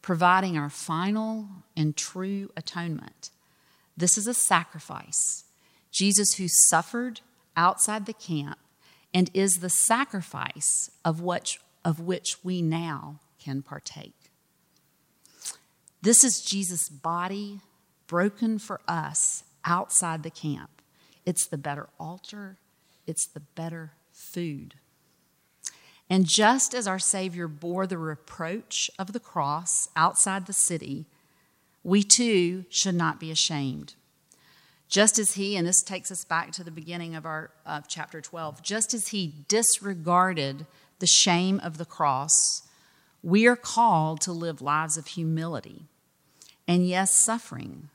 providing 0.02 0.58
our 0.58 0.68
final 0.68 1.46
and 1.76 1.96
true 1.96 2.50
atonement. 2.56 3.30
This 3.96 4.18
is 4.18 4.26
a 4.26 4.34
sacrifice. 4.34 5.44
Jesus, 5.92 6.34
who 6.34 6.48
suffered 6.48 7.20
outside 7.56 8.06
the 8.06 8.12
camp 8.12 8.58
and 9.14 9.30
is 9.34 9.58
the 9.60 9.70
sacrifice 9.70 10.90
of 11.04 11.20
which, 11.20 11.60
of 11.84 12.00
which 12.00 12.38
we 12.42 12.60
now 12.60 13.20
can 13.38 13.62
partake. 13.62 14.32
This 16.02 16.24
is 16.24 16.42
Jesus' 16.42 16.88
body 16.88 17.60
broken 18.06 18.58
for 18.58 18.80
us 18.86 19.44
outside 19.64 20.22
the 20.22 20.30
camp. 20.30 20.82
It's 21.24 21.46
the 21.46 21.58
better 21.58 21.88
altar, 21.98 22.58
it's 23.06 23.26
the 23.26 23.40
better 23.40 23.92
food. 24.12 24.74
And 26.08 26.24
just 26.24 26.74
as 26.74 26.86
our 26.86 27.00
Savior 27.00 27.48
bore 27.48 27.86
the 27.86 27.98
reproach 27.98 28.90
of 28.98 29.12
the 29.12 29.20
cross 29.20 29.88
outside 29.96 30.46
the 30.46 30.52
city, 30.52 31.06
we 31.82 32.02
too 32.02 32.64
should 32.68 32.94
not 32.94 33.18
be 33.18 33.30
ashamed. 33.30 33.94
Just 34.88 35.18
as 35.18 35.32
he, 35.32 35.56
and 35.56 35.66
this 35.66 35.82
takes 35.82 36.12
us 36.12 36.24
back 36.24 36.52
to 36.52 36.62
the 36.62 36.70
beginning 36.70 37.16
of 37.16 37.26
our 37.26 37.50
of 37.64 37.88
chapter 37.88 38.20
12, 38.20 38.62
just 38.62 38.94
as 38.94 39.08
he 39.08 39.34
disregarded 39.48 40.66
the 41.00 41.08
shame 41.08 41.60
of 41.62 41.76
the 41.76 41.84
cross, 41.84 42.62
we 43.22 43.46
are 43.46 43.56
called 43.56 44.20
to 44.20 44.32
live 44.32 44.62
lives 44.62 44.96
of 44.96 45.08
humility 45.08 45.86
and, 46.68 46.86
yes, 46.86 47.12
suffering, 47.12 47.88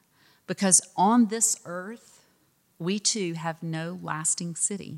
because 0.52 0.82
on 0.98 1.28
this 1.28 1.56
earth, 1.64 2.26
we 2.78 3.00
too 3.00 3.36
have 3.36 3.64
no 3.64 3.98
lasting 4.04 4.54
city, 4.54 4.98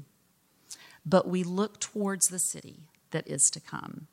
but 1.06 1.28
we 1.28 1.44
look 1.44 1.80
towards 1.80 2.26
the 2.26 2.40
city 2.40 2.80
that 3.12 3.28
is 3.28 3.52
to 3.52 3.60
come. 3.60 4.08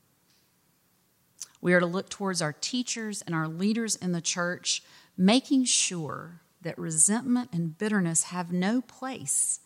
We 1.62 1.72
are 1.72 1.80
to 1.80 1.86
look 1.86 2.11
towards 2.11 2.43
our 2.43 2.53
teachers 2.53 3.22
and 3.22 3.34
our 3.34 3.49
leaders 3.49 3.97
in 3.97 4.12
the 4.12 4.20
church, 4.20 4.82
making 5.16 5.64
sure 5.64 6.43
that 6.61 6.76
resentment 6.76 7.49
and 7.55 7.78
bitterness 7.78 8.24
have 8.24 8.53
no 8.53 8.82
place 8.82 9.61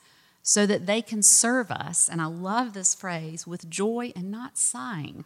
so 0.45 0.67
that 0.67 0.87
they 0.87 1.03
can 1.03 1.25
serve 1.25 1.73
us, 1.73 2.09
and 2.09 2.23
I 2.23 2.27
love 2.27 2.73
this 2.73 2.95
phrase, 2.95 3.49
with 3.49 3.69
joy 3.69 4.13
and 4.15 4.31
not 4.31 4.59
sighing. 4.59 5.25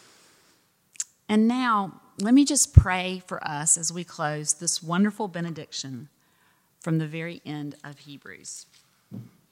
and 1.28 1.46
now, 1.46 2.00
let 2.20 2.34
me 2.34 2.44
just 2.44 2.72
pray 2.72 3.22
for 3.26 3.42
us 3.46 3.76
as 3.76 3.92
we 3.92 4.04
close 4.04 4.54
this 4.54 4.82
wonderful 4.82 5.28
benediction 5.28 6.08
from 6.80 6.98
the 6.98 7.06
very 7.06 7.42
end 7.44 7.74
of 7.82 8.00
Hebrews. 8.00 8.66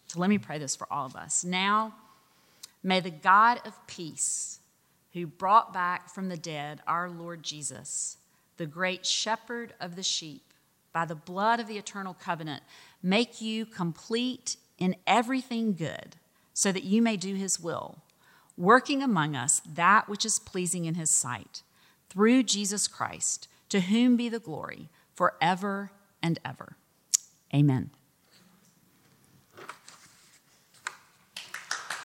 So 0.07 0.21
let 0.21 0.31
me 0.31 0.39
pray 0.39 0.59
this 0.59 0.77
for 0.77 0.87
all 0.93 1.07
of 1.07 1.17
us. 1.17 1.45
Now, 1.45 1.95
may 2.83 3.01
the 3.01 3.11
God 3.11 3.61
of 3.65 3.87
peace, 3.87 4.61
who 5.13 5.27
brought 5.27 5.73
back 5.73 6.09
from 6.09 6.29
the 6.29 6.37
dead 6.37 6.81
our 6.87 7.11
Lord 7.11 7.43
Jesus, 7.43 8.17
the 8.59 8.67
great 8.67 9.05
shepherd 9.07 9.75
of 9.81 9.97
the 9.97 10.03
sheep, 10.03 10.43
by 10.93 11.05
the 11.05 11.15
blood 11.15 11.59
of 11.59 11.67
the 11.67 11.79
eternal 11.79 12.15
covenant, 12.15 12.63
make 13.03 13.41
you 13.41 13.67
complete 13.67 14.57
in 14.79 14.95
everything 15.07 15.73
good, 15.75 16.17
so 16.55 16.71
that 16.71 16.85
you 16.85 17.01
may 17.01 17.17
do 17.17 17.35
his 17.35 17.59
will, 17.59 17.99
working 18.57 19.03
among 19.03 19.35
us 19.35 19.63
that 19.67 20.09
which 20.09 20.25
is 20.25 20.39
pleasing 20.39 20.85
in 20.85 20.95
his 20.95 21.11
sight, 21.11 21.63
through 22.13 22.43
Jesus 22.43 22.89
Christ, 22.89 23.49
to 23.71 23.81
whom 23.81 24.17
be 24.17 24.29
the 24.29 24.39
glory 24.39 24.91
forever 25.15 25.93
and 26.23 26.39
ever. 26.45 26.77
Amen. 27.55 27.91